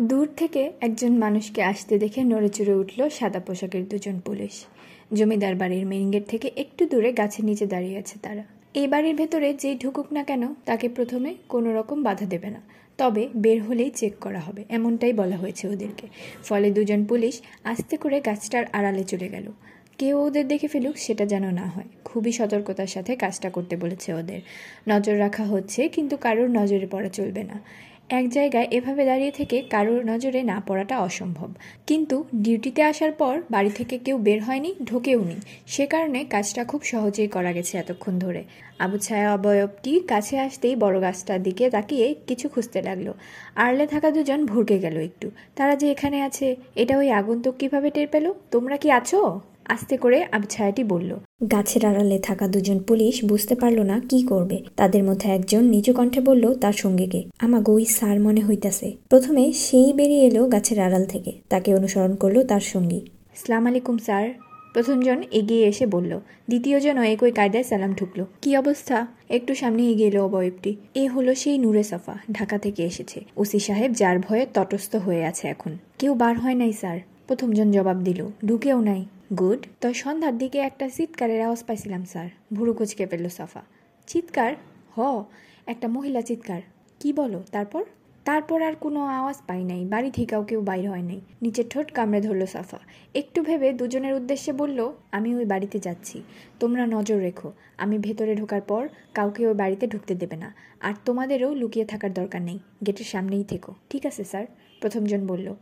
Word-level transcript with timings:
দূর 0.00 0.28
থেকে 0.36 0.72
একজন 0.80 1.12
মানুষকে 1.18 1.62
আসতে 1.62 1.98
দেখে 1.98 2.24
নড়ে 2.24 2.48
চড়ে 2.48 2.74
উঠল 2.74 3.08
সাদা 3.08 3.40
পোশাকের 3.40 3.88
দুজন 3.88 4.20
পুলিশ। 4.20 4.64
জমিদার 5.12 5.54
বাড়ির 5.54 5.86
মেইন 5.86 6.10
গেট 6.10 6.28
থেকে 6.28 6.50
একটু 6.56 6.86
দূরে 6.86 7.12
গাছের 7.12 7.44
নিচে 7.44 7.66
দাঁড়িয়ে 7.66 7.98
আছে 7.98 8.18
তারা। 8.22 8.42
এই 8.74 8.86
বাড়ির 8.86 9.14
ভেতরে 9.14 9.54
যেই 9.54 9.78
ঢুকুক 9.78 10.12
না 10.12 10.24
কেন, 10.24 10.54
তাকে 10.64 10.88
প্রথমে 10.88 11.34
কোনো 11.48 11.74
রকম 11.74 12.02
বাধা 12.02 12.26
দেবে 12.26 12.50
না। 12.50 12.60
তবে 12.98 13.28
বের 13.36 13.62
হলেই 13.62 13.90
চেক 13.90 14.12
করা 14.20 14.40
হবে, 14.40 14.64
এমনটাই 14.68 15.12
বলা 15.12 15.36
হয়েছে 15.36 15.68
ওদেরকে। 15.68 16.06
ফলে 16.44 16.70
দুজন 16.70 17.04
পুলিশ 17.04 17.42
আস্তে 17.64 17.96
করে 17.96 18.20
গাছটার 18.20 18.64
আড়ালে 18.72 19.04
চলে 19.04 19.28
গেল। 19.28 19.52
কেউ 19.98 20.20
ওদের 20.20 20.48
দেখে 20.48 20.68
ফেলুক, 20.68 20.96
সেটা 20.96 21.26
যেন 21.26 21.50
না 21.50 21.66
হয়। 21.66 21.84
খুবই 22.04 22.32
সতর্কতার 22.32 22.86
সাথে 22.86 23.16
কাজটা 23.16 23.50
করতে 23.50 23.76
বলেছে 23.76 24.14
ওদের। 24.14 24.40
নজর 24.88 25.18
রাখা 25.18 25.44
হচ্ছে, 25.44 25.88
কিন্তু 25.88 26.16
কারোর 26.16 26.50
নজরে 26.50 26.86
পড়া 26.86 27.08
চলবে 27.08 27.42
না। 27.42 27.60
এক 28.10 28.28
জায়গায় 28.28 28.68
এভাবে 28.70 29.04
দাঁড়িয়ে 29.04 29.30
থেকে 29.30 29.62
কারোর 29.70 30.06
নজরে 30.06 30.42
না 30.42 30.62
পড়াটা 30.66 30.98
অসম্ভব। 30.98 31.48
কিন্তু 31.86 32.24
ডিউটিতে 32.34 32.82
আসার 32.82 33.12
পর 33.12 33.42
বাড়ি 33.50 33.70
থেকে 33.70 33.98
কেউ 33.98 34.18
বের 34.18 34.42
হয়নি, 34.42 34.74
ঢোকেও 34.84 35.24
নি। 35.24 35.34
সে 35.66 35.86
কারণে 35.86 36.24
কাজটা 36.24 36.64
খুব 36.64 36.82
সহজেই 36.82 37.28
করা 37.28 37.52
গেছে 37.52 37.78
এতক্ষণ 37.78 38.18
ধরে। 38.18 38.44
আবু 38.78 38.98
ছায়া 38.98 39.34
অবয়বটি 39.34 40.00
কাছে 40.00 40.38
আসতেই 40.38 40.76
বড় 40.76 41.00
গাছটার 41.00 41.42
দিকে 41.42 41.70
তাকিয়ে 41.70 42.14
কিছু 42.26 42.48
খুঁজতে 42.48 42.82
লাগল। 42.82 43.12
আড়লে 43.54 43.86
থাকা 43.86 44.10
দুজন 44.10 44.46
ভুরকে 44.46 44.78
গেল 44.78 44.96
একটু। 44.96 45.30
তারা 45.56 45.76
যে 45.76 45.90
এখানে 45.90 46.22
আছে, 46.22 46.56
এটা 46.76 46.98
ওই 46.98 47.10
আগন্তুক 47.10 47.54
কীভাবে 47.58 47.90
টের 47.90 48.08
পেল? 48.08 48.32
তোমরা 48.50 48.76
কি 48.76 48.90
আছো? 48.90 49.40
আস্তে 49.68 49.94
করে 49.96 50.18
ছায়াটি 50.48 50.82
বলল, 50.84 51.10
গাছের 51.50 51.82
আড়ালে 51.86 52.18
থাকা 52.18 52.48
দুজন 52.48 52.78
পুলিশ 52.78 53.24
বুঝতে 53.24 53.54
পারল 53.54 53.78
না 53.80 53.96
কি 54.08 54.18
করবে। 54.22 54.58
তাদের 54.76 55.02
মধ্যে 55.04 55.30
একজন 55.30 55.62
নিচু 55.64 55.92
কণ্ঠে 55.92 56.20
বলল 56.20 56.54
তার 56.54 56.72
সঙ্গীকে 56.72 57.20
আমা 57.38 57.60
গই 57.60 57.84
সার 57.84 58.20
মনে 58.20 58.40
হইতাছে। 58.40 58.88
প্রথমে 59.08 59.52
সেই 59.52 59.92
বেরিয়ে 59.92 60.24
এলো 60.26 60.42
গাছের 60.46 60.78
আড়াল 60.80 61.04
থেকে। 61.04 61.32
তাকে 61.48 61.74
অনুসরণ 61.74 62.14
করল 62.14 62.36
তার 62.42 62.60
সঙ্গী। 62.60 63.00
সালাম 63.34 63.66
আলাইকুম, 63.66 63.96
স্যার। 63.98 64.26
প্রথমজন 64.72 65.22
এগিয়ে 65.32 65.64
এসে 65.66 65.86
বলল। 65.86 66.12
দ্বিতীয়জন 66.48 66.96
একই 66.98 67.32
কায়দায় 67.32 67.62
সালাম 67.62 67.92
ঢুকলো 67.92 68.24
কি 68.42 68.50
অবস্থা? 68.56 69.06
একটু 69.28 69.54
সামনে 69.54 69.82
এগিয়ে 69.90 70.08
এলো 70.08 70.20
অবয়বটি। 70.24 70.76
এ 70.94 71.04
হলো 71.08 71.34
সেই 71.34 71.58
নূরে 71.58 71.82
সফা, 71.82 72.14
ঢাকা 72.32 72.56
থেকে 72.58 72.82
এসেছে। 72.82 73.18
ওসি 73.36 73.58
সাহেব 73.58 73.90
যার 73.92 74.16
ভয়ে 74.18 74.44
তটস্থ 74.54 74.96
হয়ে 74.96 75.22
আছে 75.24 75.48
এখন। 75.48 75.72
কেউ 75.98 76.14
বার 76.14 76.34
হয় 76.38 76.54
নাই, 76.54 76.72
স্যার। 76.72 76.98
প্রথমজন 77.26 77.68
জবাব 77.70 77.98
দিল, 78.02 78.20
ঢুকেও 78.46 78.80
নাই। 78.80 79.02
গুড। 79.38 79.66
তো 79.80 79.92
সন্ধ্যার 79.92 80.38
দিকে 80.38 80.58
একটা 80.58 80.88
চিৎকারের 80.88 81.42
আওয়াজ 81.42 81.64
পাইছিলাম, 81.64 82.04
স্যার। 82.04 82.28
ভুরু 82.54 82.72
কুচকে 82.72 83.06
ফেলল 83.06 83.28
সাফা। 83.28 83.62
চিৎকার? 84.06 84.54
হ, 84.96 85.24
একটা 85.66 85.88
মহিলা 85.88 86.22
চিৎকার। 86.22 86.62
কি 87.00 87.12
বলো, 87.12 87.42
তারপর? 87.52 87.84
তারপর 88.24 88.62
আর 88.62 88.72
কোনো 88.74 89.04
আওয়াজ 89.04 89.42
পাই 89.46 89.64
নাই, 89.64 89.84
বাড়ি 89.84 90.10
থেকেও 90.10 90.42
কেউ 90.42 90.60
বাইর 90.60 90.90
হয় 90.90 91.02
নাই। 91.02 91.20
নিচের 91.42 91.64
ঠোঁট 91.70 91.92
কামড়ে 91.92 92.20
ধরলো 92.20 92.46
সাফা। 92.46 92.78
একটু 93.14 93.42
ভেবে 93.42 93.72
দুজনের 93.72 94.14
উদ্দেশ্যে 94.14 94.52
বলল, 94.52 94.92
আমি 95.12 95.34
ওই 95.34 95.44
বাড়িতে 95.44 95.78
যাচ্ছি। 95.78 96.22
তোমরা 96.60 96.86
নজর 96.86 97.18
রেখো। 97.18 97.52
আমি 97.78 97.98
ভেতরে 97.98 98.36
ঢোকার 98.36 98.60
পর 98.60 98.88
কাউকে 99.14 99.46
ওই 99.46 99.54
বাড়িতে 99.54 99.86
ঢুকতে 99.86 100.14
দেবে 100.14 100.36
না। 100.36 100.54
আর 100.80 100.94
তোমাদেরও 101.04 101.54
লুকিয়ে 101.54 101.86
থাকার 101.86 102.12
দরকার 102.12 102.42
নেই। 102.42 102.58
গেটের 102.86 103.04
সামনেই 103.04 103.44
থেকো। 103.44 103.74
ঠিক 103.90 104.06
আছে, 104.06 104.24
স্যার। 104.24 104.46
প্রথমজন 104.80 105.26
বলল, 105.26 105.54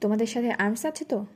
তোমাদের 0.00 0.26
সাথে 0.26 0.50
আর্মস 0.50 0.86
আছে 0.86 1.04
তো? 1.04 1.26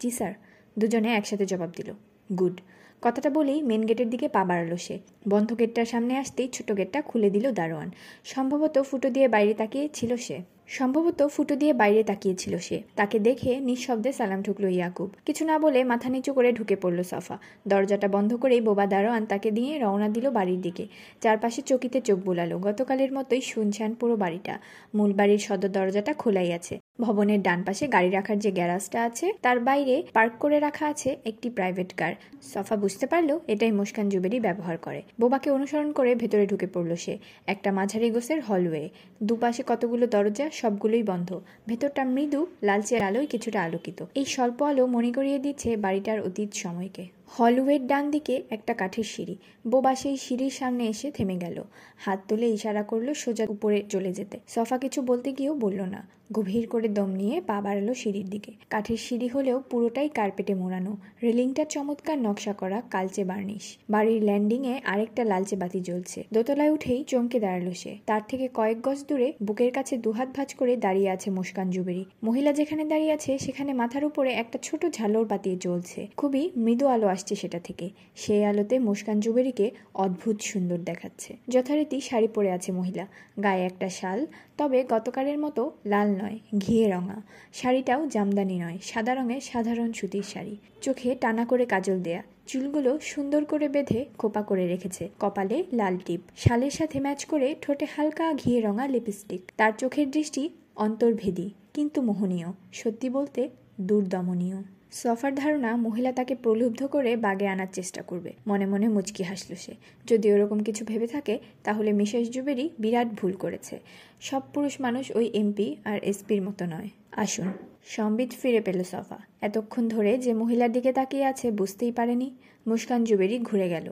জি, 0.00 0.10
স্যার। 0.10 0.34
দুজনে 0.78 1.10
একসাথে 1.14 1.44
জবাব 1.46 1.70
দিল, 1.76 1.88
গুড। 2.30 2.56
কথাটা 3.02 3.30
বলেই 3.30 3.62
মেন 3.62 3.82
গেটের 3.86 4.10
দিকে 4.10 4.28
পা 4.28 4.42
বাড়ালো 4.44 4.76
সে। 4.76 4.98
বন্ধ 5.28 5.48
গেটটার 5.54 5.84
সামনে 5.84 6.16
আসতেই 6.16 6.48
ছোট 6.48 6.68
গেটটা 6.72 7.02
খুলে 7.02 7.30
দিল 7.30 7.46
দারোয়ান। 7.52 7.88
সম্ভবত 8.24 8.76
ফুটো 8.82 9.10
দিয়ে 9.10 9.28
বাইরে 9.28 9.54
তাকিয়ে 9.54 9.88
ছিল 9.94 10.10
সে। 10.16 10.36
সম্ভবত 10.66 11.20
ফুটো 11.28 11.54
দিয়ে 11.56 11.72
বাইরে 11.72 12.02
তাকিয়েছিল 12.02 12.54
সে। 12.58 12.82
তাকে 12.96 13.18
দেখে 13.18 13.60
নিঃশব্দে 13.60 14.12
সালাম 14.12 14.42
ঠুকলো 14.42 14.68
ইয়াকুব। 14.68 15.08
কিছু 15.26 15.42
না 15.44 15.58
বলে 15.58 15.84
মাথা 15.84 16.08
নিচু 16.08 16.30
করে 16.32 16.52
ঢুকে 16.52 16.76
পড়ল 16.76 17.02
সাফা। 17.02 17.38
দরজাটা 17.68 18.08
বন্ধ 18.08 18.30
করেই 18.36 18.60
বোবা 18.60 18.86
দারোয়ান 18.86 19.22
তাকে 19.26 19.50
দিয়ে 19.50 19.78
রওনা 19.78 20.08
দিল 20.08 20.26
বাড়ির 20.30 20.60
দিকে। 20.60 20.84
চারপাশে 21.20 21.62
চকিতে 21.62 22.00
চোখ 22.00 22.18
বোলালো। 22.18 22.58
গতকালের 22.58 23.12
মতোই 23.12 23.40
শুনছান 23.40 23.94
পুরো 23.94 24.16
বাড়িটা। 24.16 24.54
মূল 24.94 25.10
বাড়ির 25.12 25.38
সদর 25.38 25.68
দরজাটা 25.68 26.12
খোলাই 26.14 26.52
আছে। 26.52 26.74
ভবনের 27.00 27.42
ডান 27.42 27.62
পাশে 27.64 27.88
গাড়ি 27.88 28.10
রাখার 28.10 28.38
যে 28.38 28.50
গ্যারাজটা 28.50 29.04
আছে, 29.04 29.32
তার 29.42 29.60
বাইরে 29.60 30.02
পার্ক 30.12 30.32
করে 30.38 30.60
রাখা 30.60 30.86
আছে 30.86 31.16
একটি 31.24 31.50
প্রাইভেট 31.50 31.94
কার। 31.94 32.14
সফা 32.54 32.76
বুঝতে 32.76 33.06
পারল 33.06 33.38
এটাই 33.48 33.72
মুস্কান 33.72 34.08
জুবেরি 34.08 34.40
ব্যবহার 34.40 34.76
করে। 34.76 35.02
বোবাকে 35.20 35.50
অনুসরণ 35.50 35.92
করে 35.92 36.14
ভেতরে 36.14 36.46
ঢুকে 36.46 36.66
পড়ল 36.66 36.94
সে। 36.94 37.18
একটা 37.46 37.72
মাঝারি 37.72 38.10
গোসের 38.10 38.40
হলওয়ে 38.40 38.88
দুপাশে 39.22 39.62
কতগুলো 39.66 40.06
দরজা, 40.06 40.50
সবগুলোই 40.52 41.02
বন্ধ। 41.02 41.40
ভেতরটা 41.66 42.04
মৃদু 42.04 42.46
লালচে 42.62 42.98
আলোয় 42.98 43.26
কিছুটা 43.26 43.62
আলোকিত। 43.62 44.04
এই 44.14 44.24
স্বল্প 44.24 44.62
আলো 44.62 44.86
মনে 44.86 45.12
করিয়ে 45.12 45.38
দিচ্ছে 45.38 45.76
বাড়িটার 45.76 46.20
অতীত 46.20 46.52
সময়কে। 46.54 47.17
হলওয়ের 47.30 47.86
ডান 47.86 48.10
দিকে 48.10 48.42
একটা 48.50 48.74
কাঠের 48.74 49.04
সিঁড়ি। 49.04 49.36
বোবা 49.66 49.94
সেই 49.94 50.16
সিঁড়ির 50.16 50.50
সামনে 50.50 50.86
এসে 50.86 51.10
থেমে 51.10 51.36
গেল। 51.36 51.64
হাত 51.96 52.20
তুলে 52.28 52.46
ইশারা 52.46 52.82
করল 52.82 53.14
সোজা 53.14 53.46
উপরে 53.48 53.82
চলে 53.88 54.12
যেতে। 54.12 54.38
সফা 54.48 54.78
কিছু 54.78 55.02
বলতে 55.02 55.32
গিয়েও 55.32 55.54
বলল 55.54 55.82
না। 55.82 56.08
গভীর 56.32 56.66
করে 56.66 56.88
দম 56.88 57.10
নিয়ে 57.10 57.40
পা 57.40 57.60
বাড়ালো 57.60 57.94
সিঁড়ির 57.94 58.30
দিকে। 58.30 58.52
কাঠের 58.70 58.96
সিঁড়ি 58.96 59.28
হলেও 59.28 59.62
পুরোটাই 59.70 60.08
কার্পেটে 60.08 60.54
মোড়ানো। 60.54 60.96
রেলিংটা 61.22 61.64
চমৎকার 61.64 62.18
নকশা 62.18 62.52
করা, 62.52 62.82
কালচে 62.90 63.24
বার্নিশ। 63.24 63.76
বাড়ির 63.90 64.22
ল্যান্ডিংয়ে 64.22 64.80
আরেকটা 64.84 65.24
লালচে 65.24 65.56
বাতি 65.56 65.80
জ্বলছে। 65.80 66.24
দোতলায় 66.32 66.70
উঠেই 66.70 67.04
চমকে 67.04 67.40
দাঁড়াল 67.40 67.72
সে। 67.72 67.98
তার 68.06 68.20
থেকে 68.28 68.48
কয়েক 68.54 68.82
গজ 68.82 69.04
দূরে 69.08 69.32
বুকের 69.42 69.72
কাছে 69.72 69.96
দুহাত 69.96 70.28
ভাঁজ 70.36 70.54
করে 70.54 70.76
দাঁড়িয়ে 70.76 71.10
আছে 71.10 71.30
মুস্কান 71.30 71.70
জুবেরি। 71.70 72.04
মহিলা 72.24 72.52
যেখানে 72.52 72.84
দাঁড়িয়ে 72.84 73.12
আছে, 73.12 73.38
সেখানে 73.38 73.72
মাথার 73.72 74.04
উপরে 74.04 74.32
একটা 74.32 74.58
ছোট 74.62 74.86
ঝালর 74.92 75.24
বাতি 75.24 75.56
জ্বলছে। 75.56 76.08
খুবই 76.16 76.50
মৃদু 76.56 76.86
আলো 76.86 77.06
আসছে 77.18 77.34
সেটা 77.42 77.60
থেকে। 77.60 77.86
সেই 78.16 78.42
আলোতে 78.44 78.76
মুস্কান 78.78 79.18
জুবেরিকে 79.20 79.66
অদ্ভুত 79.94 80.36
সুন্দর 80.40 80.78
দেখাচ্ছে। 80.90 81.30
যথারীতি 81.48 81.98
শাড়ি 82.00 82.28
পরে 82.28 82.50
আছে 82.56 82.70
মহিলা। 82.72 83.04
গায়ে 83.42 83.62
একটা 83.64 83.88
শাল, 83.88 84.20
তবে 84.58 84.78
গতকালের 84.90 85.38
মতো 85.38 85.62
লাল 85.86 86.08
নয়, 86.20 86.38
ঘিয়ে 86.58 86.86
রঙা। 86.94 87.18
শাড়িটাও 87.52 88.02
জামদানি 88.06 88.56
নয়, 88.58 88.78
সাদা 88.82 89.12
রঙের 89.14 89.42
সাধারণ 89.50 89.90
সুতির 89.92 90.26
শাড়ি। 90.32 90.54
চোখে 90.82 91.10
টানা 91.14 91.44
করে 91.44 91.64
কাজল 91.66 91.98
দেয়া। 92.00 92.22
চুলগুলো 92.46 92.90
সুন্দর 93.02 93.42
করে 93.44 93.66
বেঁধে 93.68 94.00
খোপা 94.18 94.42
করে 94.42 94.64
রেখেছে। 94.66 95.04
কপালে 95.20 95.56
লাল 95.72 95.94
টিপ। 96.06 96.20
শালের 96.36 96.74
সাথে 96.78 96.96
ম্যাচ 97.00 97.20
করে 97.24 97.48
ঠোঁটে 97.62 97.86
হালকা 97.96 98.26
ঘিয়ে 98.32 98.58
রঙা 98.60 98.86
লিপস্টিক। 98.86 99.42
তার 99.56 99.72
চোখের 99.78 100.08
দৃষ্টি 100.10 100.42
অন্তর্ভেদী, 100.76 101.48
কিন্তু 101.74 101.98
মোহনীয়। 102.02 102.48
সত্যি 102.72 103.08
বলতে 103.08 103.40
দুর্দমনীয়। 103.80 104.58
সফার 104.92 105.34
ধারণা 105.34 105.76
মহিলা 105.76 106.12
তাকে 106.12 106.34
প্রলুব্ধ 106.34 106.86
করে 106.86 107.16
বাগে 107.16 107.46
আনার 107.46 107.66
চেষ্টা 107.72 108.02
করবে। 108.02 108.32
মনে 108.46 108.66
মনে 108.66 108.88
মুচকি 108.88 109.22
হাসল 109.22 109.54
সে। 109.54 109.74
যদি 110.06 110.32
ওরকম 110.32 110.58
কিছু 110.60 110.84
ভেবে 110.84 111.06
থাকে, 111.06 111.38
তাহলে 111.64 111.92
মিসেস 111.92 112.30
জুবেরি 112.30 112.70
বিরাট 112.78 113.06
ভুল 113.06 113.32
করেছে। 113.32 113.78
সব 114.20 114.42
পুরুষ 114.54 114.80
মানুষ 114.80 115.10
ওই 115.10 115.30
এমপি 115.34 115.76
আর 115.84 115.98
এসপির 116.02 116.42
মতো 116.42 116.66
নয়। 116.66 116.88
আসুন, 117.12 117.52
সম্বিত 117.86 118.30
ফিরে 118.42 118.60
পেল 118.60 118.82
সফা। 118.82 119.18
এতক্ষণ 119.40 119.88
ধরে 119.88 120.18
যে 120.18 120.32
মহিলার 120.32 120.72
দিকে 120.72 120.92
তাকিয়ে 120.92 121.24
আছে 121.24 121.50
বুঝতেই 121.50 121.92
পারেনি, 121.92 122.30
মুস্কান 122.66 123.04
জুবেরি 123.04 123.38
ঘুরে 123.38 123.68
গেল। 123.68 123.90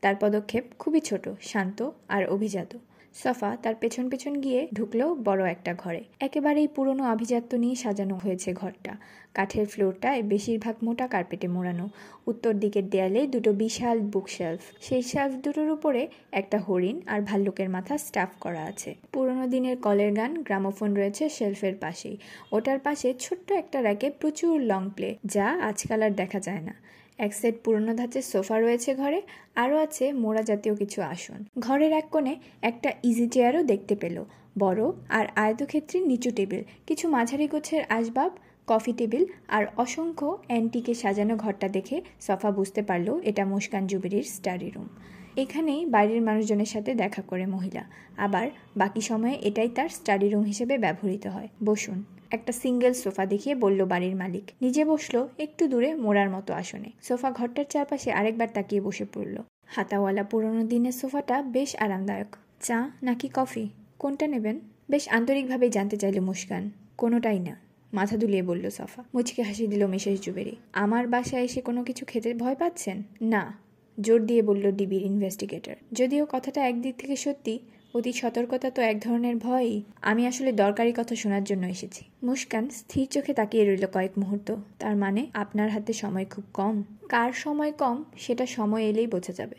তার 0.00 0.14
পদক্ষেপ 0.20 0.64
খুবই 0.78 1.00
ছোট, 1.00 1.28
শান্ত 1.42 1.90
আর 2.08 2.26
অভিজাত। 2.26 2.78
সফা 3.24 3.56
তার 3.62 3.74
পেছন 3.80 4.10
পেছন 4.10 4.40
গিয়ে 4.40 4.68
ঢুকলো 4.74 5.14
বড় 5.14 5.50
একটা 5.50 5.74
ঘরে। 5.74 6.02
একেবারেই 6.20 6.68
পুরনো 6.68 7.04
আভিজাত্য 7.04 7.56
নিয়ে 7.56 7.74
সাজানো 7.74 8.14
হয়েছে 8.14 8.52
ঘরটা। 8.52 8.96
কাঠের 9.34 9.66
ফ্লোরটায় 9.66 10.22
বেশিরভাগ 10.22 10.76
মোটা 10.82 11.06
কার্পেটে 11.06 11.48
মোড়ানো। 11.48 11.88
উত্তর 12.26 12.52
দিকের 12.54 12.90
দেয়ালে 12.90 13.26
দুটো 13.26 13.52
বিশাল 13.52 14.00
বুকশেলফ। 14.00 14.60
সেই 14.80 15.02
শেলফ 15.02 15.32
দুটোর 15.34 15.70
উপরে 15.70 16.08
একটা 16.32 16.58
হরিণ 16.58 17.00
আর 17.06 17.20
ভাল্লুকের 17.20 17.68
মাথা 17.68 17.98
স্টাফ 17.98 18.28
করা 18.40 18.62
আছে। 18.62 18.94
পুরনো 19.12 19.46
দিনের 19.46 19.76
কলের 19.76 20.12
গান 20.12 20.42
গ্রামোফোন 20.42 20.94
রয়েছে 20.94 21.28
শেলফের 21.28 21.74
পাশেই। 21.80 22.16
ওটার 22.52 22.78
পাশে 22.78 23.14
ছোট্ট 23.20 23.52
একটা 23.52 23.78
র্যাকে 23.80 24.10
প্রচুর 24.10 24.60
লং 24.60 24.82
প্লে, 24.96 25.16
যা 25.24 25.46
আজকাল 25.46 26.02
আর 26.02 26.10
দেখা 26.10 26.40
যায় 26.40 26.60
না। 26.60 26.74
এক 27.18 27.32
সেট 27.40 27.54
পুরনো 27.64 27.92
ধাঁচের 27.94 28.24
সোফা 28.32 28.56
রয়েছে 28.60 28.90
ঘরে, 28.94 29.20
আরও 29.62 29.76
আছে 29.84 30.04
মোড়া 30.22 30.42
জাতীয় 30.50 30.74
কিছু 30.80 30.98
আসন। 31.14 31.38
ঘরের 31.66 31.92
এক 31.92 32.06
কোণে 32.10 32.34
একটা 32.70 32.90
ইজি 33.08 33.26
চেয়ারও 33.34 33.62
দেখতে 33.72 33.94
পেল, 34.02 34.16
বড় 34.58 34.82
আর 35.08 35.26
আয়তক্ষেত্রের 35.44 36.02
নিচু 36.10 36.30
টেবিল, 36.38 36.62
কিছু 36.88 37.04
মাঝারি 37.08 37.46
গোছের 37.52 37.82
আসবাব 37.98 38.30
কফি 38.68 38.92
টেবিল 38.92 39.24
আর 39.48 39.64
অসংখ্য 39.76 40.28
অ্যান্টিকে 40.48 40.92
সাজানো 40.94 41.34
ঘরটা 41.36 41.68
দেখে 41.68 41.96
সফা 42.20 42.50
বুঝতে 42.50 42.80
পারল 42.82 43.08
এটা 43.24 43.42
মুস্কান 43.52 43.84
জুবিরির 43.86 44.26
স্টাডি 44.36 44.68
রুম 44.74 44.88
এখানেই 45.36 45.80
বাড়ির 45.94 46.20
মানুষজনের 46.22 46.70
সাথে 46.74 46.90
দেখা 46.94 47.22
করে 47.22 47.44
মহিলা, 47.46 47.82
আবার 48.16 48.46
বাকি 48.76 49.00
সময়ে 49.00 49.36
এটাই 49.48 49.68
তার 49.68 49.88
স্টাডি 49.88 50.28
রুম 50.28 50.44
হিসেবে 50.44 50.74
ব্যবহৃত 50.78 51.24
হয়। 51.26 51.48
বসুন। 51.64 51.98
একটা 52.30 52.52
সিঙ্গেল 52.52 52.92
সোফা 52.92 53.26
দেখিয়ে 53.26 53.54
বলল 53.54 53.84
বাড়ির 53.84 54.16
মালিক। 54.16 54.50
নিজে 54.62 54.84
বসল 54.84 55.28
একটু 55.38 55.68
দূরে 55.68 55.94
মোড়ার 55.94 56.30
মতো 56.30 56.54
আসনে। 56.54 56.90
সোফা 57.02 57.30
ঘরটার 57.30 57.64
চারপাশে 57.70 58.12
আরেকবার 58.12 58.48
তাকিয়ে 58.54 58.80
বসে 58.80 59.04
পড়ল। 59.14 59.36
হাতাওয়ালা 59.66 60.22
পুরনো 60.22 60.64
দিনের 60.64 60.92
সোফাটা 60.92 61.42
বেশ 61.42 61.76
আরামদায়ক। 61.76 62.36
চা 62.60 62.90
নাকি 63.02 63.28
কফি? 63.34 63.68
কোনটা 63.98 64.26
নেবেন? 64.26 64.60
বেশ 64.90 65.08
আন্তরিকভাবেই 65.08 65.70
জানতে 65.70 65.96
চাইল 65.96 66.20
মুস্কান। 66.20 66.70
কোনোটাই 66.98 67.38
না। 67.38 67.56
মাথা 67.92 68.16
দুলিয়ে 68.16 68.42
বলল 68.42 68.70
সফা। 68.70 69.04
মুচকে 69.14 69.42
হাসি 69.42 69.66
দিল 69.66 69.86
মিসেস 69.86 70.20
জুবেরি। 70.20 70.56
আমার 70.72 71.06
বাসায় 71.06 71.42
এসে 71.42 71.60
কোনো 71.60 71.84
কিছু 71.84 72.04
খেতে 72.04 72.34
ভয় 72.34 72.54
পাচ্ছেন? 72.54 73.02
না। 73.22 73.58
জোর 74.00 74.26
দিয়ে 74.26 74.42
বলল 74.42 74.72
ডিবির 74.72 75.02
ইনভেস্টিগেটর। 75.02 75.74
যদিও 75.92 76.26
কথাটা 76.32 76.68
একদিক 76.68 76.94
থেকে 76.98 77.16
সত্যি 77.16 77.58
অতি 77.96 78.12
সতর্কতা 78.12 78.70
তো 78.70 78.82
এক 78.82 79.00
ধরনের 79.00 79.36
ভয়ই। 79.36 79.82
আমি 80.02 80.26
আসলে 80.26 80.52
দরকারি 80.52 80.92
কথা 80.96 81.14
শোনার 81.14 81.44
জন্য 81.44 81.66
এসেছি। 81.66 82.04
মুস্কান 82.22 82.68
স্থির 82.68 83.06
চোখে 83.06 83.34
তাকিয়ে 83.34 83.64
রইল 83.64 83.86
কয়েক 83.86 84.10
মুহূর্ত। 84.18 84.54
তার 84.78 84.96
মানে 84.96 85.26
আপনার 85.34 85.68
হাতে 85.70 85.92
সময় 85.92 86.24
খুব 86.24 86.44
কম। 86.54 86.82
কার 87.08 87.32
সময় 87.32 87.72
কম, 87.72 88.04
সেটা 88.18 88.46
সময় 88.46 88.82
এলেই 88.82 89.06
বোঝা 89.06 89.32
যাবে। 89.32 89.56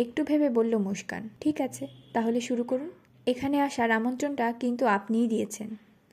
একটু 0.00 0.24
ভেবে 0.24 0.48
বলল 0.50 0.76
মুস্কান, 0.76 1.28
ঠিক 1.40 1.60
আছে, 1.60 1.86
তাহলে 2.12 2.40
শুরু 2.40 2.64
করুন। 2.64 2.90
এখানে 3.26 3.60
আসার 3.60 3.90
আমন্ত্রণটা 3.90 4.52
কিন্তু 4.52 4.86
আপনিই 4.86 5.26
দিয়েছেন। 5.26 5.68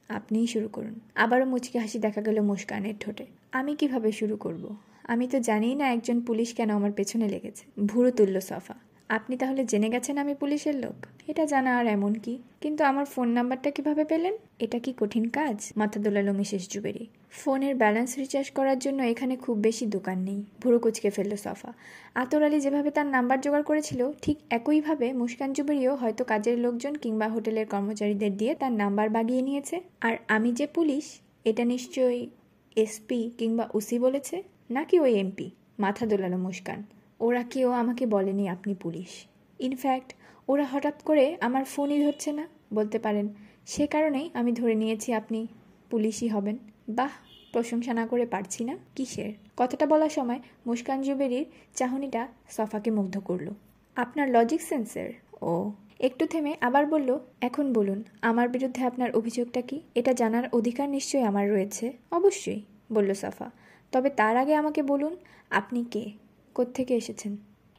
আপনিই 0.10 0.48
শুরু 0.48 0.68
করুন। 0.68 1.00
আবারও 1.16 1.46
মুচকি 1.46 1.78
হাসি 1.80 2.00
দেখা 2.00 2.22
গেল 2.22 2.42
মুস্কানের 2.42 2.94
ঠোঁটে। 3.00 3.26
আমি 3.52 3.76
কীভাবে 3.76 4.12
শুরু 4.12 4.38
করব। 4.38 4.76
আমি 5.04 5.28
তো 5.28 5.40
জানিই 5.40 5.76
না 5.76 5.92
একজন 5.92 6.22
পুলিশ 6.22 6.54
কেন 6.54 6.70
আমার 6.70 6.92
পেছনে 6.92 7.30
লেগেছে। 7.30 7.86
ভুরু 7.86 8.12
তুলল 8.12 8.40
সফা। 8.40 8.74
আপনি 9.10 9.38
তাহলে 9.38 9.66
জেনে 9.66 9.90
গেছেন 9.90 10.18
আমি 10.18 10.36
পুলিশের 10.36 10.76
লোক। 10.76 11.06
এটা 11.28 11.46
জানা 11.46 11.78
আর 11.78 11.88
এমন 11.88 12.14
কি? 12.14 12.38
কিন্তু 12.62 12.84
আমার 12.84 13.06
ফোন 13.06 13.28
নাম্বারটা 13.28 13.72
কীভাবে 13.72 14.06
পেলেন? 14.06 14.34
এটা 14.60 14.80
কি 14.80 14.94
কঠিন 14.98 15.30
কাজ? 15.30 15.74
মাথা 15.78 16.00
দোলালো 16.00 16.34
মিসেস 16.34 16.70
জুবেরি। 16.70 17.08
ফোনের 17.32 17.76
ব্যালেন্স 17.76 18.18
রিচার্জ 18.18 18.52
করার 18.52 18.80
জন্য 18.80 19.04
এখানে 19.04 19.36
খুব 19.36 19.58
বেশি 19.58 19.86
দোকান 19.86 20.20
নেই। 20.20 20.44
ভুরু 20.62 20.80
কুচকে 20.80 21.10
ফেলল 21.10 21.36
সফা। 21.36 21.74
আতর 22.16 22.44
আলী 22.44 22.60
যেভাবে 22.60 22.92
তার 22.92 23.06
নাম্বার 23.06 23.42
জোগাড় 23.42 23.64
করেছিল, 23.64 24.12
ঠিক 24.22 24.38
একইভাবে 24.50 25.14
মুস্কান 25.14 25.54
জুবেরিও 25.54 25.96
হয়তো 25.96 26.24
কাজের 26.24 26.60
লোকজন 26.60 26.96
কিংবা 26.96 27.28
হোটেলের 27.28 27.68
কর্মচারীদের 27.68 28.38
দিয়ে 28.38 28.56
তার 28.56 28.72
নাম্বার 28.72 29.10
বাগিয়ে 29.10 29.42
নিয়েছে। 29.42 29.82
আর 30.02 30.18
আমি 30.28 30.52
যে 30.52 30.68
পুলিশ, 30.68 31.20
এটা 31.46 31.66
নিশ্চয়ই 31.66 32.30
এসপি 32.76 33.32
কিংবা 33.38 33.70
উসি 33.74 34.00
বলেছে? 34.00 34.44
নাকি 34.70 35.00
ওই 35.00 35.14
এমপি? 35.14 35.52
মাথা 35.80 36.06
দোলালো 36.06 36.38
মুস্কান। 36.38 36.84
ওরা 37.20 37.44
কেউ 37.44 37.72
আমাকে 37.72 38.06
বলেনি 38.06 38.50
আপনি 38.50 38.76
পুলিশ। 38.76 39.26
ইনফ্যাক্ট 39.60 40.14
ওরা 40.48 40.66
হঠাৎ 40.66 41.04
করে 41.04 41.38
আমার 41.42 41.66
ফোনই 41.66 42.04
ধরছে 42.04 42.32
না, 42.32 42.48
বলতে 42.74 43.00
পারেন। 43.00 43.34
সে 43.66 43.88
কারণেই 43.88 44.30
আমি 44.34 44.52
ধরে 44.52 44.76
নিয়েছি 44.76 45.14
আপনি 45.14 45.48
পুলিশই 45.90 46.28
হবেন। 46.28 46.58
বাহ, 46.90 47.10
প্রশংসা 47.52 47.94
না 47.94 48.08
করে 48.08 48.26
পারছি 48.26 48.64
না, 48.64 48.78
কিসের? 48.96 49.34
কথাটা 49.58 49.86
বলার 49.86 50.10
সময় 50.10 50.40
মুস্কান 50.68 51.02
জুবেরির 51.02 51.46
চাহনিটা 51.76 52.28
সফাকে 52.50 52.92
মুগ্ধ 52.92 53.20
করল। 53.20 53.50
আপনার 53.96 54.30
লজিক 54.30 54.62
সেন্সের 54.62 55.14
ও, 55.42 55.72
একটু 56.00 56.26
থেমে 56.26 56.56
আবার 56.62 56.86
বলল, 56.86 57.20
এখন 57.42 57.74
বলুন, 57.74 58.04
আমার 58.22 58.50
বিরুদ্ধে 58.50 58.86
আপনার 58.86 59.12
অভিযোগটা 59.12 59.62
কি? 59.62 59.82
এটা 59.96 60.14
জানার 60.14 60.44
অধিকার 60.54 60.90
নিশ্চয়ই 60.90 61.24
আমার 61.24 61.50
রয়েছে। 61.50 61.94
অবশ্যই, 62.12 62.62
বলল 62.94 63.14
সাফা। 63.14 63.52
তবে 63.92 64.10
তার 64.10 64.38
আগে 64.38 64.56
আমাকে 64.56 64.84
বলুন, 64.84 65.16
আপনি 65.50 65.86
কে? 65.92 66.23
কোত্থেকে 66.56 66.96
এসেছেন? 66.96 67.38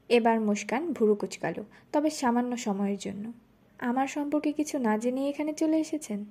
এবার 0.09 0.41
মুস্কান 0.41 0.93
ভুরু 0.93 1.15
কুচকালো, 1.15 1.65
তবে 1.93 2.11
সামান্য 2.11 2.57
সময়ের 2.57 2.97
জন্য। 3.01 3.33
আমার 3.79 4.07
সম্পর্কে 4.07 4.53
কিছু 4.53 4.79
না 4.79 4.99
জেনে 4.99 5.29
এখানে 5.29 5.53
চলে 5.53 5.77
এসেছেন? 5.77 6.25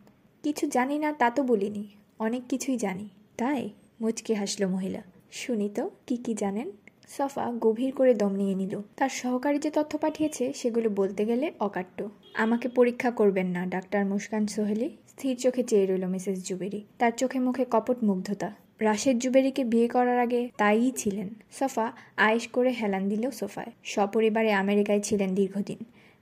কিছু 0.44 0.68
জানি 0.68 0.98
না 0.98 1.14
তা 1.14 1.30
তো 1.30 1.44
বলিনি, 1.44 1.88
অনেক 2.20 2.42
কিছুই 2.50 2.78
জানি, 2.78 3.10
তাই? 3.38 3.70
মুচকে 4.02 4.34
হাসলো 4.34 4.68
মহিলা। 4.68 5.02
শুনি 5.32 5.70
তো, 5.70 5.90
কী 6.08 6.18
কী 6.18 6.34
জানেন? 6.34 6.72
সফা 7.08 7.52
গভীর 7.60 7.92
করে 7.92 8.14
দম 8.14 8.30
নিয়ে 8.30 8.56
নিল। 8.56 8.82
তার 8.98 9.10
সহকারী 9.10 9.60
যে 9.60 9.72
তথ্য 9.72 9.98
পাঠিয়েছে, 9.98 10.54
সেগুলো 10.54 10.90
বলতে 10.90 11.26
গেলে 11.26 11.52
অকাট্য। 11.60 12.10
আমাকে 12.34 12.70
পরীক্ষা 12.70 13.12
করবেন 13.12 13.48
না, 13.48 13.66
ডাক্তার 13.66 14.06
মুস্কান 14.06 14.48
সোহেলি। 14.48 14.98
স্থির 15.08 15.38
চোখে 15.38 15.64
চেয়ে 15.64 15.86
রইল 15.86 16.08
মিসেস 16.08 16.48
জুবেরি। 16.48 16.84
তার 16.98 17.12
চোখে 17.18 17.40
মুখে 17.40 17.66
কপট 17.72 18.04
মুগ্ধতা 18.04 18.56
রাশেদ 18.84 19.18
জুবেরিকে 19.20 19.64
বিয়ে 19.64 19.88
করার 19.88 20.20
আগে 20.20 20.50
তাইই 20.58 20.92
ছিলেন। 20.92 21.30
সফা 21.52 21.92
আয়েশ 22.18 22.48
করে 22.48 22.70
হেলান 22.70 23.10
দিল 23.10 23.32
সোফায়। 23.32 23.72
সপরিবারে 23.84 24.52
আমেরিকায় 24.52 25.00
ছিলেন 25.00 25.36
দীর্ঘদিন। 25.36 25.78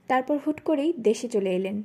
তারপর 0.08 0.38
হুট 0.46 0.60
করেই 0.60 0.92
দেশে 1.00 1.28
চলে 1.28 1.50
এলেন। 1.50 1.82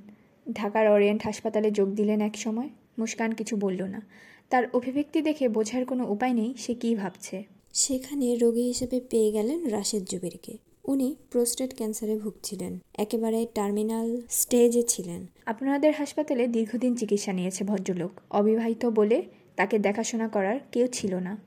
ঢাকার 0.54 0.92
অরিয়েন্ট 0.92 1.22
হাসপাতালে 1.24 1.72
যোগ 1.72 1.90
দিলেন 1.90 2.22
এক 2.22 2.38
সময়। 2.38 2.70
মুস্কান 3.00 3.32
কিছু 3.32 3.58
বলল 3.58 3.84
না। 3.84 4.02
তার 4.50 4.64
অভিব্যক্তি 4.74 5.22
দেখে 5.22 5.50
বোঝার 5.50 5.86
কোনো 5.86 6.12
উপায় 6.12 6.34
নেই 6.34 6.54
সে 6.58 6.74
কী 6.74 6.96
ভাবছে। 6.96 7.44
সেখানে 7.74 8.36
রোগী 8.36 8.62
হিসেবে 8.62 9.00
পেয়ে 9.00 9.32
গেলেন 9.32 9.66
রাশেদ 9.66 10.04
জুবেরিকে। 10.04 10.58
উনি 10.86 11.16
প্রোস্টেট 11.32 11.76
ক্যান্সারে 11.76 12.16
ভুগছিলেন। 12.16 12.80
একেবারে 12.98 13.48
টার্মিনাল 13.56 14.22
স্টেজে 14.30 14.84
ছিলেন। 14.84 15.26
আপনাদের 15.46 15.94
হাসপাতালে 15.94 16.48
দীর্ঘদিন 16.48 16.96
চিকিৎসা 16.96 17.34
নিয়েছে 17.34 17.64
ভদ্রলোক। 17.64 18.12
অবিবাহিত 18.32 18.86
বলে 18.86 19.24
তাকে 19.58 19.80
দেখাশোনা 19.80 20.28
করার 20.28 20.60
কেউ 20.72 20.88
ছিল 20.88 21.16
না। 21.16 21.38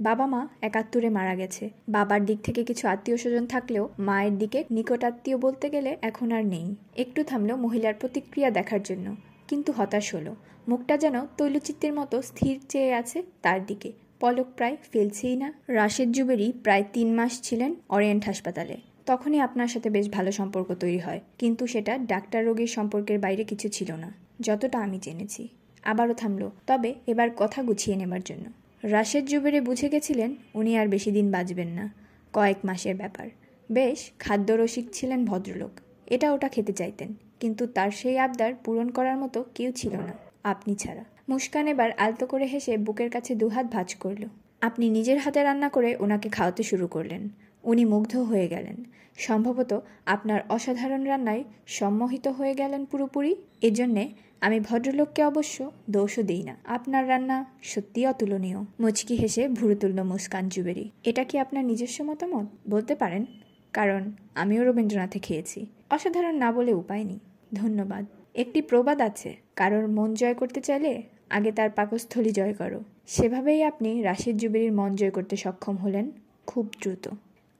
বাবা 0.00 0.26
মা 0.26 0.48
একাত্তরে 0.62 1.08
মারা 1.08 1.34
গেছে। 1.34 1.70
বাবার 1.88 2.24
দিক 2.24 2.38
থেকে 2.40 2.64
কিছু 2.64 2.88
আত্মীয় 2.88 3.16
স্বজন 3.16 3.46
থাকলেও 3.46 3.88
মায়ের 3.98 4.38
দিকে 4.38 4.64
নিকটাত্মীয় 4.70 5.36
বলতে 5.36 5.70
গেলে 5.70 5.96
এখন 6.02 6.32
আর 6.32 6.46
নেই। 6.46 6.74
একটু 6.96 7.24
থামলো 7.24 7.56
মহিলার 7.56 7.94
প্রতিক্রিয়া 7.94 8.50
দেখার 8.50 8.82
জন্য। 8.82 9.16
কিন্তু 9.48 9.72
হতাশ 9.72 10.14
হলো। 10.14 10.36
মুখটা 10.68 10.96
যেন 10.96 11.26
তৈলচিত্রের 11.38 11.92
মতো 11.92 12.22
স্থির 12.22 12.60
চেয়ে 12.68 12.94
আছে 12.94 13.22
তার 13.42 13.66
দিকে। 13.66 13.92
পলক 14.20 14.46
প্রায় 14.56 14.76
ফেলছেই 14.92 15.36
না। 15.36 15.52
রাশেদ 15.68 16.10
জুবেরি 16.12 16.52
প্রায় 16.62 16.84
তিন 16.92 17.14
মাস 17.14 17.42
ছিলেন 17.42 17.74
অরিয়েন্ট 17.88 18.24
হাসপাতালে। 18.24 18.76
তখনই 19.06 19.40
আপনার 19.40 19.68
সাথে 19.68 19.90
বেশ 19.90 20.10
ভালো 20.10 20.32
সম্পর্ক 20.32 20.74
তৈরি 20.74 20.98
হয়। 20.98 21.20
কিন্তু 21.38 21.66
সেটা 21.66 21.98
ডাক্তার 21.98 22.44
রোগীর 22.44 22.66
সম্পর্কের 22.66 23.18
বাইরে 23.18 23.44
কিছু 23.44 23.68
ছিল 23.68 23.92
না। 23.92 24.12
যতটা 24.40 24.78
আমি 24.78 24.98
জেনেছি। 25.02 25.48
আবারও 25.84 26.14
থামলো। 26.14 26.50
তবে 26.66 26.94
এবার 27.06 27.28
কথা 27.36 27.62
গুছিয়ে 27.62 27.96
নেবার 27.96 28.22
জন্য। 28.22 28.50
রাশেদ 28.82 29.26
জুবেরে 29.26 29.60
বুঝে 29.60 29.88
গেছিলেন 29.88 30.34
উনি 30.54 30.78
আর 30.78 30.88
বেশি 30.88 31.10
দিন 31.10 31.30
বাঁচবেন 31.30 31.68
না। 31.68 31.92
কয়েক 32.32 32.56
মাসের 32.64 32.96
ব্যাপার। 32.96 33.28
বেশ, 33.72 34.10
খাদ্যরসিক 34.18 34.86
ছিলেন 34.92 35.24
ভদ্রলোক। 35.24 35.70
এটা 36.06 36.32
ওটা 36.32 36.48
খেতে 36.48 36.72
চাইতেন। 36.72 37.14
কিন্তু 37.40 37.66
তার 37.66 37.90
সেই 37.90 38.18
আবদার 38.18 38.54
পূরণ 38.54 38.88
করার 38.88 39.16
মতো 39.16 39.44
কেউ 39.54 39.72
ছিল 39.72 39.92
না, 39.92 40.12
আপনি 40.44 40.74
ছাড়া। 40.74 41.04
মুস্কান 41.28 41.66
এবার 41.66 41.90
আলতো 41.90 42.26
করে 42.26 42.44
হেসে 42.44 42.76
বুকের 42.78 43.10
কাছে 43.10 43.34
দুহাত 43.34 43.66
ভাঁজ 43.66 43.94
করল। 43.94 44.24
আপনি 44.60 44.90
নিজের 44.90 45.18
হাতে 45.18 45.42
রান্না 45.42 45.68
করে 45.68 45.96
ওনাকে 45.96 46.28
খাওয়াতে 46.28 46.62
শুরু 46.62 46.86
করলেন। 46.86 47.28
উনি 47.64 47.84
মুগ্ধ 47.84 48.16
হয়ে 48.16 48.48
গেলেন। 48.48 48.84
সম্ভবত 49.16 49.84
আপনার 50.06 50.40
অসাধারণ 50.48 51.04
রান্নায় 51.04 51.44
সম্মোহিত 51.66 52.28
হয়ে 52.28 52.54
গেলেন 52.54 52.84
পুরোপুরি। 52.84 53.36
এজন্যে 53.62 54.08
আমি 54.44 54.60
ভদ্রলোককে 54.60 55.24
অবশ্য 55.24 55.70
দোষও 55.90 56.22
দিই 56.22 56.42
না। 56.42 56.56
আপনার 56.64 57.08
রান্না 57.08 57.44
সত্যি 57.62 58.06
অতুলনীয়। 58.06 58.56
মুচকি 58.80 59.14
হেসে 59.14 59.48
ভুরু 59.48 59.74
তুলল 59.74 60.02
মুস্কান 60.02 60.48
জুবেরি। 60.48 60.90
এটা 61.04 61.24
কি 61.24 61.38
আপনার 61.38 61.64
নিজস্ব 61.64 62.04
মতামত? 62.04 62.48
বলতে 62.70 62.94
পারেন। 62.94 63.24
কারণ 63.72 64.12
আমিও 64.34 64.64
রবীন্দ্রনাথে 64.64 65.18
খেয়েছি। 65.18 65.66
অসাধারণ 65.90 66.34
না 66.34 66.52
বলে 66.52 66.74
উপায় 66.74 67.04
নেই। 67.04 67.18
ধন্যবাদ। 67.54 68.06
একটি 68.34 68.62
প্রবাদ 68.62 69.00
আছে, 69.00 69.36
কারোর 69.56 69.88
মন 69.88 70.14
জয় 70.14 70.34
করতে 70.34 70.60
চাইলে 70.60 71.02
আগে 71.30 71.52
তার 71.52 71.70
পাকস্থলী 71.70 72.30
জয় 72.30 72.54
করো। 72.54 72.80
সেভাবেই 73.06 73.62
আপনি 73.62 74.02
রাশিদ 74.02 74.36
জুবেরির 74.36 74.72
মন 74.72 74.96
জয় 74.96 75.10
করতে 75.10 75.36
সক্ষম 75.36 75.76
হলেন 75.76 76.10
খুব 76.46 76.68
দ্রুত। 76.80 77.08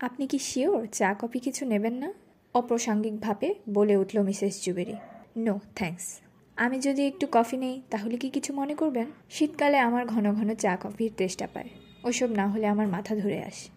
আপনি 0.00 0.26
কি 0.26 0.38
শিওর 0.38 0.86
চা, 0.92 1.14
কফি 1.20 1.38
কিছু 1.38 1.66
নেবেন 1.66 1.94
না? 1.94 2.12
অপ্রাসঙ্গিকভাবে 2.54 3.54
বলে 3.70 3.96
উঠল 3.96 4.22
মিসেস 4.22 4.64
জুবেরি। 4.64 4.94
No, 5.36 5.60
thanks. 5.76 6.20
আমি 6.56 6.78
যদি 6.78 7.06
একটু 7.06 7.26
কফি 7.32 7.56
নেই, 7.56 7.82
তাহলে 7.90 8.16
কি 8.16 8.30
কিছু 8.30 8.54
মনে 8.54 8.74
করবেন? 8.74 9.06
শীতকালে 9.30 9.78
আমার 9.78 10.06
ঘন 10.06 10.32
ঘন 10.34 10.54
চা 10.54 10.76
কফির 10.76 11.12
তেষ্টা 11.16 11.48
পায়। 11.54 11.68
ওসব 12.04 12.30
না 12.30 12.48
হলে 12.48 12.66
আমার 12.66 12.88
মাথা 12.88 13.16
ধরে 13.16 13.42
আসে। 13.42 13.68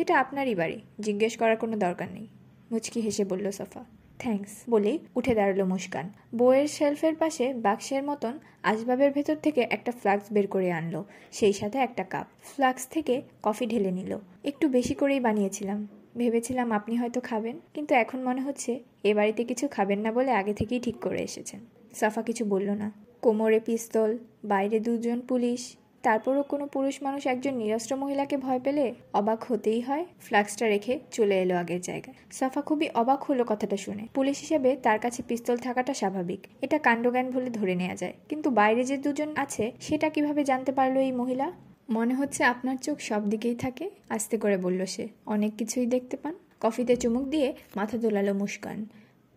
এটা 0.00 0.18
আপনারই 0.18 0.54
বাড়ি, 0.54 0.80
জিজ্ঞেস 1.00 1.36
করার 1.36 1.56
কোনো 1.56 1.76
দরকার 1.76 2.08
নেই। 2.12 2.26
মুচকি 2.70 3.00
হেসে 3.00 3.24
বলল 3.24 3.50
সফা। 3.50 3.84
থ্যাঙ্কস, 4.18 4.50
বলেই 4.70 4.98
উঠে 5.16 5.34
দাঁড়াল 5.34 5.64
মুস্কান। 5.64 6.12
বইয়ের 6.34 6.68
শেলফের 6.68 7.14
পাশে 7.14 7.54
বাক্সের 7.54 8.02
মতন 8.02 8.38
আসবাবের 8.62 9.12
ভেতর 9.12 9.36
থেকে 9.36 9.66
একটা 9.70 9.92
ফ্লাক্স 9.92 10.32
বের 10.32 10.46
করে 10.46 10.72
আনলো। 10.72 11.04
সেই 11.32 11.52
সাথে 11.52 11.78
একটা 11.78 12.04
কাপ। 12.04 12.26
ফ্লাক্স 12.42 12.86
থেকে 12.86 13.22
কফি 13.42 13.66
ঢেলে 13.66 13.90
নিল। 13.90 14.18
একটু 14.44 14.68
বেশি 14.68 14.94
করেই 14.94 15.20
বানিয়েছিলাম। 15.20 15.88
ভেবেছিলাম 16.16 16.72
আপনি 16.72 16.96
হয়তো 16.96 17.20
খাবেন, 17.20 17.60
কিন্তু 17.74 17.94
এখন 17.94 18.22
মনে 18.22 18.40
হচ্ছে 18.42 18.80
এ 19.04 19.14
বাড়িতে 19.14 19.44
কিছু 19.44 19.68
খাবেন 19.68 19.98
না 19.98 20.12
বলে 20.12 20.30
আগে 20.30 20.54
থেকেই 20.54 20.80
ঠিক 20.80 20.96
করে 20.96 21.22
এসেছেন। 21.22 21.60
সাফা 21.94 22.22
কিছু 22.22 22.44
বলল 22.44 22.70
না। 22.70 22.92
কোমরে 23.22 23.60
পিস্তল, 23.60 24.18
বাইরে 24.44 24.80
দুজন 24.80 25.20
পুলিশ, 25.20 25.76
তারপরও 26.02 26.42
কোনো 26.42 26.66
পুরুষ 26.66 27.02
মানুষ 27.02 27.26
একজন 27.26 27.54
নিরস্ত্র 27.54 27.96
মহিলাকে 27.96 28.36
ভয় 28.36 28.60
পেলে? 28.64 28.94
অবাক 29.12 29.44
হতেই 29.44 29.80
হয়, 29.80 30.06
ফ্লাক্সটা 30.20 30.66
রেখে 30.66 30.98
চলে 31.10 31.42
এলো 31.42 31.56
আগের 31.56 31.80
জায়গায়। 31.80 32.16
সাফা 32.32 32.60
খুবই 32.60 32.88
অবাক 32.94 33.22
হলো 33.22 33.44
কথাটা 33.48 33.76
শুনে। 33.76 34.06
পুলিশ 34.14 34.40
হিসেবে 34.40 34.76
তার 34.76 34.98
কাছে 34.98 35.22
পিস্তল 35.28 35.56
থাকাটা 35.56 35.94
স্বাভাবিক। 35.94 36.46
এটা 36.62 36.78
কাণ্ডজ্ঞান 36.78 37.30
বলে 37.30 37.50
ধরে 37.50 37.74
নেওয়া 37.74 37.96
যায়। 37.96 38.12
কিন্তু 38.28 38.50
বাইরে 38.50 38.84
যে 38.84 38.96
দুজন 38.96 39.32
আছে, 39.36 39.72
সেটা 39.80 40.08
কীভাবে 40.08 40.44
জানতে 40.44 40.72
পারল 40.72 40.96
এই 40.96 41.12
মহিলা? 41.12 41.52
মনে 41.90 42.14
হচ্ছে 42.14 42.44
আপনার 42.44 42.76
চোখ 42.76 43.00
সব 43.00 43.30
দিকেই 43.30 43.54
থাকে, 43.54 43.90
আস্তে 44.08 44.38
করে 44.38 44.56
বলল 44.56 44.84
সে। 44.84 45.08
অনেক 45.26 45.52
কিছুই 45.58 45.86
দেখতে 45.86 46.16
পান। 46.16 46.34
কফিতে 46.60 46.96
চুমুক 46.96 47.22
দিয়ে 47.22 47.54
মাথা 47.76 47.98
দোলালো 47.98 48.34
মুস্কান। 48.34 48.86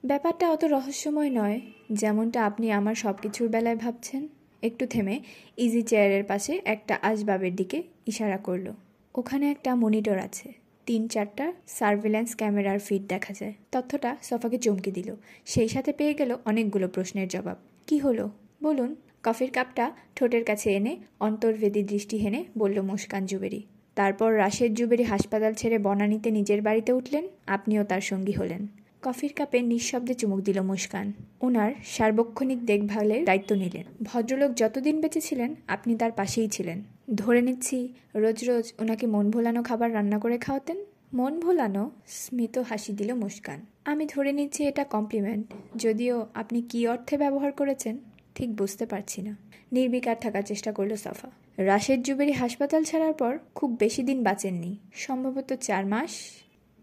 ব্যাপারটা 0.05 0.51
অত 0.51 0.65
রহস্যময় 0.65 1.29
নয়, 1.29 1.61
যেমনটা 1.91 2.45
আপনি 2.45 2.71
আমার 2.71 2.95
সব 2.95 3.13
কিছুর 3.21 3.49
বেলায় 3.49 3.75
ভাবছেন। 3.75 4.27
একটু 4.61 4.85
থেমে 4.85 5.19
ইজি 5.57 5.81
চেয়ারের 5.81 6.23
পাশে 6.23 6.61
একটা 6.65 6.99
আসবাবের 7.01 7.55
দিকে 7.55 7.83
ইশারা 8.07 8.37
করল। 8.37 8.71
ওখানে 9.15 9.51
একটা 9.51 9.75
মনিটর 9.75 10.17
আছে। 10.17 10.53
তিন 10.85 11.07
চারটা 11.07 11.53
সার্ভেলেন্স 11.67 12.35
ক্যামেরার 12.35 12.79
ফিড 12.79 13.07
দেখা 13.07 13.33
যায়। 13.33 13.53
তথ্যটা 13.71 14.17
সফাকে 14.23 14.57
চমকে 14.57 14.91
দিল। 14.91 15.15
সেই 15.45 15.67
সাথে 15.67 15.93
পেয়ে 15.93 16.13
গেল 16.13 16.35
অনেকগুলো 16.45 16.87
প্রশ্নের 16.87 17.27
জবাব। 17.27 17.57
কি 17.87 17.97
হলো? 17.97 18.29
বলুন। 18.63 18.95
কফির 19.23 19.51
কাপটা 19.51 19.91
ঠোঁটের 20.15 20.43
কাছে 20.43 20.71
এনে 20.71 20.97
অন্তর্ভেদী 21.19 21.83
দৃষ্টি 21.83 22.17
হেনে 22.17 22.45
বলল 22.57 22.81
মুস্কান 22.81 23.25
জুবেরি। 23.25 23.63
তারপর 23.95 24.37
রাশেদ 24.37 24.75
জুবেরি 24.75 25.03
হাসপাতাল 25.03 25.53
ছেড়ে 25.53 25.77
বনানীতে 25.77 26.31
নিজের 26.31 26.61
বাড়িতে 26.61 26.93
উঠলেন? 26.93 27.27
আপনিও 27.47 27.83
তার 27.83 28.01
সঙ্গী 28.01 28.31
হলেন। 28.31 28.67
কফির 29.01 29.33
কাপে 29.33 29.61
নিঃশব্দে 29.61 30.13
চুমুক 30.13 30.39
দিল 30.39 30.61
মুস্কান। 30.61 31.13
ওনার 31.41 31.71
সার্বক্ষণিক 31.85 32.65
দেখভালের 32.65 33.25
দায়িত্ব 33.25 33.55
নিলেন। 33.55 33.83
ভদ্রলোক 34.03 34.53
যতদিন 34.53 35.01
বেঁচে 35.01 35.21
ছিলেন, 35.21 35.55
আপনি 35.67 35.95
তার 35.95 36.11
পাশেই 36.11 36.47
ছিলেন। 36.47 36.83
ধরে 37.15 37.41
নিচ্ছি, 37.41 37.93
রোজ 38.15 38.49
রোজ 38.49 38.73
ওনাকে 38.79 39.07
মন 39.07 39.31
ভোলানো 39.31 39.63
খাবার 39.63 39.93
রান্না 39.93 40.19
করে 40.19 40.37
খাওয়াতেন? 40.37 40.85
মন 41.13 41.39
ভোলানো 41.39 41.91
স্মিত 42.07 42.57
হাসি 42.57 42.93
দিল 42.93 43.13
মুস্কান। 43.13 43.59
আমি 43.85 44.05
ধরে 44.05 44.31
নিচ্ছি, 44.31 44.63
এটা 44.63 44.83
কমপ্লিমেন্ট। 44.83 45.53
যদিও 45.75 46.27
আপনি 46.33 46.61
কি 46.61 46.87
অর্থে 46.87 47.17
ব্যবহার 47.17 47.51
করেছেন, 47.51 47.99
ঠিক 48.35 48.55
বুঝতে 48.55 48.85
পারছি 48.85 49.21
না। 49.21 49.37
নির্বিকার 49.71 50.15
থাকার 50.21 50.41
চেষ্টা 50.41 50.71
করল 50.71 50.95
সাফা। 50.95 51.29
রাশেদ 51.57 52.03
জুবেরি 52.03 52.31
হাসপাতাল 52.31 52.83
ছাড়ার 52.83 53.13
পর 53.13 53.37
খুব 53.55 53.75
বেশি 53.79 54.03
দিন 54.03 54.23
বাঁচেননি। 54.23 54.77
সম্ভবত 54.93 55.53
চার 55.53 55.85
মাস, 55.85 56.11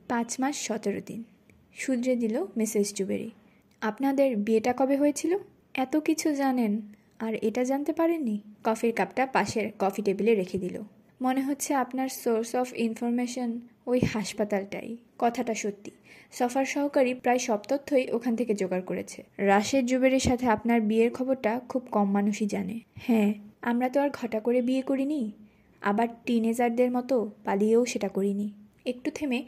পাঁচ 0.08 0.40
মাস, 0.40 0.56
সতেরো 0.56 1.00
দিন। 1.06 1.24
শুধরে 1.78 2.16
দিল 2.16 2.44
মিসেস 2.56 2.94
জুবেরি 2.94 3.30
আপনাদের 3.80 4.36
বিয়েটা 4.36 4.72
কবে 4.72 4.96
হয়েছিল? 4.96 5.36
এত 5.74 5.96
কিছু 5.96 6.34
জানেন। 6.34 6.80
আর 7.18 7.34
এটা 7.34 7.64
জানতে 7.64 7.92
পারেননি? 7.92 8.40
কফির 8.64 8.92
কাপটা 8.92 9.26
পাশের 9.26 9.70
কফি 9.78 10.02
টেবিলে 10.02 10.34
রেখে 10.34 10.58
দিল। 10.58 10.82
মনে 11.22 11.42
হচ্ছে 11.42 11.74
আপনার 11.74 12.08
সোর্স 12.08 12.54
অফ 12.54 12.72
ইনফরমেশন 12.74 13.60
ওই 13.86 14.00
হাসপাতালটাই। 14.00 14.96
কথাটা 15.18 15.54
সত্যি। 15.54 15.90
সফার 16.32 16.64
সহকারী 16.64 17.14
প্রায় 17.14 17.38
সব 17.38 17.58
তথ্যই 17.68 18.10
ওখান 18.10 18.36
থেকে 18.36 18.54
জোগাড় 18.54 18.82
করেছে। 18.82 19.22
রাশেদ 19.38 19.86
জুবেরের 19.86 20.20
সাথে 20.20 20.46
আপনার 20.46 20.80
বিয়ের 20.80 21.12
খবরটা 21.12 21.60
খুব 21.68 21.82
কম 21.90 22.10
মানুষই 22.10 22.46
জানে। 22.46 22.80
হ্যাঁ 22.94 23.34
আমরা 23.62 23.88
তো 23.88 24.00
আর 24.00 24.10
ঘটা 24.10 24.40
করে 24.40 24.62
বিয়ে 24.62 24.82
করিনি। 24.82 25.32
আবার 25.80 26.08
টিনেজারদের 26.26 26.90
মতো 26.90 27.30
পালিয়েও 27.44 27.84
সেটা 27.84 28.08
করিনি। 28.08 28.50
একটু 28.86 29.10
থেমে 29.10 29.44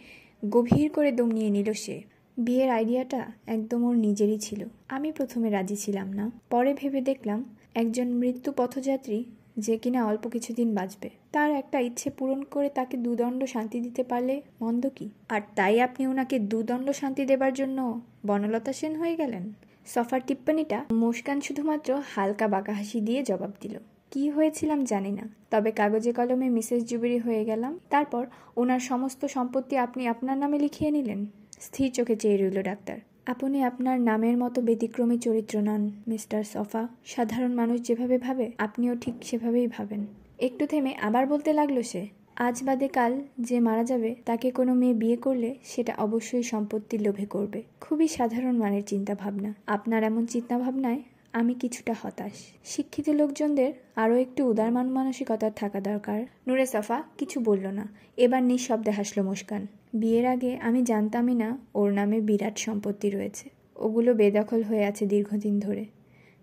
গভীর 0.50 0.90
করে 0.90 1.12
দম 1.12 1.30
নিয়ে 1.30 1.50
নিল 1.50 1.72
সে। 1.72 2.09
বিয়ের 2.36 2.70
আইডিয়াটা 2.70 3.20
একদম 3.46 3.84
ওর 3.84 3.96
নিজেরই 3.96 4.38
ছিল। 4.38 4.64
আমি 4.88 5.12
প্রথমে 5.12 5.50
রাজি 5.50 5.76
ছিলাম 5.76 6.12
না। 6.12 6.30
পরে 6.50 6.74
ভেবে 6.74 7.00
দেখলাম 7.00 7.44
একজন 7.74 8.08
মৃত্যু 8.08 8.52
পথযাত্রী 8.56 9.24
যে 9.58 9.78
কিনা 9.78 10.06
অল্প 10.06 10.28
কিছুদিন 10.28 10.74
বাঁচবে। 10.74 11.10
তার 11.32 11.50
একটা 11.50 11.80
ইচ্ছে 11.80 12.10
পূরণ 12.10 12.42
করে 12.42 12.68
তাকে 12.68 12.96
দুদণ্ড 12.96 13.44
শান্তি 13.44 13.80
দিতে 13.80 14.02
পারলে 14.02 14.42
মন্দ 14.60 14.88
কি? 14.94 15.10
আর 15.28 15.40
তাই 15.56 15.80
আপনি 15.80 16.06
ওনাকে 16.06 16.38
দুদণ্ড 16.38 16.90
শান্তি 16.90 17.24
দেবার 17.24 17.52
জন্য 17.52 18.00
বনলতা 18.26 18.72
সেন 18.72 18.96
হয়ে 18.96 19.16
গেলেন? 19.16 19.52
সফার 19.86 20.20
টিপ্পনিটা 20.26 20.84
মুস্কান 20.92 21.40
শুধুমাত্র 21.40 22.02
হালকা 22.14 22.48
বাঁকা 22.48 22.72
হাসি 22.72 23.00
দিয়ে 23.00 23.22
জবাব 23.22 23.52
দিল। 23.60 23.74
কি 24.10 24.30
হয়েছিলাম 24.30 24.84
জানি 24.84 25.12
না। 25.12 25.24
তবে 25.50 25.70
কাগজে 25.72 26.12
কলমে 26.12 26.48
মিসেস 26.50 26.84
জুবেরি 26.84 27.18
হয়ে 27.18 27.44
গেলাম। 27.44 27.78
তারপর 27.90 28.26
ওনার 28.56 28.80
সমস্ত 28.80 29.24
সম্পত্তি 29.24 29.76
আপনি 29.76 30.02
আপনার 30.08 30.36
নামে 30.38 30.58
লিখিয়ে 30.58 30.90
নিলেন? 30.90 31.26
স্থির 31.60 31.92
চোখে 31.92 32.16
চেয়ে 32.16 32.36
রইল 32.36 32.62
ডাক্তার। 32.62 32.98
আপনি 33.26 33.62
আপনার 33.62 34.00
নামের 34.00 34.36
মতো 34.36 34.62
ব্যতিক্রমী 34.62 35.18
চরিত্র 35.18 35.60
নন, 35.60 35.90
মিস্টার 36.08 36.44
সফা। 36.44 36.88
সাধারণ 37.04 37.52
মানুষ 37.52 37.80
যেভাবে 37.82 38.18
ভাবে, 38.18 38.52
আপনিও 38.58 38.94
ঠিক 38.96 39.14
সেভাবেই 39.22 39.66
ভাবেন। 39.66 40.06
একটু 40.38 40.66
থেমে 40.66 40.94
আবার 40.94 41.26
বলতে 41.26 41.52
লাগল 41.52 41.82
সে, 41.82 42.08
আজ 42.36 42.62
বাদে 42.62 42.88
কাল 42.88 43.20
যে 43.40 43.60
মারা 43.60 43.84
যাবে, 43.84 44.14
তাকে 44.24 44.50
কোনো 44.50 44.74
মেয়ে 44.74 44.94
বিয়ে 44.94 45.16
করলে 45.16 45.54
সেটা 45.64 45.94
অবশ্যই 45.98 46.42
সম্পত্তির 46.42 47.02
লোভে 47.02 47.26
করবে। 47.26 47.62
খুবই 47.80 48.08
সাধারণ 48.08 48.56
মানের 48.56 48.84
চিন্তাভাবনা। 48.84 49.54
আপনার 49.66 50.04
এমন 50.04 50.26
চিন্তা 50.26 50.58
ভাবনায় 50.58 51.02
আমি 51.32 51.54
কিছুটা 51.54 51.94
হতাশ। 52.02 52.32
শিক্ষিত 52.64 53.08
লোকজনদের 53.08 53.72
আরও 53.96 54.16
একটু 54.16 54.46
উদার 54.46 54.72
মান 54.72 54.90
মানসিকতার 54.90 55.52
থাকা 55.56 55.80
দরকার। 55.80 56.22
নুরে 56.48 56.66
সফা 56.66 57.02
কিছু 57.18 57.40
বলল 57.40 57.66
না। 57.66 57.88
এবার 58.16 58.42
নিঃশব্দে 58.42 58.90
হাসলো 58.90 59.24
মুস্কান। 59.24 59.66
বিয়ের 59.94 60.26
আগে 60.26 60.56
আমি 60.56 60.82
জানতামই 60.82 61.34
না 61.34 61.58
ওর 61.74 61.92
নামে 61.92 62.20
বিরাট 62.20 62.58
সম্পত্তি 62.58 63.10
রয়েছে। 63.10 63.48
ওগুলো 63.76 64.14
বেদখল 64.14 64.62
হয়ে 64.62 64.84
আছে 64.84 65.06
দীর্ঘদিন 65.06 65.60
ধরে। 65.60 65.84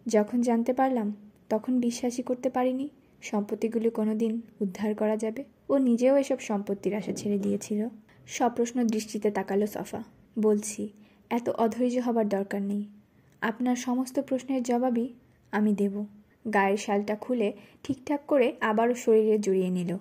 যখন 0.08 0.42
জানতে 0.42 0.74
পারলাম, 0.74 1.16
তখন 1.50 1.80
বিশ্বাসই 1.80 2.22
করতে 2.22 2.50
পারিনি। 2.50 2.90
সম্পত্তিগুলো 3.22 3.90
কোনো 3.90 4.16
দিন 4.16 4.42
উদ্ধার 4.62 4.96
করা 4.96 5.18
যাবে। 5.18 5.44
ও 5.70 5.78
নিজেও 5.78 6.18
এসব 6.18 6.40
সম্পত্তির 6.40 6.96
আশা 6.96 7.14
ছেড়ে 7.14 7.38
দিয়েছিল। 7.38 7.88
সপ্রশ্ন 8.28 8.84
দৃষ্টিতে 8.84 9.32
তাকালো 9.32 9.68
সফা। 9.68 10.04
বলছি, 10.40 10.90
এত 11.30 11.50
অধৈর্য 11.50 11.98
হবার 11.98 12.30
দরকার 12.30 12.62
নেই। 12.62 12.86
আপনার 13.42 13.76
সমস্ত 13.76 14.20
প্রশ্নের 14.20 14.64
জবাবই 14.64 15.14
আমি 15.52 15.74
দেব। 15.74 16.06
গায়ের 16.54 16.78
শালটা 16.78 17.16
খুলে 17.16 17.54
ঠিকঠাক 17.84 18.20
করে 18.28 18.56
আবারও 18.62 18.94
শরীরে 18.94 19.40
জড়িয়ে 19.40 19.70
নিল। 19.70 19.98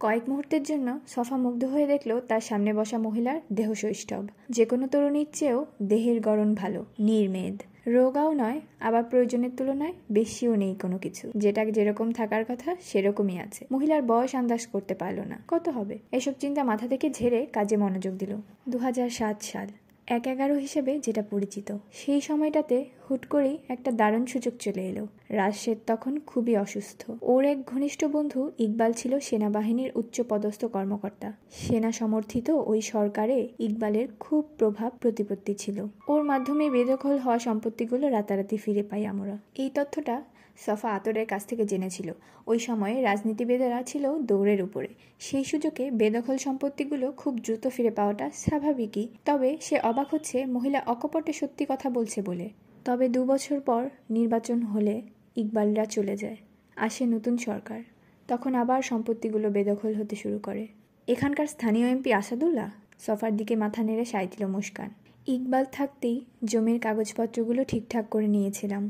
কয়েক 0.00 0.28
মুহূর্তের 0.28 0.62
জন্য 0.62 0.98
সফা 1.08 1.36
মুগ্ধ 1.36 1.64
হয়ে 1.64 1.86
দেখল 1.86 2.20
তার 2.20 2.40
সামনে 2.40 2.74
বসা 2.74 2.98
মহিলার 2.98 3.40
দেহ 3.52 3.74
শৈষ্ঠব 3.74 4.26
যে 4.50 4.64
কোনো 4.64 4.86
তরুণীর 4.86 5.26
চেয়েও 5.32 5.66
দেহের 5.82 6.20
গড়ন 6.20 6.54
ভালো, 6.54 6.84
নির্মেদ। 6.98 7.62
রোগাও 7.86 8.32
নয়, 8.32 8.60
আবার 8.80 9.04
প্রয়োজনের 9.04 9.50
তুলনায় 9.56 9.92
বেশিও 10.12 10.56
নেই 10.56 10.74
কোনো 10.74 10.98
কিছু। 10.98 11.30
যেটা 11.36 11.64
যেরকম 11.64 12.12
থাকার 12.12 12.44
কথা 12.48 12.76
সেরকমই 12.80 13.38
আছে। 13.38 13.66
মহিলার 13.72 14.02
বয়স 14.02 14.34
আন্দাজ 14.34 14.66
করতে 14.66 14.94
পারল 14.94 15.20
না। 15.20 15.42
কত 15.48 15.68
হবে? 15.68 15.98
এসব 16.12 16.32
চিন্তা 16.40 16.64
মাথা 16.64 16.88
থেকে 16.88 17.10
ঝেড়ে 17.10 17.46
কাজে 17.46 17.76
মনোযোগ 17.76 18.14
দিল। 18.14 18.36
দু 18.68 18.78
হাজার 18.78 19.10
সাত 19.10 19.42
সাল। 19.42 19.66
এক 20.08 20.26
এগারো 20.26 20.54
হিসেবে 20.54 20.98
যেটা 20.98 21.22
পরিচিত। 21.30 21.76
সেই 21.92 22.20
সময়টাতে 22.20 22.84
হুট 23.10 23.26
করেই 23.26 23.58
একটা 23.68 23.90
দারুণ 23.90 24.26
সুযোগ 24.26 24.54
চলে 24.60 24.88
এলো। 24.88 25.06
রাশেদ 25.30 25.78
তখন 25.86 26.18
খুবই 26.26 26.56
অসুস্থ। 26.56 27.10
ওর 27.22 27.44
এক 27.44 27.58
ঘনিষ্ঠ 27.66 28.04
বন্ধু 28.04 28.50
ইকবাল 28.58 28.92
ছিল 28.92 29.18
সেনাবাহিনীর 29.18 29.90
উচ্চ 29.94 30.20
পদস্থ 30.28 30.64
কর্মকর্তা। 30.64 31.32
সেনা 31.50 31.92
সমর্থিত 31.92 32.50
ওই 32.50 32.80
সরকারে 32.80 33.48
ইকবালের 33.58 34.08
খুব 34.20 34.48
প্রভাব 34.58 34.92
প্রতিপত্তি 35.00 35.54
ছিল। 35.54 35.86
ওর 36.08 36.22
মাধ্যমে 36.24 36.70
বেদখল 36.70 37.18
হওয়া 37.18 37.38
সম্পত্তিগুলো 37.38 38.08
রাতারাতি 38.08 38.56
ফিরে 38.56 38.82
পাই 38.82 39.06
আমরা। 39.06 39.38
এই 39.54 39.70
তথ্যটা 39.74 40.22
সফা 40.64 40.88
আতরের 40.88 41.26
কাছ 41.26 41.42
থেকে 41.46 41.64
জেনেছিল। 41.66 42.08
ওই 42.46 42.58
সময়ে 42.58 42.96
রাজনীতিবিদেরা 43.02 43.80
ছিল 43.82 44.04
দৌড়ের 44.18 44.60
উপরে। 44.62 44.90
সেই 45.20 45.44
সুযোগে 45.44 45.84
বেদখল 45.90 46.36
সম্পত্তিগুলো 46.36 47.06
খুব 47.12 47.32
দ্রুত 47.38 47.64
ফিরে 47.68 47.90
পাওয়াটা 47.90 48.26
স্বাভাবিকই। 48.34 49.06
তবে 49.24 49.50
সে 49.60 49.76
অবাক 49.80 50.08
হচ্ছে 50.14 50.36
মহিলা 50.46 50.80
অকপটে 50.86 51.32
সত্যি 51.32 51.64
কথা 51.68 51.88
বলছে 51.90 52.18
বলে। 52.22 52.46
তবে 52.84 53.08
দু 53.08 53.20
বছর 53.24 53.58
পর 53.60 53.82
নির্বাচন 54.10 54.58
হলে 54.62 54.94
ইকবালরা 55.36 55.84
চলে 55.84 56.14
যায়, 56.16 56.38
আসে 56.76 57.02
নতুন 57.06 57.34
সরকার। 57.36 57.80
তখন 58.28 58.52
আবার 58.54 58.80
সম্পত্তিগুলো 58.82 59.46
বেদখল 59.50 59.92
হতে 59.94 60.16
শুরু 60.16 60.38
করে। 60.38 60.64
এখানকার 61.08 61.46
স্থানীয় 61.46 61.86
এমপি 61.88 62.10
আসাদুল্লাহ 62.12 62.70
সফার 63.06 63.32
দিকে 63.36 63.54
মাথা 63.56 63.80
নেড়ে 63.82 64.04
সাই 64.04 64.26
দিল 64.26 64.42
মুস্কান। 64.46 64.90
ইকবাল 65.26 65.64
থাকতেই 65.72 66.16
জমির 66.44 66.78
কাগজপত্রগুলো 66.80 67.60
ঠিকঠাক 67.64 68.04
করে 68.10 68.28
নিয়েছিলাম। 68.28 68.84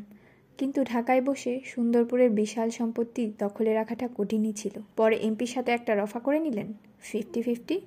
কিন্তু 0.58 0.84
ঢাকায় 0.84 1.22
বসে 1.22 1.60
সুন্দরপুরের 1.64 2.30
বিশাল 2.30 2.70
সম্পত্তি 2.70 3.32
দখলে 3.38 3.74
রাখাটা 3.74 4.08
কঠিনই 4.16 4.52
ছিল। 4.52 4.80
পরে 4.96 5.16
এমপির 5.16 5.46
সাথে 5.46 5.72
একটা 5.72 5.94
রফা 5.94 6.20
করে 6.20 6.40
নিলেন। 6.40 6.72
ফিফটি 7.00 7.42
ফিফটি 7.42 7.80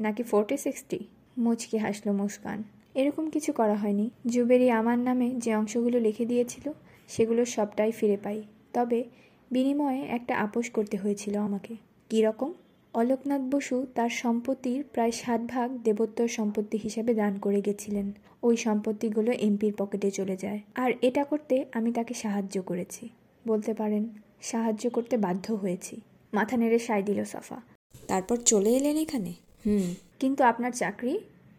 নাকি 0.00 0.22
ফোরটি 0.22 0.56
সিক্সটি? 0.56 0.98
মুচকি 1.38 1.76
হাসলো 1.76 2.12
মুস্কান। 2.12 2.62
এরকম 2.94 3.30
কিছু 3.30 3.52
করা 3.52 3.74
হয়নি। 3.74 4.10
জুবেরি 4.26 4.70
আমার 4.70 4.98
নামে 4.98 5.30
যে 5.30 5.54
অংশগুলো 5.54 6.00
লিখে 6.00 6.24
দিয়েছিল, 6.26 6.72
সেগুলো 7.08 7.44
সবটাই 7.44 7.92
ফিরে 7.92 8.16
পাই। 8.16 8.42
তবে 8.72 9.04
বিনিময়ে 9.50 10.02
একটা 10.02 10.36
আপোষ 10.36 10.70
করতে 10.70 10.96
হয়েছিল 10.96 11.36
আমাকে। 11.36 11.76
কী 12.10 12.22
রকম? 12.22 12.52
অলোকনাথ 12.98 13.40
বসু 13.40 13.86
তার 13.94 14.08
সম্পত্তির 14.08 14.84
প্রায় 14.92 15.10
সাত 15.10 15.40
ভাগ 15.40 15.78
দেবোত্তর 15.82 16.28
সম্পত্তি 16.28 16.78
হিসেবে 16.82 17.14
দান 17.14 17.38
করে 17.38 17.60
গেছিলেন। 17.60 18.12
ওই 18.42 18.56
সম্পত্তিগুলো 18.56 19.32
এমপির 19.32 19.74
পকেটে 19.74 20.10
চলে 20.10 20.36
যায়। 20.36 20.60
আর 20.74 20.92
এটা 21.02 21.24
করতে 21.24 21.64
আমি 21.72 21.92
তাকে 21.92 22.14
সাহায্য 22.14 22.62
করেছি। 22.62 23.08
বলতে 23.48 23.74
পারেন, 23.74 24.08
সাহায্য 24.42 24.90
করতে 24.90 25.16
বাধ্য 25.16 25.52
হয়েছি। 25.52 26.00
মাথা 26.32 26.56
নেড়ে 26.56 26.78
সাই 26.78 27.02
দিল 27.02 27.24
সফা। 27.24 27.60
তারপর 28.06 28.36
চলে 28.36 28.70
এলেন 28.70 28.96
এখানে? 28.96 29.32
হুম। 29.66 29.94
কিন্তু 30.18 30.44
আপনার 30.44 30.72
চাকরি? 30.72 31.18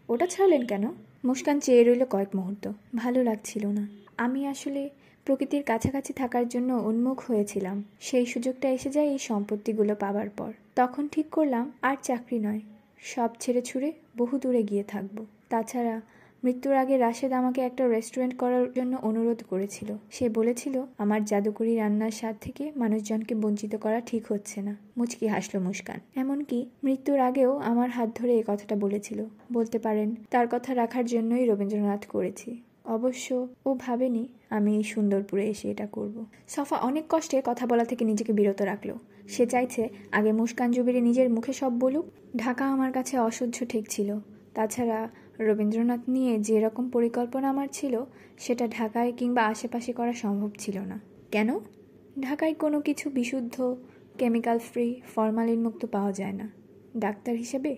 ওটা 0.09 0.27
ছাড়লেন 0.27 0.65
কেন? 0.65 0.87
মুস্কান 1.25 1.59
চেয়ে 1.59 1.83
রইল 1.83 2.05
কয়েক 2.05 2.35
মুহূর্ত। 2.35 2.71
ভালো 2.95 3.23
লাগছিল 3.23 3.67
না। 3.67 3.87
আমি 4.17 4.47
আসলে 4.47 4.89
প্রকৃতির 5.25 5.63
কাছাকাছি 5.63 6.13
থাকার 6.13 6.47
জন্য 6.47 6.73
উন্মুখ 6.73 7.21
হয়েছিলাম। 7.27 7.83
সেই 7.99 8.25
সুযোগটা 8.25 8.69
এসে 8.69 8.89
যায় 8.89 9.07
এই 9.07 9.17
সম্পত্তিগুলো 9.17 9.95
পাবার 9.95 10.29
পর। 10.29 10.53
তখন 10.79 11.07
ঠিক 11.07 11.29
করলাম, 11.29 11.71
আর 11.81 11.95
চাকরি 12.03 12.39
নয়। 12.39 12.61
সব 12.97 13.29
ছেড়ে 13.39 13.61
ছুড়ে 13.61 13.91
বহু 14.17 14.37
দূরে 14.37 14.63
গিয়ে 14.63 14.83
থাকব। 14.83 15.25
তাছাড়া 15.49 16.01
মৃত্যুর 16.43 16.75
আগে 16.75 16.97
রাশেদ 16.97 17.31
আমাকে 17.31 17.61
একটা 17.61 17.87
রেস্টুরেন্ট 17.87 18.37
করার 18.37 18.71
জন্য 18.71 18.97
অনুরোধ 19.01 19.43
করেছিল। 19.49 19.97
সে 20.11 20.29
বলেছিল, 20.29 20.85
আমার 20.97 21.25
জাদুকরি 21.25 21.75
রান্নার 21.75 22.11
স্বাদ 22.11 22.35
থেকে 22.41 22.71
মানুষজনকে 22.75 23.35
বঞ্চিত 23.35 23.75
করা 23.75 23.99
ঠিক 23.99 24.31
হচ্ছে 24.31 24.61
না। 24.61 24.75
মুচকি 24.97 25.27
হাসলো 25.27 25.61
মুস্কান। 25.61 25.99
এমনকি 26.15 26.69
মৃত্যুর 26.83 27.19
আগেও 27.19 27.57
আমার 27.57 27.89
হাত 27.89 28.09
ধরে 28.15 28.37
এ 28.37 28.43
কথাটা 28.47 28.75
বলেছিল। 28.75 29.25
বলতে 29.53 29.79
পারেন, 29.79 30.15
তার 30.31 30.47
কথা 30.51 30.75
রাখার 30.75 31.05
জন্যই 31.05 31.45
রবীন্দ্রনাথ 31.45 32.05
করেছি। 32.05 32.61
অবশ্য 32.85 33.47
ও 33.65 33.73
ভাবেনি, 33.73 34.27
আমি 34.49 34.83
সুন্দরপুরে 34.83 35.49
এসে 35.49 35.71
এটা 35.71 35.87
করব। 35.87 36.25
সফা 36.47 36.77
অনেক 36.77 37.03
কষ্টে 37.09 37.41
কথা 37.45 37.65
বলা 37.65 37.85
থেকে 37.85 38.05
নিজেকে 38.05 38.33
বিরত 38.33 38.61
রাখল। 38.61 38.93
সে 39.29 39.43
চাইছে 39.45 39.89
আগে 40.11 40.31
মুস্কান 40.31 40.69
জুবিরি 40.71 41.01
নিজের 41.01 41.27
মুখে 41.29 41.53
সব 41.53 41.71
বলুক। 41.79 42.05
ঢাকা 42.37 42.63
আমার 42.65 42.91
কাছে 42.91 43.15
অসহ্য 43.17 43.57
ঠেকছিল 43.69 44.09
তাছাড়া 44.53 44.99
রবীন্দ্রনাথ 45.39 46.01
নিয়ে 46.07 46.33
যে 46.39 46.55
রকম 46.61 46.89
পরিকল্পনা 46.89 47.49
আমার 47.49 47.67
ছিল, 47.71 47.93
সেটা 48.37 48.67
ঢাকায় 48.67 49.11
কিংবা 49.17 49.41
আশেপাশে 49.43 49.91
করা 49.93 50.13
সম্ভব 50.13 50.49
ছিল 50.59 50.77
না। 50.79 50.99
কেন? 51.31 51.49
ঢাকায় 52.21 52.53
কোনো 52.53 52.81
কিছু 52.81 53.09
বিশুদ্ধ, 53.09 53.75
কেমিক্যাল 54.17 54.59
ফ্রি, 54.59 55.01
ফরমালিন 55.15 55.59
মুক্ত 55.63 55.85
পাওয়া 55.85 56.11
যায় 56.11 56.33
না। 56.33 56.47
ডাক্তার 56.97 57.35
হিসেবে 57.35 57.71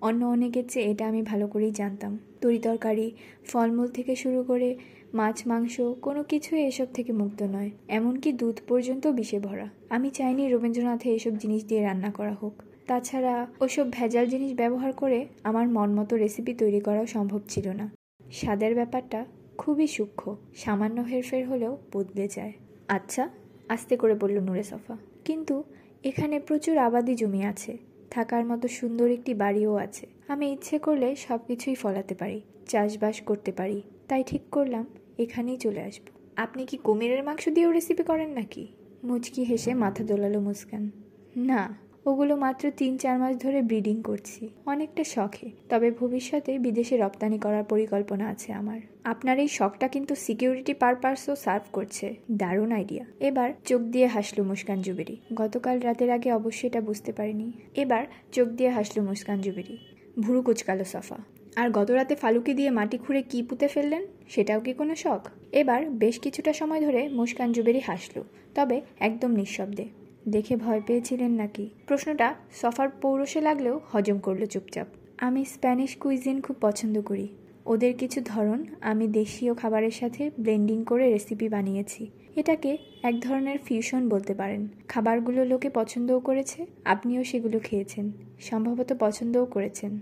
অন্য 0.00 0.24
অনেকের 0.24 0.64
চেয়ে 0.68 0.86
এটা 0.86 1.04
আমি 1.08 1.22
ভালো 1.22 1.46
করেই 1.46 1.70
জানতাম। 1.70 2.18
তরি 2.40 2.58
তরকারি, 2.58 3.06
ফলমূল 3.44 3.88
থেকে 3.88 4.16
শুরু 4.16 4.40
করে 4.42 4.68
মাছ, 5.14 5.46
মাংস, 5.46 5.80
কোনো 5.80 6.22
কিছুই 6.22 6.60
এসব 6.60 6.86
থেকে 6.94 7.12
মুক্ত 7.12 7.42
নয়। 7.42 7.70
এমনকি 7.88 8.32
দুধ 8.32 8.60
পর্যন্ত 8.68 9.06
বিষে 9.06 9.40
ভরা। 9.40 9.68
আমি 9.90 10.10
চাইনি 10.10 10.48
রবীন্দ্রনাথে 10.48 11.14
এসব 11.14 11.36
জিনিস 11.36 11.64
দিয়ে 11.64 11.82
রান্না 11.82 12.10
করা 12.10 12.32
হোক। 12.32 12.62
তাছাড়া 12.86 13.46
ওসব 13.60 13.90
ভেজাল 13.90 14.26
জিনিস 14.26 14.56
ব্যবহার 14.56 14.92
করে 14.92 15.26
আমার 15.44 15.68
মন 15.68 15.94
মতো 15.94 16.16
রেসিপি 16.16 16.54
তৈরি 16.54 16.80
করাও 16.80 17.06
সম্ভব 17.06 17.40
ছিল 17.48 17.68
না। 17.68 17.90
স্বাদের 18.32 18.74
ব্যাপারটা 18.74 19.26
খুবই 19.58 19.86
সূক্ষ্ম। 19.86 20.36
সামান্য 20.56 21.00
হেরফের 21.00 21.48
হলেও 21.48 21.78
বদলে 21.92 22.28
যায়। 22.28 22.52
আচ্ছা 22.88 23.28
আস্তে 23.68 23.96
করে 23.96 24.14
বলল 24.14 24.40
নুরে 24.40 24.62
সফা। 24.62 24.96
কিন্তু 25.24 25.64
এখানে 26.04 26.40
প্রচুর 26.40 26.78
আবাদি 26.78 27.14
জমি 27.14 27.42
আছে। 27.42 27.78
থাকার 28.10 28.44
মতো 28.44 28.68
সুন্দর 28.68 29.10
একটি 29.10 29.34
বাড়িও 29.34 29.74
আছে। 29.74 30.06
আমি 30.28 30.52
ইচ্ছে 30.52 30.78
করলে 30.78 31.16
সব 31.16 31.38
কিছুই 31.46 31.74
ফলাতে 31.74 32.14
পারি, 32.14 32.40
চাষবাস 32.68 33.20
করতে 33.20 33.52
পারি। 33.52 33.82
তাই 34.08 34.22
ঠিক 34.22 34.42
করলাম, 34.50 34.84
এখানেই 35.18 35.56
চলে 35.56 35.82
আসব। 35.82 36.02
আপনি 36.36 36.66
কি 36.66 36.76
কুমিরের 36.76 37.22
মাংস 37.24 37.48
দিয়েও 37.48 37.72
রেসিপি 37.72 38.02
করেন 38.02 38.30
নাকি? 38.30 38.66
মুচকি 39.04 39.44
হেসে 39.44 39.74
মাথা 39.74 40.04
দোলালো 40.04 40.40
মুস্কান। 40.40 40.90
না, 41.36 41.62
ওগুলো 42.06 42.36
মাত্র 42.36 42.64
তিন 42.70 42.92
চার 42.98 43.18
মাস 43.18 43.34
ধরে 43.36 43.62
ব্রিডিং 43.62 44.02
করছি। 44.02 44.48
অনেকটা 44.66 45.04
শখে, 45.04 45.50
তবে 45.68 45.90
ভবিষ্যতে 45.90 46.58
বিদেশে 46.58 46.96
রপ্তানি 46.96 47.38
করার 47.38 47.64
পরিকল্পনা 47.64 48.24
আছে 48.28 48.52
আমার। 48.52 48.80
আপনার 49.04 49.38
এই 49.38 49.48
শখটা 49.48 49.88
কিন্তু 49.88 50.14
সিকিউরিটি 50.14 50.74
পারপাসও 50.74 51.34
সার্ভ 51.36 51.64
করছে। 51.72 52.06
দারুণ 52.30 52.72
আইডিয়া 52.72 53.04
এবার 53.20 53.48
চোখ 53.64 53.80
দিয়ে 53.80 54.06
হাসলো 54.06 54.44
মুস্কান 54.44 54.78
জুবেরি। 54.82 55.16
গতকাল 55.34 55.80
রাতের 55.80 56.10
আগে 56.10 56.32
অবশ্যই 56.32 56.66
এটা 56.66 56.80
বুঝতে 56.80 57.12
পারিনি। 57.12 57.52
এবার 57.74 58.04
চোখ 58.32 58.48
দিয়ে 58.48 58.70
হাসলো 58.70 59.00
মুস্কান 59.02 59.40
জুবেরি। 59.40 59.76
ভুরু 60.20 60.42
কুচকালো 60.42 60.84
সফা। 60.84 61.18
আর 61.60 61.68
গত 61.70 61.90
রাতে 61.90 62.14
ফালুকি 62.14 62.52
দিয়ে 62.54 62.70
মাটি 62.70 62.96
খুঁড়ে 62.98 63.22
কি 63.22 63.38
পুঁতে 63.42 63.66
ফেললেন, 63.68 64.02
সেটাও 64.28 64.60
কি 64.60 64.72
কোনো 64.72 64.94
শখ? 64.94 65.22
এবার 65.52 65.80
বেশ 66.02 66.16
কিছুটা 66.18 66.52
সময় 66.52 66.80
ধরে 66.80 67.00
মুস্কান 67.08 67.48
জুবেরি 67.52 67.80
হাসলো, 67.86 68.20
তবে 68.54 68.76
একদম 69.00 69.30
নিঃশব্দে। 69.30 69.84
দেখে 70.28 70.54
ভয় 70.56 70.80
পেয়েছিলেন 70.86 71.32
নাকি? 71.32 71.64
প্রশ্নটা 71.86 72.28
সফার 72.60 72.88
পৌরসে 73.02 73.40
লাগলেও 73.40 73.80
হজম 73.92 74.18
করল 74.18 74.42
চুপচাপ। 74.46 74.86
আমি 75.18 75.42
স্প্যানিশ 75.44 75.96
কুইজিন 75.96 76.36
খুব 76.40 76.56
পছন্দ 76.60 76.96
করি। 77.00 77.28
ওদের 77.66 77.92
কিছু 77.94 78.18
ধরন 78.24 78.60
আমি 78.80 79.04
দেশীয় 79.20 79.52
খাবারের 79.54 79.94
সাথে 80.00 80.22
ব্লেন্ডিং 80.40 80.78
করে 80.84 81.04
রেসিপি 81.12 81.46
বানিয়েছি। 81.48 82.02
এটাকে 82.36 82.70
এক 83.02 83.14
ধরনের 83.20 83.58
ফিউশন 83.64 84.02
বলতে 84.08 84.32
পারেন। 84.34 84.62
খাবারগুলো 84.88 85.40
লোকে 85.44 85.68
পছন্দও 85.70 86.20
করেছে, 86.20 86.58
আপনিও 86.84 87.22
সেগুলো 87.24 87.58
খেয়েছেন। 87.58 88.06
সম্ভবত 88.40 88.90
পছন্দও 89.00 89.46
করেছেন। 89.46 89.92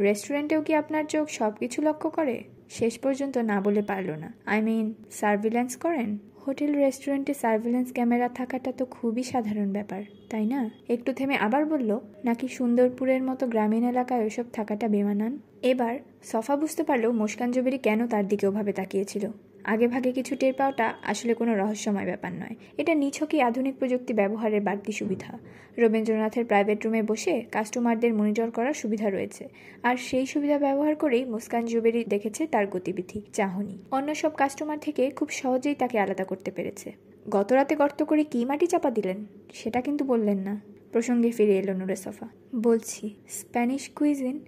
রেস্টুরেন্টেও 0.00 0.62
কি 0.62 0.74
আপনার 0.74 1.04
চোখ 1.04 1.28
সব 1.28 1.52
কিছু 1.60 1.82
লক্ষ্য 1.82 2.10
করে? 2.10 2.44
শেষ 2.70 2.98
পর্যন্ত 2.98 3.38
না 3.38 3.60
বলে 3.60 3.82
পারল 3.82 4.10
না। 4.10 4.32
আই 4.46 4.62
মিন 4.62 4.94
সার্ভিল্যান্স 5.10 5.76
করেন? 5.76 6.18
হোটেল, 6.46 6.74
রেস্টুরেন্টে 6.74 7.34
সার্ভিলেন্স 7.34 7.92
ক্যামেরা 7.92 8.28
থাকাটা 8.28 8.72
তো 8.72 8.84
খুবই 8.84 9.22
সাধারণ 9.22 9.72
ব্যাপার, 9.72 10.02
তাই 10.30 10.46
না? 10.46 10.70
একটু 10.88 11.12
থেমে 11.12 11.36
আবার 11.36 11.66
বলল, 11.66 12.00
নাকি 12.24 12.48
সুন্দরপুরের 12.48 13.22
মতো 13.22 13.46
গ্রামীণ 13.46 13.84
এলাকায় 13.84 14.26
ওসব 14.26 14.44
থাকাটা 14.52 14.88
বেমানান? 14.88 15.38
এবার, 15.62 15.98
সফা 16.24 16.56
বুঝতে 16.56 16.82
পারল 16.82 17.10
মুস্কান 17.10 17.52
জুবেরি 17.52 17.78
কেন 17.78 18.06
তার 18.06 18.28
দিকে 18.28 18.46
ওভাবে 18.46 18.72
তাকিয়েছিল? 18.72 19.28
আগে 19.66 19.88
ভাগে 19.88 20.12
কিছু 20.12 20.36
টের 20.36 20.52
পাওয়াটা 20.52 20.94
আসলে 21.02 21.34
কোনো 21.34 21.56
রহস্যময় 21.56 22.04
ব্যাপার 22.04 22.32
নয়। 22.32 22.56
এটা 22.78 22.94
নিছকই 22.94 23.40
আধুনিক 23.40 23.74
প্রযুক্তি 23.78 24.12
ব্যবহারের 24.12 24.60
বাড়তি 24.60 24.92
সুবিধা। 24.92 25.38
রবীন্দ্রনাথের 25.78 26.44
প্রাইভেট 26.44 26.84
রুমে 26.84 27.02
বসে 27.02 27.40
কাস্টমারদের 27.52 28.14
মনিটর 28.14 28.50
করার 28.50 28.74
সুবিধা 28.74 29.10
রয়েছে। 29.10 29.48
আর 29.82 29.96
সেই 29.96 30.26
সুবিধা 30.26 30.58
ব্যবহার 30.58 30.94
করেই 30.94 31.24
মুস্কান 31.24 31.66
জুবেরি 31.66 32.04
দেখেছে 32.04 32.46
তার 32.46 32.66
গতিবিধি, 32.66 33.22
চাহনি। 33.32 33.78
অন্য 33.90 34.14
সব 34.14 34.30
কাস্টমার 34.36 34.78
থেকে 34.78 35.10
খুব 35.10 35.28
সহজেই 35.28 35.74
তাকে 35.74 35.98
আলাদা 35.98 36.24
করতে 36.24 36.50
পেরেছে। 36.50 36.92
গত 37.30 37.52
রাতে 37.52 37.76
গর্ত 37.76 38.02
করে 38.02 38.24
কি 38.24 38.44
মাটি 38.44 38.66
চাপা 38.66 38.90
দিলেন? 38.90 39.26
সেটা 39.54 39.80
কিন্তু 39.80 40.04
বললেন 40.04 40.38
না। 40.38 40.60
প্রসঙ্গে 40.92 41.30
ফিরে 41.30 41.58
এলো 41.58 41.72
নুরে 41.72 41.96
সফা। 41.96 42.28
বলছি, 42.56 43.14
স্প্যানিশ 43.28 43.88
কুইজিন 43.88 44.40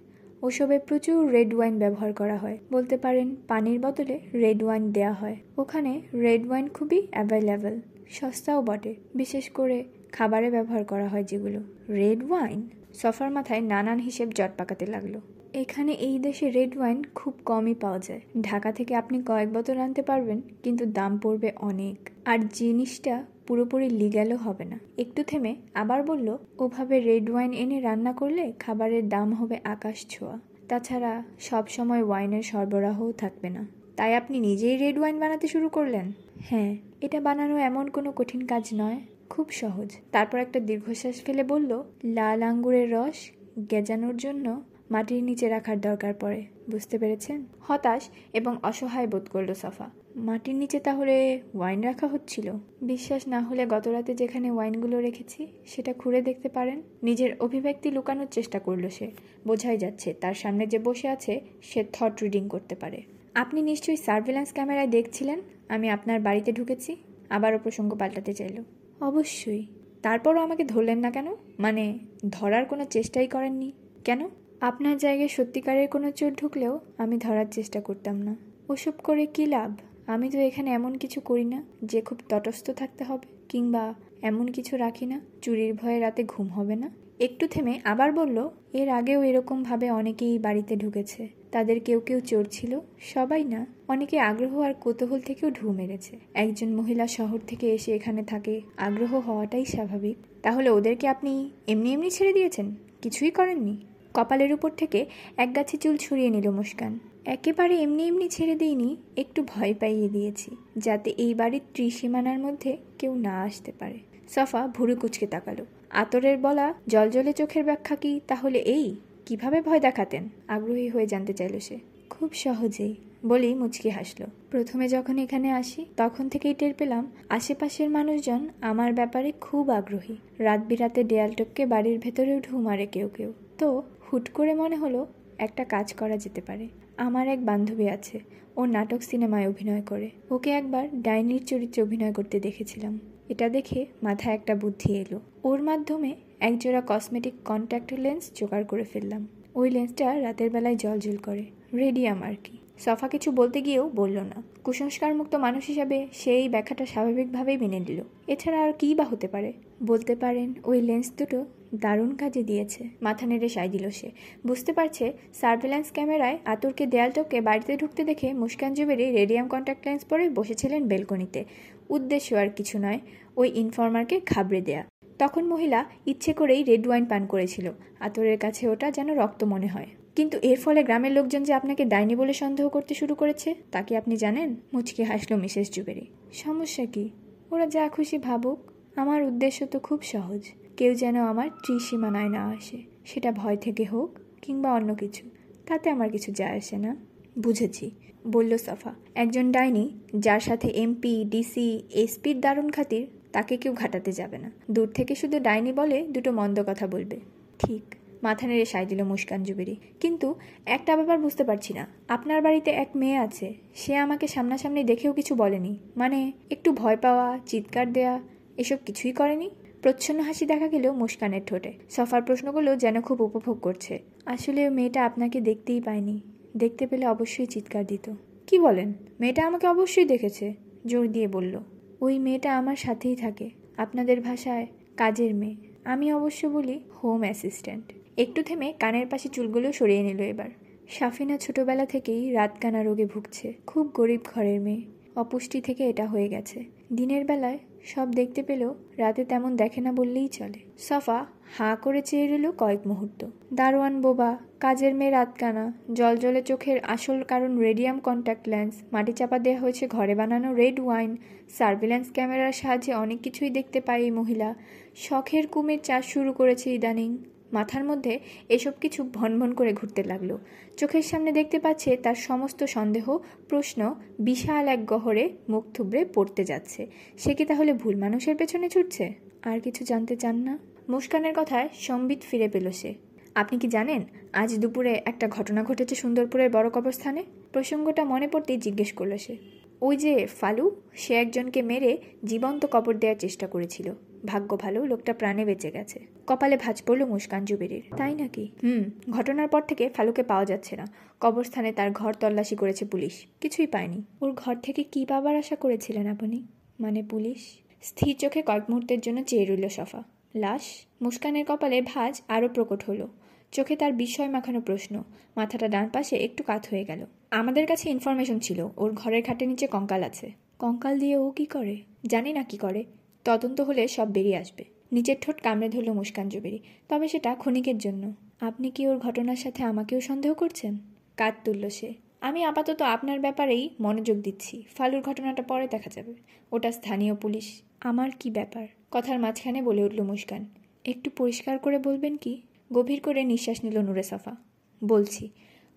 ওসবে 0.43 0.79
প্রচুর 0.79 1.31
রেড 1.31 1.53
ওয়াইন 1.53 1.79
ব্যবহার 1.79 2.13
করা 2.13 2.37
হয়। 2.37 2.57
বলতে 2.71 2.97
পারেন, 2.97 3.35
পানির 3.47 3.79
বদলে 3.79 4.19
রেড 4.33 4.63
ওয়াইন 4.63 4.91
দেয়া 4.91 5.13
হয়। 5.13 5.35
ওখানে 5.57 6.01
রেড 6.13 6.47
ওয়াইন 6.47 6.67
খুবই 6.67 7.07
অ্যাভেলেবেল 7.11 7.81
সস্তাও 8.09 8.61
বটে। 8.61 8.95
বিশেষ 9.15 9.49
করে 9.49 9.83
খাবারে 10.11 10.49
ব্যবহার 10.49 10.83
করা 10.83 11.07
হয় 11.07 11.23
যেগুলো। 11.23 11.59
Red 11.89 12.31
wine? 12.31 12.69
সফার 13.01 13.29
মাথায় 13.31 13.61
নানান 13.61 13.99
হিসেব 13.99 14.27
জট 14.29 14.51
পাকাতে 14.57 14.85
লাগল। 14.85 15.13
এখানে 15.53 15.91
এই 16.07 16.19
দেশে 16.19 16.49
রেড 16.49 16.77
ওয়াইন 16.77 17.03
খুব 17.15 17.33
কমই 17.45 17.73
পাওয়া 17.73 17.99
যায়। 17.99 18.21
ঢাকা 18.41 18.71
থেকে 18.71 18.95
আপনি 18.95 19.17
কয়েক 19.25 19.49
বোতল 19.53 19.77
আনতে 19.77 20.01
পারবেন, 20.01 20.41
কিন্তু 20.63 20.83
দাম 20.85 21.11
পড়বে 21.17 21.51
অনেক। 21.61 22.09
আর 22.25 22.39
জিনিসটা 22.53 23.25
পুরোপুরি 23.47 23.89
লিগ্যালও 23.89 24.37
হবে 24.37 24.65
না। 24.65 24.77
একটু 24.97 25.23
থেমে 25.23 25.55
আবার 25.73 26.03
বলল, 26.03 26.37
ওভাবে 26.59 26.99
রেড 26.99 27.29
ওয়াইন 27.29 27.53
এনে 27.53 27.79
রান্না 27.79 28.13
করলে 28.13 28.53
খাবারের 28.59 29.09
দাম 29.09 29.33
হবে 29.33 29.55
আকাশ 29.63 30.05
ছোঁয়া। 30.09 30.39
তাছাড়া 30.69 31.23
সব 31.39 31.67
সময় 31.67 32.03
ওয়াইনের 32.03 32.43
সরবরাহও 32.43 33.11
থাকবে 33.11 33.49
না। 33.49 33.67
তাই 33.95 34.15
আপনি 34.15 34.39
নিজেই 34.39 34.77
রেড 34.77 34.97
ওয়াইন 34.99 35.19
বানাতে 35.19 35.47
শুরু 35.47 35.69
করলেন? 35.69 36.11
হ্যাঁ 36.39 36.75
এটা 37.01 37.19
বানানো 37.21 37.57
এমন 37.57 37.89
কোনো 37.89 38.11
কঠিন 38.11 38.41
কাজ 38.45 38.69
নয়। 38.73 38.99
খুব 39.29 39.49
সহজ। 39.49 39.91
তারপর 40.11 40.37
একটা 40.37 40.59
দীর্ঘশ্বাস 40.59 41.21
ফেলে 41.23 41.43
বলল, 41.43 41.83
লাল 42.03 42.43
আঙ্গুরের 42.43 42.91
রস 42.91 43.31
গেজানোর 43.71 44.17
জন্য 44.17 44.61
মাটির 44.91 45.23
নিচে 45.23 45.49
রাখার 45.49 45.81
দরকার 45.81 46.13
পড়ে। 46.19 46.45
বুঝতে 46.69 46.97
পেরেছেন? 46.97 47.45
হতাশ 47.59 48.09
এবং 48.33 48.57
অসহায় 48.63 49.07
বোধ 49.07 49.29
করল 49.29 49.53
সাফা। 49.53 49.89
মাটির 50.15 50.55
নিচে 50.55 50.79
তাহলে 50.79 51.41
ওয়াইন 51.55 51.81
রাখা 51.81 52.07
হচ্ছিল? 52.07 52.51
বিশ্বাস 52.81 53.27
না 53.27 53.39
হলে 53.39 53.65
গতরাতে 53.65 54.15
যেখানে 54.15 54.51
ওয়াইনগুলো 54.51 54.99
রেখেছি, 54.99 55.47
সেটা 55.65 55.93
খুঁড়ে 55.93 56.21
দেখতে 56.21 56.49
পারেন? 56.49 56.81
নিজের 57.03 57.29
অভিব্যক্তি 57.39 57.91
লুকানোর 57.91 58.27
চেষ্টা 58.31 58.59
করল 58.59 58.89
সে। 58.89 59.11
বোঝাই 59.47 59.77
যাচ্ছে, 59.77 60.13
তার 60.13 60.33
সামনে 60.33 60.67
যে 60.67 60.79
বসে 60.79 61.07
আছে, 61.07 61.41
সে 61.61 61.83
থট 61.93 62.23
রিডিং 62.23 62.49
করতে 62.49 62.75
পারে। 62.75 63.01
আপনি 63.33 63.61
নিশ্চয়ই 63.61 63.97
সার্ভেলেন্স 63.97 64.53
ক্যামেরায় 64.53 64.87
দেখছিলেন? 64.87 65.41
আমি 65.69 65.89
আপনার 65.89 66.19
বাড়িতে 66.19 66.51
ঢুকেছি। 66.51 66.95
আবারও 67.29 67.59
প্রসঙ্গ 67.59 67.95
পাল্টাতে 67.95 68.33
চাইল। 68.33 68.63
অবশ্যই। 69.01 69.65
তারপরও 70.01 70.39
আমাকে 70.39 70.63
ধরলেন 70.63 70.99
না 70.99 71.11
কেন? 71.11 71.27
মানে 71.59 71.99
ধরার 72.29 72.65
কোনো 72.65 72.85
চেষ্টাই 72.85 73.27
করেননি। 73.27 73.71
কেন? 74.05 74.29
আপনার 74.61 74.97
জায়গায় 74.97 75.27
সত্যিকারের 75.27 75.87
কোনো 75.87 76.11
চোর 76.11 76.33
ঢুকলেও 76.33 76.79
আমি 76.97 77.17
ধরার 77.17 77.45
চেষ্টা 77.51 77.81
করতাম 77.81 78.21
না। 78.21 78.35
ওসব 78.69 78.91
করে 78.91 79.25
কি 79.25 79.45
লাভ? 79.45 79.79
আমি 80.07 80.29
তো 80.29 80.39
এখানে 80.39 80.71
এমন 80.71 80.97
কিছু 80.97 81.21
করি 81.21 81.45
না 81.45 81.63
যে 81.83 82.01
খুব 82.01 82.17
তটস্থ 82.29 82.71
থাকতে 82.71 83.03
হবে, 83.03 83.27
কিংবা 83.49 83.93
এমন 84.21 84.47
কিছু 84.47 84.77
রাখি 84.77 85.05
না, 85.05 85.21
চুরির 85.41 85.73
ভয়ে 85.73 85.99
রাতে 85.99 86.23
ঘুম 86.23 86.47
হবে 86.47 86.75
না। 86.75 86.91
একটু 87.19 87.47
থেমে 87.47 87.79
আবার 87.83 88.13
বলল, 88.13 88.49
এর 88.73 88.89
আগেও 88.89 89.23
এরকমভাবে 89.23 89.91
অনেকেই 89.91 90.39
বাড়িতে 90.39 90.75
ঢুকেছে। 90.75 91.38
তাদের 91.51 91.79
কেউ 91.79 91.99
কেউ 91.99 92.19
চোর 92.19 92.47
ছিল, 92.51 92.79
সবাই 93.13 93.43
না, 93.43 93.65
অনেকে 93.87 94.19
আগ্রহ 94.19 94.59
আর 94.59 94.73
কৌতূহল 94.73 95.19
থেকেও 95.19 95.51
ঢু 95.51 95.71
মেরেছে। 95.71 96.17
একজন 96.33 96.69
মহিলা 96.69 97.07
শহর 97.07 97.39
থেকে 97.47 97.73
এসে 97.73 97.95
এখানে 97.95 98.23
থাকে, 98.23 98.61
আগ্রহ 98.77 99.15
হওয়াটাই 99.15 99.65
স্বাভাবিক। 99.65 100.17
তাহলে 100.41 100.69
ওদেরকে 100.69 101.07
আপনি 101.07 101.49
এমনি 101.67 101.93
এমনি 101.93 102.09
ছেড়ে 102.09 102.33
দিয়েছেন? 102.33 102.75
কিছুই 103.01 103.31
করেননি? 103.31 103.77
কপালের 104.13 104.53
উপর 104.53 104.69
থেকে 104.69 105.05
এক 105.37 105.55
গাছে 105.55 105.77
চুল 105.77 105.97
ছুরিয়ে 105.97 106.29
নিল 106.29 106.49
মুস্কান। 106.49 106.99
একেবারে 107.25 107.81
এমনি 107.81 108.07
এমনি 108.07 108.29
ছেড়ে 108.29 108.55
দিইনি, 108.55 108.97
একটু 109.17 109.43
ভয় 109.43 109.73
পাইয়ে 109.73 110.09
দিয়েছি, 110.09 110.55
যাতে 110.77 111.13
এই 111.17 111.33
বাড়ির 111.33 111.61
ত্রিসীমানার 111.73 112.39
মধ্যে 112.39 112.77
কেউ 112.99 113.15
না 113.15 113.41
আসতে 113.41 113.71
পারে। 113.79 113.99
সফা 114.29 114.67
ভুরু 114.67 114.95
কুচকে 114.95 115.27
তাকালো। 115.27 115.65
আতরের 115.89 116.37
বলা 116.37 116.73
জলজলে 116.87 117.33
চোখের 117.33 117.63
ব্যাখ্যা 117.63 117.95
কি? 117.95 118.19
তাহলে 118.27 118.59
এই 118.59 118.95
কীভাবে 119.29 119.61
ভয় 119.61 119.79
দেখাতেন? 119.79 120.29
আগ্রহী 120.47 120.89
হয়ে 120.89 121.07
জানতে 121.07 121.33
চাইল 121.33 121.59
সে। 121.59 121.79
খুব 122.09 122.33
সহজেই, 122.33 122.95
বলেই 123.25 123.53
মুচকি 123.53 123.89
হাসলো। 123.89 124.27
প্রথমে 124.51 124.89
যখন 124.89 125.17
এখানে 125.17 125.51
আসি, 125.51 125.85
তখন 125.97 126.29
থেকেই 126.29 126.53
টের 126.53 126.73
পেলাম, 126.73 127.11
আশেপাশের 127.29 127.89
মানুষজন 127.89 128.49
আমার 128.61 128.93
ব্যাপারে 128.93 129.31
খুব 129.41 129.69
আগ্রহী। 129.69 130.15
রাত 130.39 130.61
বিরাতে 130.67 131.03
দেয়াল 131.03 131.31
টপকে 131.31 131.65
বাড়ির 131.65 131.99
ভেতরেও 131.99 132.39
ঢু 132.39 132.61
মারে 132.61 132.85
কেউ 132.85 133.09
কেউ। 133.09 133.33
তো, 133.57 133.83
হুট 134.13 134.29
করে 134.29 134.53
মনে 134.53 134.75
হলো, 134.75 135.07
একটা 135.37 135.63
কাজ 135.63 135.93
করা 135.93 136.17
যেতে 136.17 136.41
পারে। 136.41 136.67
আমার 136.97 137.27
এক 137.27 137.45
বান্ধবী 137.45 137.87
আছে, 137.87 138.19
ও 138.57 138.65
নাটক 138.65 139.01
সিনেমায় 139.01 139.49
অভিনয় 139.49 139.81
করে। 139.81 140.09
ওকে 140.31 140.49
একবার 140.49 141.01
ডাইনির 141.01 141.45
চরিত্রে 141.45 141.83
অভিনয় 141.83 142.13
করতে 142.13 142.39
দেখেছিলাম। 142.39 142.99
এটা 143.29 143.49
দেখে 143.49 143.85
মাথায় 144.03 144.35
একটা 144.35 144.55
বুদ্ধি 144.55 144.95
এলো। 144.95 145.19
ওর 145.43 145.61
মাধ্যমে 145.61 146.15
একজোড়া 146.39 146.81
কসমেটিক 146.87 147.33
কন্ট্যাক্ট 147.45 147.93
লেন্স 147.93 148.31
জোগাড় 148.35 148.63
করে 148.63 148.83
ফেললাম। 148.83 149.27
ওই 149.55 149.69
লেন্সটা 149.69 150.21
রাতের 150.21 150.49
বেলায় 150.49 150.75
জলজল 150.75 151.17
করে। 151.17 151.45
রেডিয়াম 151.73 152.23
আর 152.23 152.33
কি। 152.43 152.57
সফা 152.79 153.07
কিছু 153.07 153.31
বলতে 153.31 153.61
গিয়েও 153.61 153.89
বলল 153.89 154.17
না। 154.19 154.43
কুসংস্কার 154.63 155.15
মুক্ত 155.15 155.35
মানুষ 155.35 155.65
হিসাবে 155.67 156.07
সেই 156.13 156.49
ব্যাখ্যাটা 156.49 156.85
স্বাভাবিকভাবেই 156.85 157.57
মেনে 157.57 157.79
নিল। 157.79 158.03
এছাড়া 158.27 158.63
আর 158.63 158.73
কী 158.73 158.95
বা 158.95 159.03
হতে 159.03 159.27
পারে? 159.27 159.53
বলতে 159.85 160.15
পারেন, 160.15 160.53
ওই 160.63 160.81
লেন্স 160.81 161.11
দুটো 161.17 161.45
দারুণ 161.75 162.15
কাজে 162.15 162.43
দিয়েছে। 162.43 162.89
মাথা 163.01 163.25
নেড়ে 163.25 163.49
সাই 163.49 163.69
দিল 163.69 163.89
সে। 163.89 164.11
বুঝতে 164.47 164.73
পারছে 164.73 165.13
সার্ভেলেন্স 165.33 165.87
ক্যামেরায় 165.93 166.37
আতুরকে 166.45 166.85
দেয়াল 166.85 167.11
টপকে 167.11 167.41
বাড়িতে 167.41 167.77
ঢুকতে 167.77 168.03
দেখে 168.03 168.33
Muskan 168.33 168.73
Zuberi 168.73 169.11
radium 169.11 169.47
contact 169.47 169.87
lens 169.87 170.05
পরে 170.05 170.29
বসেছিলেন 170.29 170.87
বেলকনিতে। 170.87 171.45
উদ্দেশ্য 171.89 172.35
আর 172.35 172.49
কিছু 172.49 172.79
নয়, 172.79 172.99
ওই 173.35 173.51
ইনফর্মারকে 173.55 174.21
ঘাবড়ে 174.25 174.61
দেয়া। 174.61 174.88
তখন 175.19 175.45
মহিলা 175.45 175.85
ইচ্ছে 176.05 176.33
করেই 176.33 176.63
রেড 176.63 176.87
ওয়াইন 176.87 177.05
পান 177.05 177.25
করেছিল। 177.25 177.71
আতরের 177.99 178.39
কাছে 178.39 178.67
ওটা 178.67 178.91
যেন 178.91 179.19
রক্ত 179.19 179.43
মনে 179.43 179.67
হয়। 179.67 179.87
কিন্তু 180.15 180.37
এর 180.41 180.59
ফলে 180.59 180.83
গ্রামের 180.83 181.11
লোকজন 181.11 181.43
যে 181.43 181.53
আপনাকে 181.53 181.85
ডাইনি 181.85 182.15
বলে 182.15 182.33
সন্দেহ 182.33 182.69
করতে 182.69 182.95
শুরু 182.95 183.15
করেছে, 183.15 183.55
তা 183.71 183.81
কি 183.81 183.95
আপনি 183.95 184.15
জানেন? 184.15 184.55
মুচকে 184.73 185.03
হাসলো 185.03 185.37
মিসেস 185.37 185.71
জুবেরি। 185.71 186.07
সমস্যা 186.33 186.85
কি? 186.85 187.09
ওরা 187.51 187.67
যা 187.67 187.89
খুশি 187.89 188.17
ভাবুক। 188.17 188.59
আমার 188.95 189.23
উদ্দেশ্য 189.23 189.65
তো 189.65 189.79
খুব 189.79 190.01
সহজ। 190.01 190.41
কেউ 190.77 190.93
যেন 190.93 191.15
আমার 191.15 191.49
ত্রিসীমানায় 191.49 192.29
না 192.29 192.45
আসে। 192.45 192.77
সেটা 193.05 193.31
ভয় 193.31 193.57
থেকে 193.57 193.83
হোক 193.83 194.17
কিংবা 194.41 194.73
অন্য 194.73 194.95
কিছু। 194.95 195.29
তাতে 195.67 195.89
আমার 195.89 196.09
কিছু 196.09 196.31
যায় 196.31 196.57
আসে 196.57 196.77
না। 196.77 196.95
বুঝেছি, 197.39 197.91
বলল 198.27 198.57
সাফা। 198.57 198.93
একজন 199.15 199.51
ডাইনি 199.51 199.99
যার 200.15 200.39
সাথে 200.39 200.67
এমপি, 200.67 201.25
ডিসি, 201.27 201.83
এসপির 201.89 202.39
দারুণ 202.39 202.69
খাতির 202.69 203.07
তাকে 203.31 203.57
কেউ 203.57 203.73
ঘাটাতে 203.73 204.11
যাবে 204.11 204.37
না। 204.37 204.51
দূর 204.71 204.87
থেকে 204.87 205.15
শুধু 205.15 205.39
ডাইনি 205.39 205.73
বলে 205.73 206.07
দুটো 206.07 206.31
মন্দ 206.31 206.63
কথা 206.67 206.87
বলবে। 206.87 207.19
ঠিক, 207.59 207.95
মাথা 208.23 208.47
নেড়ে 208.47 208.65
সাই 208.65 208.85
দিল 208.85 209.03
মুস্কান 209.03 209.43
জুবেরি। 209.43 209.75
কিন্তু 209.99 210.35
একটা 210.65 210.95
ব্যাপার 210.95 211.19
বুঝতে 211.19 211.43
পারছি 211.43 211.73
না। 211.73 211.87
আপনার 212.07 212.41
বাড়িতে 212.41 212.71
এক 212.71 212.87
মেয়ে 212.95 213.17
আছে। 213.17 213.53
সে 213.75 213.95
আমাকে 213.95 214.27
সামনাসামনি 214.27 214.83
দেখেও 214.83 215.13
কিছু 215.13 215.35
বলেনি। 215.35 215.79
মানে 215.97 216.31
একটু 216.51 216.71
ভয় 216.71 216.97
পাওয়া, 216.97 217.39
চিৎকার 217.45 217.93
দেয়া, 217.93 218.19
এসব 218.57 218.77
কিছুই 218.85 219.11
করেনি? 219.11 219.49
প্রচ্ছন্ন 219.81 220.19
হাসি 220.19 220.45
দেখা 220.45 220.67
গেলেও 220.67 220.93
মুস্কানের 220.93 221.41
ঠোঁটে। 221.45 221.73
সফার 221.89 222.21
প্রশ্নগুলো 222.21 222.75
যেন 222.75 223.01
খুব 223.01 223.21
উপভোগ 223.21 223.59
করছে। 223.59 223.99
আসলে 224.25 224.69
মেয়েটা 224.69 225.05
আপনাকে 225.05 225.41
দেখতেই 225.41 225.81
পায়নি। 225.81 226.21
দেখতে 226.57 226.87
পেলে 226.87 227.05
অবশ্যই 227.05 227.45
চিৎকার 227.45 227.85
দিত। 227.85 228.13
কি 228.47 228.59
বলেন? 228.59 228.93
মেয়েটা 229.19 229.47
আমাকে 229.47 229.67
অবশ্যই 229.67 230.05
দেখেছে, 230.05 230.53
জোর 230.85 231.07
দিয়ে 231.07 231.27
বলল। 231.27 231.59
ওই 232.01 232.19
মেয়েটা 232.19 232.57
আমার 232.57 232.75
সাথেই 232.75 233.15
থাকে। 233.15 233.49
আপনাদের 233.77 234.21
ভাষায় 234.21 234.67
কাজের 234.97 235.35
মেয়ে। 235.35 235.55
আমি 235.83 236.13
অবশ্য 236.13 236.47
বলি 236.47 236.79
হোম 237.03 237.21
অ্যাসিস্ট্যান্ট 237.21 237.93
একটু 238.17 238.43
থেমে 238.43 238.73
কানের 238.79 239.07
পাশে 239.07 239.29
চুলগুলো 239.29 239.71
সরিয়ে 239.71 240.03
নিল 240.03 240.19
এবার। 240.19 240.49
সাফিনা 240.89 241.37
ছোটবেলা 241.37 241.85
থেকেই 241.85 242.31
রাতকানা 242.31 242.83
রোগে 242.83 243.05
ভুগছে। 243.05 243.53
খুব 243.67 243.87
গরিব 243.87 244.21
ঘরের 244.35 244.61
মেয়ে। 244.61 244.81
অপুষ্টি 245.15 245.61
থেকে 245.61 245.89
এটা 245.89 246.05
হয়ে 246.07 246.29
গেছে। 246.29 246.65
দিনের 246.93 247.25
বেলায় 247.25 247.59
সব 247.83 248.11
দেখতে 248.11 248.43
পেলেও 248.43 248.75
রাতে 248.97 249.25
তেমন 249.25 249.55
দেখে 249.55 249.81
না 249.81 249.91
বললেই 249.91 250.27
চলে। 250.27 250.59
সফা 250.77 251.25
হাঁ 251.57 251.75
করে 251.75 252.01
চেয়ে 252.01 252.27
রইল 252.27 252.51
কয়েক 252.51 252.87
মুহূর্ত। 252.87 253.25
দারোয়ান 253.53 254.01
বোবা, 254.01 254.37
কাজের 254.59 254.95
মেয়ে 254.95 255.11
রাতকানা 255.11 255.73
জল 255.93 256.15
জলে 256.17 256.41
চোখের 256.41 256.79
আসল 256.83 257.23
কারণ 257.23 257.57
রেডিয়াম 257.57 257.99
কন্ট্যাক্ট 257.99 258.49
লেন্স, 258.49 258.73
মাটি 258.91 259.13
চাপা 259.13 259.39
দেওয়া 259.39 259.59
হয়েছে 259.59 259.87
ঘরে 259.87 260.15
বানানো 260.15 260.53
রেড 260.53 260.79
ওয়াইন 260.79 261.17
সার্ভিল্যান্স 261.57 262.07
ক্যামেরার 262.13 262.51
সাহায্যে 262.51 262.93
অনেক 262.93 263.21
কিছুই 263.21 263.49
দেখতে 263.49 263.81
পায় 263.81 264.01
এই 264.01 264.11
মহিলা। 264.11 264.55
শখের 264.95 265.47
কুমির 265.47 265.79
চাষ 265.83 266.05
শুরু 266.05 266.33
করেছে 266.33 266.73
ইদানিং। 266.73 267.17
মাথার 267.53 267.83
মধ্যে 267.83 268.19
এসব 268.49 268.71
কিছু 268.81 269.03
ভনভন 269.03 269.53
করে 269.53 269.73
ঘুরতে 269.73 270.03
লাগল। 270.03 270.37
চোখের 270.77 271.01
সামনে 271.01 271.31
দেখতে 271.31 271.59
পাচ্ছে 271.59 271.97
তার 271.97 272.15
সমস্ত 272.15 272.63
সন্দেহ, 272.63 273.17
প্রশ্ন 273.49 273.95
বিশাল 274.19 274.67
এক 274.67 274.85
গহরে 274.85 275.29
মুখ 275.49 275.63
থুবড়ে 275.73 276.05
পড়তে 276.05 276.43
যাচ্ছে। 276.43 276.87
সে 277.17 277.33
কি 277.33 277.45
তাহলে 277.45 277.73
ভুল 277.73 277.95
মানুষের 277.95 278.35
পেছনে 278.35 278.69
ছুটছে? 278.69 279.13
আর 279.41 279.59
কিছু 279.59 279.83
জানতে 279.83 280.15
চান 280.15 280.35
না? 280.35 280.57
মুস্কানের 280.89 281.33
কথায় 281.35 281.69
সম্বিত 281.79 282.19
ফিরে 282.21 282.47
পেল 282.47 282.71
সে। 282.71 282.93
আপনি 283.35 283.59
কি 283.59 283.67
জানেন, 283.67 284.01
আজ 284.33 284.59
দুপুরে 284.59 285.01
একটা 285.05 285.27
ঘটনা 285.27 285.63
ঘটেছে 285.63 285.95
সুন্দরপুরের 285.95 286.49
বড় 286.49 286.69
কবরস্থানে? 286.69 287.23
প্রসঙ্গটা 287.53 288.03
মনে 288.03 288.27
পড়তেই 288.27 288.57
জিজ্ঞেস 288.57 288.93
করল 288.93 289.17
সে। 289.17 289.37
ওই 289.81 289.97
যে 289.97 290.25
ফালু, 290.25 290.81
সে 290.93 291.13
একজনকে 291.13 291.61
মেরে 291.61 291.97
জীবন্ত 292.23 292.65
কবর 292.71 292.97
দেওয়ার 292.97 293.19
চেষ্টা 293.19 293.47
করেছিল। 293.47 293.93
ভাগ্য 294.25 294.57
ভালো, 294.57 294.85
লোকটা 294.85 295.13
প্রাণে 295.13 295.45
বেঁচে 295.45 295.71
গেছে। 295.71 295.99
কপালে 296.27 296.57
ভাঁজ 296.57 296.83
পড়ল 296.85 297.05
মুস্কান 297.05 297.45
জুবেরির। 297.45 297.83
তাই 297.97 298.15
নাকি? 298.15 298.51
হুম, 298.63 299.11
ঘটনার 299.11 299.47
পর 299.47 299.61
থেকে 299.61 299.89
ফালুকে 299.89 300.23
পাওয়া 300.23 300.45
যাচ্ছে 300.45 300.75
না। 300.75 300.87
কবরস্থানে 301.19 301.71
তার 301.71 301.91
ঘর 301.91 302.13
তল্লাশি 302.13 302.55
করেছে 302.55 302.85
পুলিশ। 302.85 303.25
কিছুই 303.41 303.67
পায়নি। 303.67 304.03
ওর 304.21 304.31
ঘর 304.31 304.55
থেকে 304.55 304.83
কি 304.83 305.05
পাবার 305.05 305.35
আশা 305.35 305.55
করেছিলেন 305.55 306.07
আপনি? 306.07 306.47
মানে 306.79 307.03
পুলিশ? 307.03 307.59
স্থির 307.81 308.15
চোখে 308.17 308.41
কয়েক 308.41 308.63
মুহূর্তের 308.69 308.99
জন্য 308.99 309.23
চেয়ে 309.23 309.45
রইল 309.45 309.67
সফা। 309.67 310.03
লাশ 310.35 310.61
মুস্কানের 311.01 311.45
কপালে 311.45 311.81
ভাঁজ 311.81 312.21
আরও 312.27 312.49
প্রকট 312.49 312.83
হলো। 312.83 313.07
চোখে 313.51 313.75
তার 313.75 313.93
বিস্ময় 313.93 314.29
মাখানো 314.29 314.61
প্রশ্ন। 314.61 315.03
মাথাটা 315.35 315.67
ডান 315.67 315.89
পাশে 315.89 316.15
একটু 316.15 316.43
কাত 316.43 316.65
হয়ে 316.69 316.83
গেল। 316.85 317.05
আমাদের 317.31 317.67
কাছে 317.67 317.89
ইনফরমেশন 317.89 318.39
ছিল। 318.39 318.67
ওর 318.77 318.91
ঘরের 318.91 319.23
খাটের 319.23 319.47
নিচে 319.47 319.67
কঙ্কাল 319.67 320.03
আছে। 320.03 320.31
কঙ্কাল 320.59 320.99
দিয়ে 320.99 321.17
ও 321.17 321.31
কি 321.31 321.45
করে? 321.45 321.77
জানি 322.05 322.33
না 322.33 322.43
কি 322.43 322.57
করে। 322.57 322.83
তদন্ত 323.23 323.61
হলে 323.61 323.87
সব 323.87 324.11
বেরিয়ে 324.11 324.37
আসবে। 324.37 324.65
নিচের 324.91 325.15
ঠোঁট 325.21 325.41
কামড়ে 325.41 325.69
ধরল 325.69 325.91
মুস্কান 325.91 326.29
জুবেরি। 326.29 326.59
তবে 326.89 327.07
সেটা 327.07 327.35
ক্ষণিকের 327.35 327.77
জন্য। 327.77 328.13
আপনি 328.41 328.71
কি 328.71 328.87
ওর 328.87 328.97
ঘটনার 328.97 329.35
সাথে 329.35 329.63
আমাকেও 329.63 330.01
সন্দেহ 330.01 330.33
করছেন? 330.33 330.77
কাত 331.17 331.33
তুলল 331.43 331.69
সে। 331.69 331.93
আমি 332.21 332.43
আপাতত 332.43 332.81
আপনার 332.81 333.19
ব্যাপারেই 333.19 333.69
মনোযোগ 333.79 334.17
দিচ্ছি। 334.17 334.63
ফালুর 334.77 335.01
ঘটনাটা 335.01 335.43
পরে 335.43 335.67
দেখা 335.67 335.89
যাবে। 335.89 336.13
ওটা 336.51 336.71
স্থানীয় 336.71 337.15
পুলিশ। 337.15 337.61
আমার 337.79 338.09
কি 338.19 338.31
ব্যাপার? 338.31 338.67
কথার 338.91 339.17
মাঝখানে 339.19 339.59
বলে 339.61 339.81
উঠল 339.83 339.99
মুস্কান, 340.01 340.43
একটু 340.85 341.07
পরিষ্কার 341.17 341.55
করে 341.59 341.77
বলবেন 341.79 342.13
কি? 342.17 342.33
গভীর 342.73 342.99
করে 343.01 343.21
নিঃশ্বাস 343.23 343.57
নিল 343.65 343.77
নুরে 343.77 344.03
সাফা। 344.03 344.33
বলছি, 344.81 345.25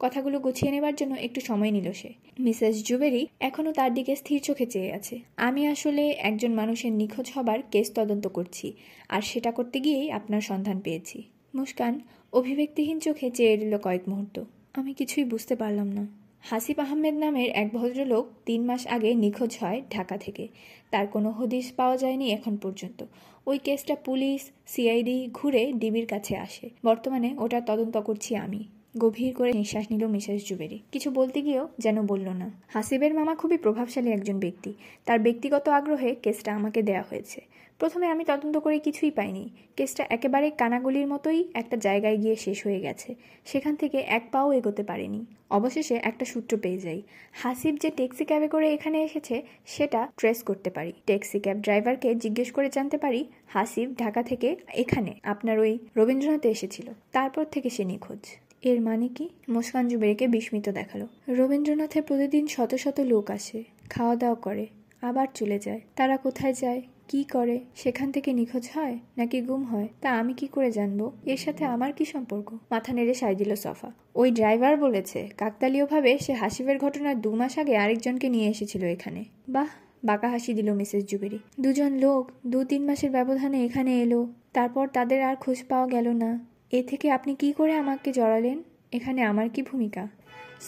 কথাগুলো 0.00 0.36
গুছিয়ে 0.40 0.70
নেবার 0.72 0.94
জন্য 0.94 1.14
একটু 1.14 1.40
সময় 1.40 1.70
নিল 1.70 1.88
সে। 1.92 2.10
মিসেস 2.40 2.74
জুবেরি 2.88 3.22
এখনও 3.40 3.72
তার 3.72 3.90
দিকে 3.94 4.12
স্থির 4.16 4.40
চোখে 4.42 4.66
চেয়ে 4.66 4.90
আছে। 4.92 5.20
আমি 5.36 5.62
আসলে 5.66 6.02
একজন 6.10 6.52
মানুষের 6.52 6.92
নিখোঁজ 6.92 7.26
হবার 7.34 7.58
কেস 7.70 7.88
তদন্ত 7.94 8.26
করছি, 8.28 8.66
আর 9.08 9.22
সেটা 9.22 9.50
করতে 9.52 9.80
গিয়েই 9.80 10.08
আপনার 10.10 10.40
সন্ধান 10.40 10.78
পেয়েছি। 10.80 11.18
মুস্কান, 11.54 11.94
অভিব্যক্তিহীন 12.32 12.98
চোখে 13.00 13.28
চেয়ে 13.30 13.54
রইল 13.56 13.74
কয়েক 13.78 14.02
মুহূর্ত। 14.08 14.36
আমি 14.74 14.92
কিছুই 14.94 15.24
বুঝতে 15.24 15.54
পারলাম 15.56 15.88
না। 15.92 16.21
হাসিব 16.42 16.78
আহমেদ 16.78 17.14
নামের 17.14 17.50
এক 17.50 17.74
ভদ্রলোক 17.74 18.26
তিন 18.46 18.64
মাস 18.64 18.86
আগে 18.86 19.14
নিখোঁজ 19.14 19.56
হয় 19.60 19.82
ঢাকা 19.90 20.16
থেকে। 20.16 20.48
তার 20.90 21.06
কোনো 21.06 21.30
হদিস 21.30 21.72
পাওয়া 21.72 21.96
যায়নি 21.96 22.30
এখন 22.30 22.56
পর্যন্ত। 22.56 23.04
ওই 23.46 23.58
কেসটা 23.58 23.94
পুলিশ, 23.94 24.50
সিআইডি 24.66 25.28
ঘুরে 25.32 25.72
ডিবির 25.72 26.06
কাছে 26.06 26.36
আসে। 26.36 26.70
বর্তমানে 26.84 27.34
ওটা 27.38 27.60
তদন্ত 27.60 27.96
করছি 27.96 28.36
আমি। 28.36 28.64
গভীর 28.98 29.34
করে 29.34 29.52
নিঃশ্বাস 29.52 29.86
নিল 29.90 30.06
মিসেস 30.06 30.48
জুবেরি। 30.48 30.78
কিছু 30.92 31.10
বলতে 31.10 31.42
গিয়েও 31.42 31.68
যেন 31.78 32.06
বলল 32.06 32.28
না। 32.28 32.50
হাসিবের 32.68 33.14
মামা 33.14 33.34
খুবই 33.34 33.56
প্রভাবশালী 33.56 34.10
একজন 34.10 34.38
ব্যক্তি। 34.38 34.72
তার 35.04 35.18
ব্যক্তিগত 35.18 35.68
আগ্রহে 35.68 36.14
কেসটা 36.14 36.54
আমাকে 36.54 36.82
দেয়া 36.82 37.04
হয়েছে। 37.10 37.40
প্রথমে 37.82 38.06
আমি 38.06 38.24
তদন্ত 38.24 38.56
করে 38.58 38.78
কিছুই 38.78 39.10
পাইনি। 39.10 39.50
কেসটা 39.76 40.06
একেবারে 40.10 40.50
কানাগুলির 40.50 41.06
মতোই 41.06 41.48
একটা 41.54 41.76
জায়গায় 41.76 42.16
গিয়ে 42.16 42.36
শেষ 42.36 42.66
হয়ে 42.66 42.80
গেছে। 42.80 43.14
সেখান 43.44 43.76
থেকে 43.76 43.98
এক 43.98 44.24
পাও 44.32 44.52
এগোতে 44.52 44.82
পারেনি। 44.82 45.26
অবশেষে 45.50 45.94
একটা 46.02 46.24
সূত্র 46.24 46.56
পেয়ে 46.56 46.78
যাই। 46.78 47.02
হাসিব 47.32 47.74
যে 47.76 47.90
ট্যাক্সি 47.90 48.24
ক্যাবে 48.24 48.48
করে 48.48 48.72
এখানে 48.72 49.02
এসেছে, 49.02 49.42
সেটা 49.66 50.08
ট্রেস 50.16 50.42
করতে 50.42 50.70
পারি। 50.70 50.92
ট্যাক্সি 51.06 51.40
ক্যাব 51.40 51.56
ড্রাইভারকে 51.56 52.14
জিজ্ঞেস 52.14 52.52
করে 52.52 52.68
জানতে 52.72 52.98
পারি, 52.98 53.24
হাসিব 53.46 53.94
ঢাকা 53.98 54.22
থেকে 54.22 54.56
এখানে 54.74 55.14
আপনার 55.22 55.58
ওই 55.58 55.78
রবীন্দ্রনাথে 55.96 56.48
এসেছিল। 56.50 56.86
তারপর 57.12 57.44
থেকে 57.44 57.70
সে 57.70 57.84
নিখোঁজ। 57.84 58.18
এর 58.62 58.80
মানে 58.80 59.08
কি? 59.08 59.28
মুস্কান 59.48 59.88
জুবেরিকে 59.88 60.28
বিস্মিত 60.28 60.68
দেখাল। 60.68 61.06
রবীন্দ্রনাথে 61.28 62.02
প্রতিদিন 62.02 62.46
শত 62.46 62.74
শত 62.74 63.00
লোক 63.00 63.30
আসে, 63.30 63.64
খাওয়া 63.90 64.16
দাওয়া 64.16 64.34
করে, 64.34 64.66
আবার 65.02 65.26
চলে 65.34 65.58
যায়। 65.58 65.80
তারা 65.96 66.16
কোথায় 66.16 66.54
যায়? 66.54 66.82
কি 67.12 67.24
করে? 67.24 67.60
সেখান 67.74 68.12
থেকে 68.12 68.32
নিখোঁজ 68.32 68.70
হয় 68.74 68.98
নাকি 69.16 69.40
গুম 69.40 69.64
হয়? 69.64 69.88
তা 70.00 70.18
আমি 70.18 70.34
কি 70.34 70.46
করে 70.46 70.70
জানব? 70.70 71.12
এর 71.26 71.36
সাথে 71.36 71.64
আমার 71.64 71.92
কি 71.92 72.04
সম্পর্ক? 72.04 72.58
মাথা 72.70 72.92
নেড়ে 72.92 73.14
সাই 73.14 73.34
দিল 73.34 73.54
সফা। 73.54 73.92
ওই 74.14 74.30
ড্রাইভার 74.30 74.76
বলেছে, 74.76 75.28
কাকতালীয়ভাবে 75.38 76.18
সে 76.18 76.32
হাসিবের 76.32 76.78
ঘটনার 76.78 77.20
দু 77.20 77.34
মাস 77.34 77.58
আগে 77.58 77.76
আরেকজনকে 77.76 78.28
নিয়ে 78.28 78.48
এসেছিল 78.48 78.84
এখানে। 78.84 79.24
বাহ, 79.48 79.68
বাঁকা 80.04 80.28
হাসি 80.28 80.54
দিল 80.54 80.72
মিসেস 80.72 81.04
জুবেরি। 81.04 81.38
দুজন 81.60 81.92
লোক 81.92 82.30
দু 82.46 82.64
তিন 82.64 82.86
মাসের 82.86 83.10
ব্যবধানে 83.10 83.64
এখানে 83.64 84.02
এলো। 84.02 84.28
তারপর 84.52 84.88
তাদের 84.88 85.22
আর 85.22 85.36
খোঁজ 85.36 85.64
পাওয়া 85.68 85.86
গেল 85.86 86.08
না। 86.08 86.46
এ 86.72 86.82
থেকে 86.82 87.10
আপনি 87.10 87.34
কি 87.34 87.52
করে 87.52 87.72
আমাকে 87.72 88.12
জড়ালেন? 88.12 88.62
এখানে 88.92 89.22
আমার 89.22 89.48
কি 89.48 89.62
ভূমিকা? 89.62 90.08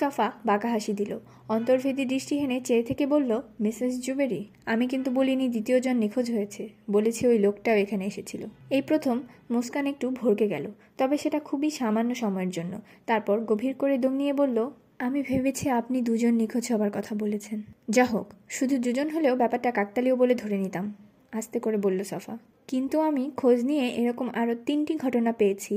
সফা 0.00 0.26
বাঁকা 0.48 0.68
হাসি 0.74 0.92
দিল। 0.92 1.12
অন্তর্ভেদী 1.48 2.04
দৃষ্টি 2.04 2.34
হেনে 2.40 2.58
চেয়ে 2.60 2.84
থেকে 2.88 3.04
বলল, 3.06 3.30
মিসেস 3.60 3.92
জুবেরি, 4.04 4.40
আমি 4.72 4.84
কিন্তু 4.92 5.08
বলিনি 5.10 5.46
দ্বিতীয়জন 5.48 5.96
নিখোঁজ 5.96 6.26
হয়েছে। 6.34 6.62
বলেছি 6.90 7.22
ওই 7.26 7.38
লোকটাও 7.38 7.76
এখানে 7.76 8.04
এসেছিল। 8.06 8.42
এই 8.70 8.82
প্রথম 8.82 9.16
মুস্কান 9.50 9.84
একটু 9.86 10.06
ভরকে 10.10 10.46
গেল, 10.48 10.66
তবে 10.98 11.16
সেটা 11.18 11.38
খুবই 11.40 11.70
সামান্য 11.70 12.10
সময়ের 12.14 12.50
জন্য। 12.50 12.72
তারপর 13.06 13.36
গভীর 13.50 13.74
করে 13.74 13.94
দম 13.98 14.14
নিয়ে 14.20 14.32
বলল, 14.32 14.58
আমি 14.98 15.20
ভেবেছি 15.22 15.64
আপনি 15.80 15.98
দুজন 16.02 16.34
নিখোঁজ 16.34 16.64
হবার 16.72 16.90
কথা 16.90 17.12
বলেছেন। 17.14 17.58
যা 17.90 18.04
হোক, 18.04 18.26
শুধু 18.48 18.74
দুজন 18.78 19.08
হলেও 19.10 19.34
ব্যাপারটা 19.36 19.70
কাকতালীয় 19.70 20.16
বলে 20.16 20.34
ধরে 20.34 20.56
নিতাম। 20.58 20.86
আস্তে 21.32 21.58
করে 21.60 21.76
বলল 21.76 22.00
সফা, 22.02 22.34
কিন্তু 22.68 22.96
আমি 23.00 23.24
খোঁজ 23.36 23.58
নিয়ে 23.64 23.84
এরকম 24.00 24.26
আরও 24.40 24.54
তিনটি 24.66 24.92
ঘটনা 24.96 25.32
পেয়েছি। 25.32 25.74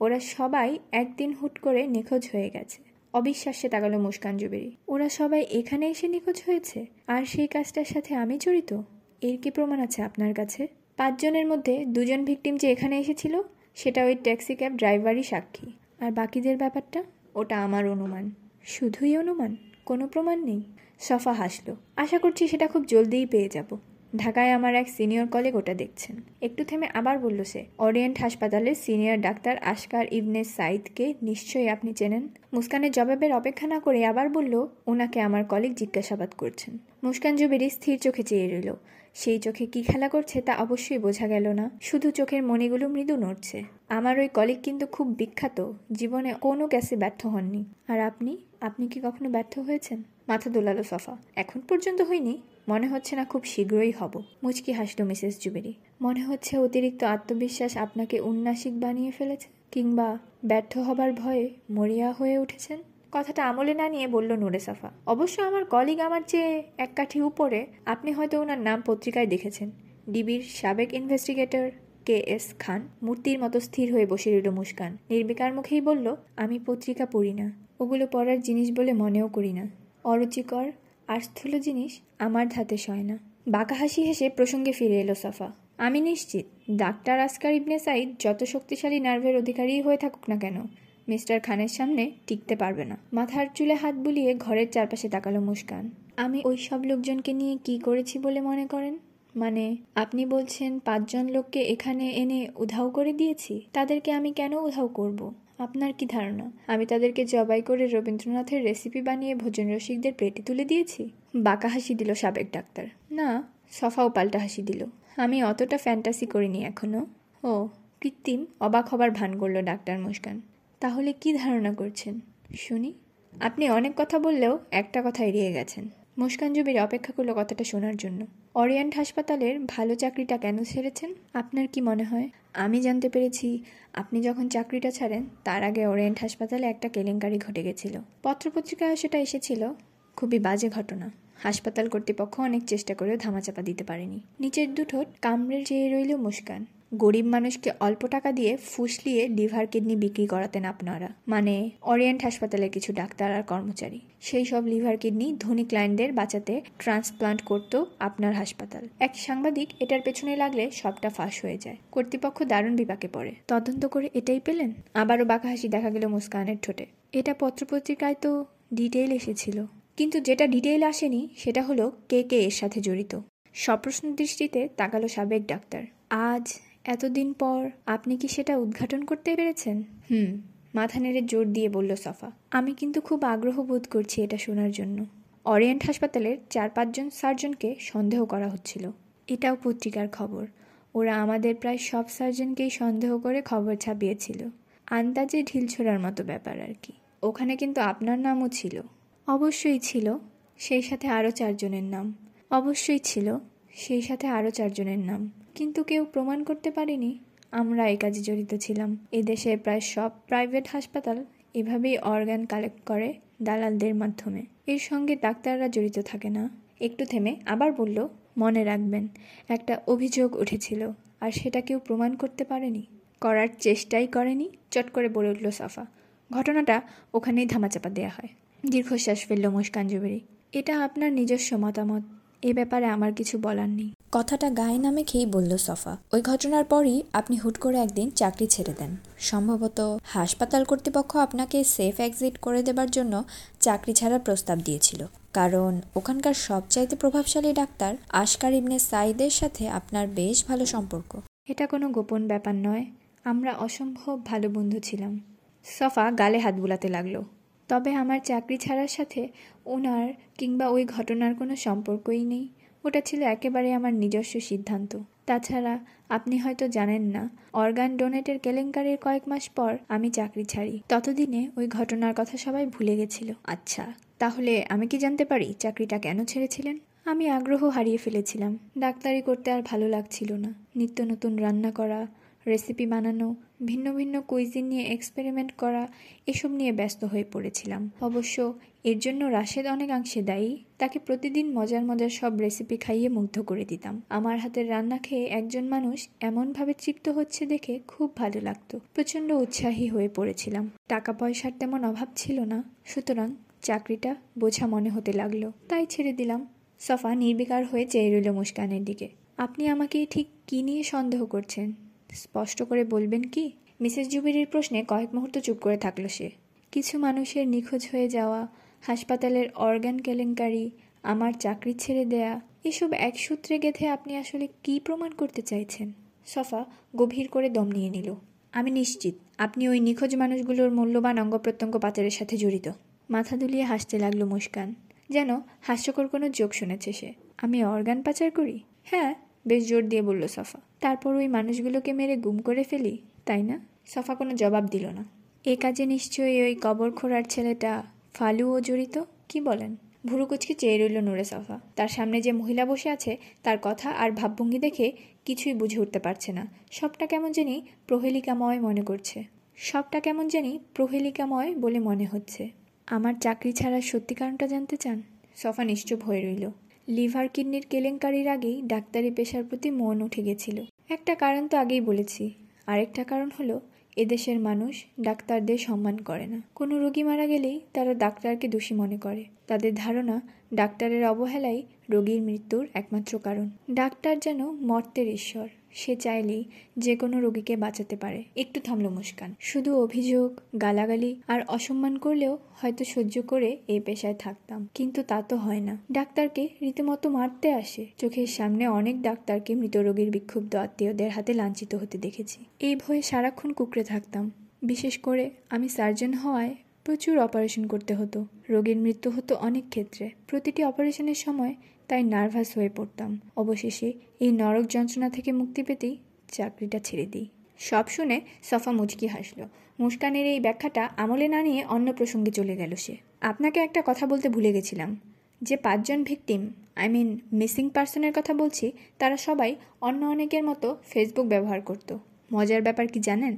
ওরা 0.00 0.18
সবাই 0.36 0.68
একদিন 0.92 1.30
হুট 1.38 1.54
করে 1.58 1.80
নিখোঁজ 1.86 2.22
হয়ে 2.32 2.50
গেছে। 2.50 2.78
অবিশ্বাসে 3.18 3.68
তাকালো 3.68 3.98
মুস্কান 3.98 4.36
জুবেরি। 4.36 4.76
ওরা 4.88 5.08
সবাই 5.08 5.46
এখানে 5.50 5.84
এসে 5.90 6.08
নিখোঁজ 6.08 6.42
হয়েছে? 6.46 6.86
আর 7.06 7.24
সেই 7.24 7.46
কাজটার 7.46 7.84
সাথে 7.84 8.14
আমি 8.14 8.38
জড়িত? 8.38 8.80
এর 9.20 9.36
কি 9.42 9.50
প্রমাণ 9.50 9.80
আছে 9.80 10.02
আপনার 10.02 10.34
কাছে? 10.34 10.68
পাঁচজনের 10.96 11.46
মধ্যে 11.46 11.84
দুজন 11.86 12.24
ভিকটিম 12.24 12.56
যে 12.56 12.72
এখানে 12.72 12.98
এসেছিল, 12.98 13.40
সেটা 13.74 14.04
ওই 14.04 14.14
ট্যাক্সি 14.14 14.54
ক্যাব 14.54 14.72
ড্রাইভারই 14.72 15.22
সাক্ষী। 15.22 15.66
আর 16.00 16.10
বাকিদের 16.12 16.56
ব্যাপারটা? 16.56 17.04
ওটা 17.34 17.64
আমার 17.64 17.88
অনুমান। 17.88 18.30
শুধুই 18.64 19.16
অনুমান? 19.16 19.56
কোনো 19.84 20.08
প্রমাণ 20.08 20.44
নেই? 20.44 20.62
সফা 21.00 21.32
হাসলো। 21.32 21.76
আশা 21.96 22.18
করছি 22.18 22.48
সেটা 22.48 22.66
খুব 22.66 22.84
জলদিই 22.84 23.26
পেয়ে 23.26 23.48
যাব। 23.48 23.78
ঢাকায় 24.16 24.52
আমার 24.52 24.74
এক 24.74 24.88
সিনিয়র 24.88 25.26
কলিগ 25.26 25.54
ওটা 25.54 25.74
দেখছেন। 25.74 26.16
একটু 26.42 26.64
থেমে 26.64 26.88
আবার 26.94 27.18
বলল 27.18 27.44
সে, 27.44 27.64
অরিয়েন্ট 27.78 28.20
হাসপাতালের 28.20 28.74
সিনিয়র 28.74 29.20
ডাক্তার 29.20 29.58
আশকার 29.58 30.12
ইবনে 30.12 30.44
সাইদকে 30.44 31.14
নিশ্চয়ই 31.22 31.68
আপনি 31.68 31.92
চেনেন? 31.92 32.28
মুস্কানের 32.52 32.92
জবাবের 32.92 33.32
অপেক্ষা 33.32 33.66
না 33.66 33.80
করে 33.80 34.04
আবার 34.04 34.28
বলল, 34.28 34.66
ওনাকে 34.86 35.20
আমার 35.20 35.44
কলিগ 35.44 35.74
জিজ্ঞাসাবাদ 35.74 36.34
করছেন। 36.38 36.78
মুস্কান 37.04 37.36
জুবেরি 37.36 37.70
স্থির 37.70 37.98
চোখে 37.98 38.22
চেয়ে 38.22 38.48
রইল। 38.48 38.74
সেই 39.14 39.38
চোখে 39.38 39.66
কি 39.66 39.82
খেলা 39.82 40.08
করছে 40.08 40.40
তা 40.40 40.56
অবশ্যই 40.56 40.98
বোঝা 40.98 41.28
গেল 41.28 41.48
না। 41.48 41.70
শুধু 41.82 42.10
চোখের 42.10 42.42
মণিগুলো 42.42 42.88
মৃদু 42.88 43.16
নড়ছে। 43.16 43.64
আমার 43.88 44.18
ওই 44.18 44.28
কলিগ 44.28 44.58
কিন্তু 44.62 44.86
খুব 44.86 45.06
বিখ্যাত। 45.06 45.72
জীবনে 45.92 46.34
কোনো 46.40 46.68
ক্যাসে 46.68 46.96
ব্যর্থ 46.96 47.26
হননি। 47.26 47.64
আর 47.88 48.00
আপনি? 48.00 48.36
আপনি 48.60 48.88
কি 48.88 49.00
কখনো 49.00 49.28
ব্যর্থ 49.28 49.58
হয়েছেন? 49.58 50.02
মাথা 50.28 50.50
দোলালো 50.50 50.82
সফা। 50.82 51.16
এখন 51.36 51.60
পর্যন্ত 51.60 52.02
হয়নি। 52.02 52.42
মনে 52.68 52.86
হচ্ছে 52.88 53.12
না 53.16 53.24
খুব 53.24 53.42
শীঘ্রই 53.44 53.92
হব। 53.98 54.14
মুচকি 54.42 54.72
হাসলো 54.72 55.02
মিসেস 55.06 55.34
জুবেরি। 55.40 55.72
মনে 56.00 56.22
হচ্ছে 56.24 56.52
অতিরিক্ত 56.58 57.02
আত্মবিশ্বাস 57.04 57.72
আপনাকে 57.76 58.16
উন্নাসিক 58.20 58.74
বানিয়ে 58.80 59.10
ফেলেছে, 59.10 59.48
কিংবা 59.70 60.08
ব্যর্থ 60.44 60.72
হবার 60.78 61.10
ভয়ে 61.12 61.44
মরিয়া 61.70 62.08
হয়ে 62.12 62.36
উঠেছেন? 62.38 62.78
কথাটা 63.12 63.42
আমলে 63.44 63.74
না 63.74 63.86
নিয়ে 63.88 64.08
বলল 64.08 64.30
নুরে 64.32 64.60
সাফা 64.60 64.90
অবশ্য 65.06 65.36
আমার 65.42 65.64
কলিগ 65.64 65.98
আমার 66.00 66.22
চেয়ে 66.26 66.52
এক 66.78 66.90
কাঠি 66.96 67.18
উপরে, 67.20 67.60
আপনি 67.86 68.10
হয়তো 68.12 68.34
ওনার 68.40 68.58
নাম 68.58 68.78
পত্রিকায় 68.86 69.26
দেখেছেন। 69.26 69.70
ডিবির 70.08 70.42
সাবেক 70.42 70.90
ইনভেস্টিগেটর 70.92 71.70
কে 72.04 72.16
এস 72.26 72.46
খান 72.58 72.80
মূর্তির 73.02 73.38
মতো 73.38 73.60
স্থির 73.60 73.86
হয়ে 73.92 74.06
বসে 74.06 74.28
রইল 74.30 74.50
মুস্কান। 74.50 74.92
নির্বিকার 75.10 75.50
মুখেই 75.54 75.80
বলল, 75.80 76.06
আমি 76.36 76.56
পত্রিকা 76.66 77.06
পড়ি 77.06 77.32
না। 77.32 77.46
ওগুলো 77.80 78.04
পড়ার 78.12 78.38
জিনিস 78.40 78.68
বলে 78.78 78.92
মনেও 78.92 79.28
করি 79.28 79.52
না। 79.52 79.64
অরুচিকর 80.04 80.66
আর 81.08 81.20
স্থূল 81.20 81.60
জিনিস 81.60 82.00
আমার 82.18 82.48
ধাতে 82.48 82.76
সয় 82.76 83.02
না। 83.02 83.18
বাঁকা 83.48 83.74
হাসি 83.74 84.02
হেসে 84.02 84.28
প্রসঙ্গে 84.28 84.72
ফিরে 84.72 85.00
এলো 85.00 85.14
সাফা। 85.14 85.52
আমি 85.78 86.00
নিশ্চিত, 86.00 86.44
ডাক্তার 86.70 87.20
আসকার 87.20 87.54
ইবনে 87.54 87.78
সাইদ 87.78 88.08
যত 88.18 88.44
শক্তিশালী 88.44 89.00
নার্ভের 89.00 89.36
অধিকারী 89.36 89.80
হয়ে 89.80 89.96
থাকুক 89.96 90.28
না 90.28 90.36
কেন, 90.36 90.62
মিস্টার 91.08 91.40
খানের 91.40 91.68
সামনে 91.68 92.10
টিকতে 92.26 92.56
পারবে 92.56 92.84
না। 92.84 92.96
মাথার 93.12 93.46
চুলে 93.54 93.74
হাত 93.74 93.94
বুলিয়ে 93.94 94.34
ঘরের 94.34 94.68
চারপাশে 94.72 95.08
তাকালো 95.08 95.40
মুস্কান। 95.40 95.90
আমি 96.16 96.42
ওই 96.44 96.56
সব 96.56 96.80
লোকজনকে 96.84 97.32
নিয়ে 97.32 97.58
কি 97.64 97.78
করেছি 97.78 98.18
বলে 98.18 98.40
মনে 98.40 98.66
করেন? 98.66 98.98
মানে 99.36 99.76
আপনি 99.94 100.26
বলছেন 100.26 100.78
পাঁচজন 100.78 101.28
লোককে 101.28 101.60
এখানে 101.60 102.10
এনে 102.10 102.48
উধাও 102.56 102.90
করে 102.90 103.12
দিয়েছি? 103.12 103.66
তাদেরকে 103.72 104.12
আমি 104.12 104.32
কেন 104.32 104.52
উধাও 104.52 104.88
করব। 104.88 105.34
আপনার 105.58 105.92
কি 105.92 106.06
ধারণা? 106.06 106.50
আমি 106.66 106.86
তাদেরকে 106.86 107.24
জবাই 107.24 107.62
করে 107.62 107.86
রবীন্দ্রনাথের 107.86 108.64
রেসিপি 108.64 109.02
বানিয়ে 109.02 109.34
ভোজন 109.34 109.74
রসিকদের 109.74 110.14
প্লেটে 110.14 110.42
তুলে 110.42 110.64
দিয়েছি? 110.64 111.10
বাঁকা 111.34 111.68
হাসি 111.68 111.94
দিল 111.94 112.14
সাবেক 112.14 112.46
ডাক্তার। 112.52 112.84
না, 113.10 113.48
সফাও 113.70 114.08
পাল্টা 114.08 114.38
হাসি 114.38 114.62
দিল। 114.62 114.84
আমি 115.16 115.44
অতটা 115.44 115.78
ফ্যান্টাসি 115.78 116.26
করিনি 116.26 116.64
এখনও। 116.64 117.06
ও, 117.44 117.68
কৃত্রিম, 118.00 118.46
অবাক 118.60 118.88
হবার 118.88 119.10
ভান 119.10 119.38
করল 119.38 119.62
ডাক্তার 119.64 119.98
মুস্কান। 119.98 120.40
তাহলে 120.80 121.12
কি 121.12 121.32
ধারণা 121.32 121.74
করছেন? 121.74 122.20
শুনি, 122.58 122.94
আপনি 123.40 123.70
অনেক 123.70 123.92
কথা 123.96 124.18
বললেও 124.18 124.58
একটা 124.70 125.02
কথা 125.04 125.24
এড়িয়ে 125.24 125.52
গেছেন। 125.52 125.88
মুস্কান 126.18 126.52
জুবির 126.52 126.80
অপেক্ষা 126.80 127.12
করল 127.12 127.32
কথাটা 127.34 127.64
শোনার 127.64 127.96
জন্য। 127.96 128.26
অরিয়েন্ট 128.54 128.96
হাসপাতালের 128.96 129.60
ভালো 129.60 129.94
চাকরিটা 129.94 130.36
কেন 130.38 130.64
ছেড়েছেন? 130.64 131.14
আপনার 131.34 131.68
কি 131.68 131.80
মনে 131.80 132.04
হয়? 132.04 132.28
আমি 132.54 132.80
জানতে 132.80 133.08
পেরেছি, 133.08 133.62
আপনি 133.94 134.22
যখন 134.22 134.48
চাকরিটা 134.48 134.90
ছাড়েন, 134.90 135.26
তার 135.44 135.64
আগে 135.64 135.86
ওরিয়েন্ট 135.86 136.18
হাসপাতালে 136.20 136.66
একটা 136.66 136.88
কেলেঙ্কারি 136.88 137.38
ঘটে 137.38 137.62
গেছিল। 137.62 137.98
পত্রপত্রিকায় 138.22 138.96
সেটা 138.96 139.18
এসেছিল, 139.18 139.72
খুবই 140.16 140.38
বাজে 140.38 140.68
ঘটনা। 140.68 141.10
হাসপাতাল 141.36 141.88
কর্তৃপক্ষ 141.88 142.40
অনেক 142.40 142.64
চেষ্টা 142.64 142.94
করেও 142.94 143.16
ধামাচাপা 143.16 143.62
দিতে 143.62 143.84
পারেনি। 143.84 144.20
নিচের 144.40 144.74
দুটো 144.74 145.04
কামড়ে 145.22 145.64
চেয়ে 145.64 145.96
রইল 145.96 146.16
মুস্কান। 146.16 146.66
গরিব 146.94 147.26
মানুষকে 147.26 147.72
অল্প 147.80 148.06
টাকা 148.06 148.32
দিয়ে 148.32 148.56
ফুসলিয়ে 148.56 149.28
লিভার 149.28 149.66
কিডনি 149.66 149.96
বিক্রি 149.96 150.26
করাতেন 150.26 150.64
আপনারা। 150.64 151.08
মানে 151.28 151.70
অরিয়েন্ট 151.82 152.22
হাসপাতালের 152.22 152.70
কিছু 152.70 152.92
ডাক্তার 152.92 153.34
আর 153.34 153.42
কর্মচারী। 153.42 154.00
সেই 154.20 154.44
সব 154.44 154.64
লিভার 154.64 154.96
কিডনি 154.96 155.36
ধনী 155.40 155.64
ক্লায়েন্টদের 155.64 156.12
বাঁচাতে 156.12 156.60
ট্রান্সপ্লান্ট 156.78 157.42
করত 157.42 157.84
আপনার 157.98 158.34
হাসপাতাল। 158.34 158.88
এক 159.00 159.16
সাংবাদিক, 159.16 159.68
এটার 159.80 160.00
পেছনে 160.00 160.36
লাগলে 160.36 160.70
সবটা 160.70 161.10
ফাঁস 161.10 161.44
হয়ে 161.44 161.58
যায়। 161.58 161.76
কর্তৃপক্ষ 161.92 162.42
দারুণ 162.42 162.76
বিপাকে 162.76 163.08
পড়ে। 163.08 163.34
তদন্ত 163.48 163.86
করে 163.86 164.10
এটাই 164.14 164.40
পেলেন? 164.40 164.72
আবারও 164.94 165.24
বাঁকা 165.24 165.48
হাসি 165.48 165.68
দেখা 165.68 165.90
গেল 165.90 166.06
মুস্কানের 166.06 166.56
ঠোঁটে। 166.62 166.86
এটা 167.12 167.34
পত্রপত্রিকায় 167.34 168.14
তো 168.20 168.44
ডিটেইল 168.74 169.12
এসেছিল। 169.12 169.64
কিন্তু 169.96 170.20
যেটা 170.20 170.46
ডিটেইল 170.46 170.82
আসেনি, 170.82 171.28
সেটা 171.36 171.62
হলো 171.62 171.92
কে 172.08 172.22
কে 172.22 172.40
এর 172.40 172.50
সাথে 172.50 172.80
জড়িত। 172.80 173.20
সপ্রশ্ন 173.54 174.14
দৃষ্টিতে 174.14 174.68
তাকালো 174.76 175.08
সাবেক 175.08 175.46
ডাক্তার। 175.46 175.82
আজ 176.10 176.60
এতদিন 176.86 177.32
পর 177.32 177.70
আপনি 177.86 178.16
কি 178.16 178.28
সেটা 178.28 178.56
উদ্ঘাটন 178.56 179.04
করতে 179.04 179.36
পেরেছেন? 179.36 179.82
হুম, 180.10 180.40
মাথা 180.74 181.00
নেড়ে 181.00 181.22
জোর 181.22 181.52
দিয়ে 181.52 181.68
বলল 181.68 181.94
সফা। 181.94 182.30
আমি 182.50 182.74
কিন্তু 182.74 183.00
খুব 183.00 183.24
আগ্রহ 183.24 183.62
বোধ 183.62 183.88
করছি 183.88 184.22
এটা 184.22 184.38
শোনার 184.38 184.70
জন্য। 184.70 185.06
অরিয়েন্ট 185.44 185.86
হাসপাতালের 185.86 186.36
চার 186.50 186.70
পাঁচজন 186.70 187.10
সার্জনকে 187.10 187.74
সন্দেহ 187.80 188.24
করা 188.24 188.48
হচ্ছিল। 188.48 188.90
এটাও 189.26 189.56
পত্রিকার 189.62 190.08
খবর। 190.08 190.46
ওরা 190.94 191.22
আমাদের 191.22 191.54
প্রায় 191.54 191.78
সব 191.78 192.08
সার্জনকেই 192.08 192.70
সন্দেহ 192.70 193.18
করে 193.18 193.42
খবর 193.42 193.76
ছাপিয়েছিল। 193.76 194.48
আন্দাজে 194.86 195.42
ঢিল 195.42 195.66
ছোড়ার 195.66 195.98
মতো 195.98 196.24
ব্যাপার 196.24 196.60
আর 196.60 196.74
কি। 196.82 196.92
ওখানে 197.22 197.56
কিন্তু 197.56 197.80
আপনার 197.80 198.18
নামও 198.18 198.48
ছিল। 198.48 198.80
অবশ্যই 199.26 199.78
ছিল, 199.78 200.16
সেই 200.58 200.82
সাথে 200.82 201.08
আরও 201.08 201.30
চারজনের 201.30 201.84
নাম। 201.84 202.14
অবশ্যই 202.50 202.98
ছিল, 202.98 203.38
সেই 203.74 204.02
সাথে 204.02 204.26
আরও 204.26 204.50
চারজনের 204.50 204.98
নাম। 204.98 205.30
কিন্তু 205.56 205.84
কেউ 205.84 206.04
প্রমাণ 206.04 206.44
করতে 206.44 206.70
পারেনি। 206.70 207.18
আমরা 207.52 207.88
এই 207.88 207.96
কাজে 207.96 208.20
জড়িত 208.20 208.54
ছিলাম। 208.54 209.06
এদেশে 209.12 209.56
প্রায় 209.56 209.80
সব 209.80 210.10
প্রাইভেট 210.26 210.68
হাসপাতাল 210.72 211.24
এভাবেই 211.54 211.98
অর্গান 211.98 212.44
কালেক্ট 212.44 212.80
করে 212.80 213.14
দালালদের 213.42 213.94
মাধ্যমে। 213.94 214.42
এর 214.66 214.78
সঙ্গে 214.78 215.16
ডাক্তাররা 215.16 215.68
জড়িত 215.68 215.98
থাকে 215.98 216.30
না। 216.30 216.50
একটু 216.80 217.04
থেমে 217.04 217.36
আবার 217.46 217.72
বলল, 217.72 218.08
মনে 218.38 218.64
রাখবেন, 218.64 219.08
একটা 219.48 219.80
অভিযোগ 219.86 220.36
উঠেছিল, 220.36 220.90
আর 221.20 221.30
সেটা 221.30 221.60
কেউ 221.60 221.78
প্রমাণ 221.78 222.14
করতে 222.14 222.44
পারেনি। 222.44 222.86
করার 223.20 223.48
চেষ্টাই 223.60 224.06
করেনি। 224.06 224.50
চট 224.70 224.90
করে 224.90 225.08
বলে 225.08 225.30
উঠল 225.30 225.50
সাফা। 225.50 225.86
ঘটনাটা 226.32 226.82
ওখানেই 227.14 227.46
ধামাচাপা 227.46 227.90
দেয়া 227.90 228.08
হয়। 228.08 228.28
দীর্ঘশ্বাস 228.70 229.26
ফেলল 229.26 229.48
মুস্কান 229.48 229.88
জুবেরি। 229.88 230.20
এটা 230.52 230.80
আপনার 230.80 231.12
নিজস্ব 231.12 231.56
মতামত। 231.56 232.02
এ 232.42 232.52
ব্যাপারে 232.52 232.86
আমার 232.86 233.12
কিছু 233.12 233.38
বলার 233.38 233.68
নেই। 233.68 233.92
কথাটা 234.12 234.50
গায়ে 234.50 234.78
নামে 234.78 235.02
খেয়েই 235.02 235.26
বলল 235.26 235.56
সফা। 235.56 235.96
ওই 236.12 236.22
ঘটনার 236.22 236.64
পরই 236.64 237.02
আপনি 237.12 237.36
হুট 237.36 237.58
করে 237.58 237.78
একদিন 237.78 238.10
চাকরি 238.10 238.46
ছেড়ে 238.46 238.74
দেন। 238.78 238.96
সম্ভবত 239.18 239.98
হাসপাতাল 240.04 240.64
কর্তৃপক্ষ 240.64 241.16
আপনাকে 241.16 241.64
সেফ 241.64 242.00
এক্সিট 242.00 242.38
করে 242.38 242.62
দেবার 242.62 242.90
জন্য 242.90 243.24
চাকরি 243.60 243.92
ছাড়ার 243.92 244.20
প্রস্তাব 244.20 244.58
দিয়েছিল। 244.58 245.06
কারণ 245.32 245.80
ওখানকার 245.96 246.34
সবচাইতে 246.34 246.96
প্রভাবশালী 246.96 247.52
ডাক্তার 247.52 247.94
আশকার 248.08 248.52
ইবনে 248.52 248.78
সাইদের 248.78 249.30
সাথে 249.30 249.68
আপনার 249.68 250.08
বেশ 250.08 250.46
ভালো 250.46 250.66
সম্পর্ক। 250.66 251.20
এটা 251.46 251.66
কোনো 251.66 251.88
গোপন 251.88 252.26
ব্যাপার 252.26 252.54
নয়। 252.54 252.86
আমরা 253.24 253.52
অসম্ভব 253.52 254.24
ভালো 254.24 254.48
বন্ধু 254.48 254.78
ছিলাম। 254.78 255.20
সফা 255.64 256.10
গালে 256.10 256.38
হাত 256.38 256.54
বুলাতে 256.54 256.88
লাগল। 256.88 257.22
তবে 257.68 257.90
আমার 257.92 258.20
চাকরি 258.24 258.56
ছাড়ার 258.58 258.88
সাথে 258.88 259.28
ওনার 259.66 260.12
কিংবা 260.38 260.68
ওই 260.68 260.84
ঘটনার 260.84 261.34
কোনো 261.34 261.56
সম্পর্কই 261.56 262.24
নেই। 262.24 262.48
ওটা 262.84 263.00
ছিল 263.00 263.22
একেবারে 263.22 263.72
আমার 263.72 263.94
নিজস্ব 263.94 264.40
সিদ্ধান্ত। 264.40 264.98
তাছাড়া 265.26 265.78
আপনি 266.08 266.38
হয়তো 266.38 266.68
জানেন 266.68 267.02
না, 267.02 267.30
অর্গান 267.52 267.96
ডোনেটের 267.96 268.38
কেলেঙ্কারির 268.38 268.96
কয়েক 268.96 269.28
মাস 269.28 269.50
পর 269.50 269.78
আমি 269.88 270.10
চাকরি 270.10 270.44
ছাড়ি। 270.44 270.80
ততদিনে 270.88 271.50
ওই 271.56 271.68
ঘটনার 271.68 272.14
কথা 272.16 272.36
সবাই 272.36 272.66
ভুলে 272.66 272.96
গেছিল। 272.96 273.32
আচ্ছা 273.44 273.92
তাহলে 274.18 274.64
আমি 274.68 274.86
কি 274.86 274.98
জানতে 274.98 275.24
পারি 275.24 275.54
চাকরিটা 275.58 275.98
কেন 275.98 276.24
ছেড়েছিলেন? 276.24 276.78
আমি 277.04 277.28
আগ্রহ 277.28 277.64
হারিয়ে 277.64 277.96
ফেলেছিলাম। 277.96 278.58
ডাক্তারি 278.78 279.20
করতে 279.20 279.50
আর 279.50 279.62
ভালো 279.62 279.88
লাগছিল 279.88 280.32
না। 280.32 280.54
নিত্য 280.76 281.02
নতুন 281.02 281.36
রান্না 281.36 281.70
করা, 281.70 282.06
রেসিপি 282.46 282.86
বানানো 282.86 283.34
ভিন্ন 283.62 283.92
ভিন্ন 283.92 284.20
কুইজিন 284.20 284.66
নিয়ে 284.66 284.82
এক্সপেরিমেন্ট 284.82 285.52
করা, 285.52 285.88
এসব 286.26 286.50
নিয়ে 286.50 286.72
ব্যস্ত 286.72 287.04
হয়ে 287.04 287.24
পড়েছিলাম। 287.32 287.90
অবশ্য 288.00 288.54
এর 288.84 288.98
জন্য 288.98 289.24
রাশেদ 289.24 289.66
অনেকাংশে 289.66 290.22
দায়ী। 290.22 290.64
তাকে 290.78 290.98
প্রতিদিন 290.98 291.58
মজার 291.58 291.84
মজার 291.84 292.08
সব 292.08 292.38
রেসিপি 292.38 292.76
খাইয়ে 292.76 293.08
মুগ্ধ 293.08 293.42
করে 293.42 293.64
দিতাম। 293.64 294.02
আমার 294.08 294.38
হাতের 294.38 294.70
রান্না 294.70 294.98
খেয়ে 294.98 295.26
একজন 295.26 295.64
মানুষ 295.64 296.08
এমনভাবে 296.20 296.72
তৃপ্ত 296.72 297.08
হচ্ছে 297.08 297.46
দেখে 297.46 297.80
খুব 297.88 298.16
ভালো 298.16 298.40
লাগতো। 298.40 298.80
প্রচণ্ড 298.94 299.32
উৎসাহী 299.32 299.88
হয়ে 299.88 300.08
পড়েছিলাম। 300.08 300.70
টাকা 300.88 301.12
পয়সার 301.12 301.52
তেমন 301.58 301.84
অভাব 301.84 302.08
ছিল 302.16 302.40
না। 302.40 302.64
সুতরাং 302.84 303.34
চাকরিটা 303.62 304.16
বোঝা 304.38 304.66
মনে 304.66 304.90
হতে 304.90 305.12
লাগল। 305.12 305.50
তাই 305.68 305.86
ছেড়ে 305.86 306.12
দিলাম। 306.12 306.46
সফা 306.80 307.14
নির্বিকার 307.14 307.64
হয়ে 307.64 307.86
চেয়ে 307.86 308.20
রইল 308.20 308.32
মুস্কানের 308.32 308.84
দিকে। 308.84 309.08
আপনি 309.36 309.68
আমাকে 309.68 310.06
ঠিক 310.10 310.26
কী 310.46 310.62
নিয়ে 310.62 310.82
সন্দেহ 310.82 311.26
করছেন? 311.26 311.72
স্পষ্ট 312.16 312.62
করে 312.62 312.84
বলবেন 312.84 313.22
কি? 313.22 313.52
মিসেস 313.80 314.08
জুবিরির 314.08 314.46
প্রশ্নে 314.46 314.84
কয়েক 314.88 315.14
মুহূর্ত 315.14 315.38
চুপ 315.38 315.56
করে 315.56 315.76
থাকল 315.76 316.06
সে। 316.06 316.30
কিছু 316.72 316.98
মানুষের 316.98 317.48
নিখোঁজ 317.48 317.88
হয়ে 317.92 318.08
যাওয়া, 318.08 318.48
হাসপাতালের 318.82 319.48
অর্গান 319.54 319.98
কেলেঙ্কারি, 319.98 320.70
আমার 321.02 321.32
চাকরি 321.32 321.74
ছেড়ে 321.74 322.04
দেয়া, 322.04 322.40
এসব 322.64 322.92
এক 322.92 323.18
সূত্রে 323.18 323.58
গেথে 323.58 323.88
আপনি 323.88 324.16
আসলে 324.16 324.48
কি 324.62 324.80
প্রমাণ 324.80 325.10
করতে 325.10 325.42
চাইছেন? 325.42 325.92
সফা 326.26 326.64
গভীর 326.96 327.28
করে 327.28 327.48
দম 327.50 327.68
নিয়ে 327.68 327.90
নিল। 327.90 328.14
আমি 328.52 328.70
নিশ্চিত, 328.70 329.14
আপনি 329.38 329.68
ওই 329.68 329.80
নিখোঁজ 329.80 330.16
মানুষগুলোর 330.16 330.70
মূল্যবান 330.70 331.18
অঙ্গ 331.18 331.38
প্রত্যঙ্গ 331.38 331.78
পাচারের 331.78 332.10
সাথে 332.10 332.36
জড়িত। 332.36 332.68
মাথা 333.10 333.36
দুলিয়ে 333.36 333.64
হাসতে 333.64 333.98
লাগল 333.98 334.24
মুস্কান। 334.24 334.74
যেন 335.10 335.30
হাস্যকর 335.60 336.06
কোনো 336.06 336.28
যোগ 336.28 336.50
শুনেছে 336.52 336.92
সে। 336.92 337.12
আমি 337.38 337.64
অর্গান 337.64 338.02
পাচার 338.02 338.30
করি? 338.30 338.60
হ্যাঁ 338.84 339.14
বেশ 339.46 339.68
জোর 339.68 339.88
দিয়ে 339.88 340.02
বলল, 340.02 340.26
সফা, 340.26 340.60
তারপর 340.80 341.14
ওই 341.14 341.28
মানুষগুলোকে 341.28 341.92
মেরে 341.92 342.16
গুম 342.16 342.38
করে 342.38 342.62
ফেলি, 342.62 342.98
তাই 343.24 343.42
না? 343.42 343.60
সফা 343.86 344.14
কোনো 344.14 344.32
জবাব 344.34 344.66
দিল 344.66 344.86
না। 344.86 345.04
এ 345.44 345.56
কাজে 345.56 345.86
নিশ্চয়ই 345.86 346.42
ওই 346.42 346.56
কবর 346.62 346.90
খোঁড়ার 346.90 347.22
ছেলেটা 347.22 347.82
ফালুও 348.14 348.60
জড়িত? 348.60 349.02
কি 349.28 349.40
বলেন? 349.40 349.76
ভুরুকুচকে 350.06 350.54
চেয়ে 350.54 350.78
রইল 350.78 350.98
নুরে 350.98 351.24
সফা। 351.24 351.60
তার 351.76 351.88
সামনে 351.88 352.20
যে 352.20 352.32
মহিলা 352.32 352.66
বসে 352.66 352.90
আছে, 352.90 353.16
তার 353.42 353.58
কথা 353.62 353.90
আর 353.90 354.10
ভাবভঙ্গি 354.10 354.58
দেখে 354.58 354.92
কিছুই 355.24 355.54
বুঝে 355.54 355.80
উঠতে 355.80 355.98
পারছে 355.98 356.32
না। 356.32 356.46
সবটা 356.70 357.06
কেমন 357.06 357.32
জানি 357.32 357.62
প্রহেলিকাময় 357.86 358.60
মনে 358.60 358.80
করছে। 358.80 359.24
সবটা 359.56 360.00
কেমন 360.00 360.28
জানি 360.28 360.58
প্রহেলিকাময় 360.74 361.54
বলে 361.54 361.78
মনে 361.78 362.04
হচ্ছে। 362.04 362.50
আমার 362.86 363.14
চাকরি 363.20 363.52
ছাড়ার 363.52 363.82
সত্যি 363.82 364.14
কারণটা 364.14 364.46
জানতে 364.46 364.76
চান? 364.76 365.02
সফা 365.36 365.64
নিশ্চুপ 365.64 366.02
হয়ে 366.02 366.22
রইল। 366.22 366.50
লিভার 366.88 367.28
কিডনির 367.28 367.66
কেলেঙ্কারির 367.70 368.28
আগেই 368.28 368.62
ডাক্তারি 368.64 369.10
পেশার 369.10 369.44
প্রতি 369.44 369.70
মন 369.70 370.02
উঠে 370.02 370.22
গেছিল। 370.22 370.62
একটা 370.88 371.14
কারণ 371.14 371.48
তো 371.48 371.56
আগেই 371.56 371.80
বলেছি। 371.80 372.34
আরেকটা 372.66 373.04
কারণ 373.04 373.30
হলো, 373.40 373.60
এদেশের 373.96 374.38
মানুষ 374.38 374.84
ডাক্তারদের 375.00 375.58
সম্মান 375.58 375.96
করে 375.96 376.26
না। 376.26 376.42
কোনো 376.54 376.78
রোগী 376.78 377.02
মারা 377.02 377.26
গেলেই 377.26 377.60
তারা 377.72 377.94
ডাক্তারকে 377.94 378.48
দোষী 378.48 378.74
মনে 378.74 378.96
করে। 378.98 379.24
তাদের 379.46 379.74
ধারণা, 379.74 380.20
ডাক্তারের 380.54 381.06
অবহেলাই 381.06 381.62
রোগীর 381.90 382.22
মৃত্যুর 382.22 382.68
একমাত্র 382.74 383.18
কারণ। 383.18 383.50
ডাক্তার 383.70 384.18
যেন 384.18 384.50
মর্তের 384.50 385.08
ঈশ্বর। 385.08 385.48
সে 385.70 385.96
চাইলেই 385.96 386.44
যে 386.78 386.96
কোনো 386.96 387.20
রোগীকে 387.20 387.56
বাঁচাতে 387.56 387.96
পারে। 387.96 388.24
একটু 388.36 388.60
থামলো 388.60 388.90
মুস্কান। 388.90 389.34
শুধু 389.40 389.76
অভিযোগ, 389.76 390.40
গালাগালি 390.60 391.20
আর 391.28 391.40
অসম্মান 391.48 391.96
করলেও 391.96 392.38
হয়তো 392.50 392.84
সহ্য 392.84 393.22
করে 393.22 393.56
এই 393.68 393.80
পেশায় 393.80 394.14
থাকতাম। 394.14 394.68
কিন্তু 394.74 395.02
তা 395.02 395.22
তো 395.22 395.36
হয় 395.36 395.60
না। 395.60 395.78
ডাক্তারকে 395.92 396.48
রীতিমতো 396.62 397.10
মারতে 397.10 397.52
আসে। 397.52 397.86
চোখের 397.98 398.26
সামনে 398.26 398.68
অনেক 398.68 399.02
ডাক্তারকে 399.02 399.54
মৃত 399.54 399.76
রোগীর 399.76 400.10
বিক্ষুব্ধ 400.10 400.54
আত্মীয়দের 400.54 401.10
হাতে 401.10 401.34
লাঞ্ছিত 401.34 401.74
হতে 401.74 401.98
দেখেছি। 401.98 402.44
এই 402.60 402.76
ভয়ে 402.76 403.02
সারাক্ষণ 403.02 403.52
কুকড়ে 403.52 403.84
থাকতাম। 403.84 404.30
বিশেষ 404.62 404.98
করে 404.98 405.30
আমি 405.50 405.68
সার্জন 405.68 406.12
হওয়ায় 406.12 406.54
প্রচুর 406.84 407.18
অপারেশন 407.18 407.66
করতে 407.66 407.94
হতো। 407.94 408.26
রোগীর 408.50 408.76
মৃত্যু 408.76 409.10
হতো 409.10 409.34
অনেক 409.34 409.64
ক্ষেত্রে। 409.68 410.10
প্রতিটি 410.26 410.64
অপারেশনের 410.64 411.14
সময় 411.14 411.54
তাই 411.88 412.02
নার্ভাস 412.02 412.56
হয়ে 412.56 412.68
পড়তাম। 412.76 413.20
অবশেষে 413.36 413.92
এই 414.20 414.32
নরক 414.32 414.66
যন্ত্রণা 414.66 415.10
থেকে 415.10 415.32
মুক্তি 415.32 415.62
পেতেই 415.62 415.96
চাকরিটা 416.28 416.78
ছেড়ে 416.78 417.06
দিই। 417.06 417.26
সব 417.58 417.84
শুনে 417.88 418.20
সফা 418.42 418.72
মুচকি 418.72 419.06
হাসল। 419.06 419.44
মুস্কানের 419.80 420.26
এই 420.26 420.40
ব্যাখ্যাটা 420.40 420.88
আমলে 420.96 421.28
না 421.28 421.42
নিয়ে 421.42 421.64
অন্য 421.64 421.92
প্রসঙ্গে 421.92 422.30
চলে 422.30 422.56
গেল 422.56 422.74
সে। 422.74 422.96
আপনাকে 423.20 423.60
একটা 423.60 423.82
কথা 423.86 424.06
বলতে 424.06 424.28
ভুলে 424.28 424.52
গেছিলাম। 424.52 425.00
যে 425.42 425.56
পাঁচজন 425.56 426.04
ভিকটিম, 426.04 426.52
আই 426.76 426.88
মিন 426.88 427.20
মিসিং 427.32 427.70
পার্সনের 427.70 428.12
কথা 428.12 428.34
বলছি, 428.34 428.72
তারা 428.98 429.16
সবাই 429.16 429.56
অন্য 429.80 430.06
অনেকের 430.06 430.44
মতো 430.44 430.76
ফেসবুক 430.90 431.26
ব্যবহার 431.26 431.60
করত। 431.60 431.96
মজার 432.32 432.62
ব্যাপার 432.62 432.88
কি 432.88 433.00
জানেন? 433.00 433.36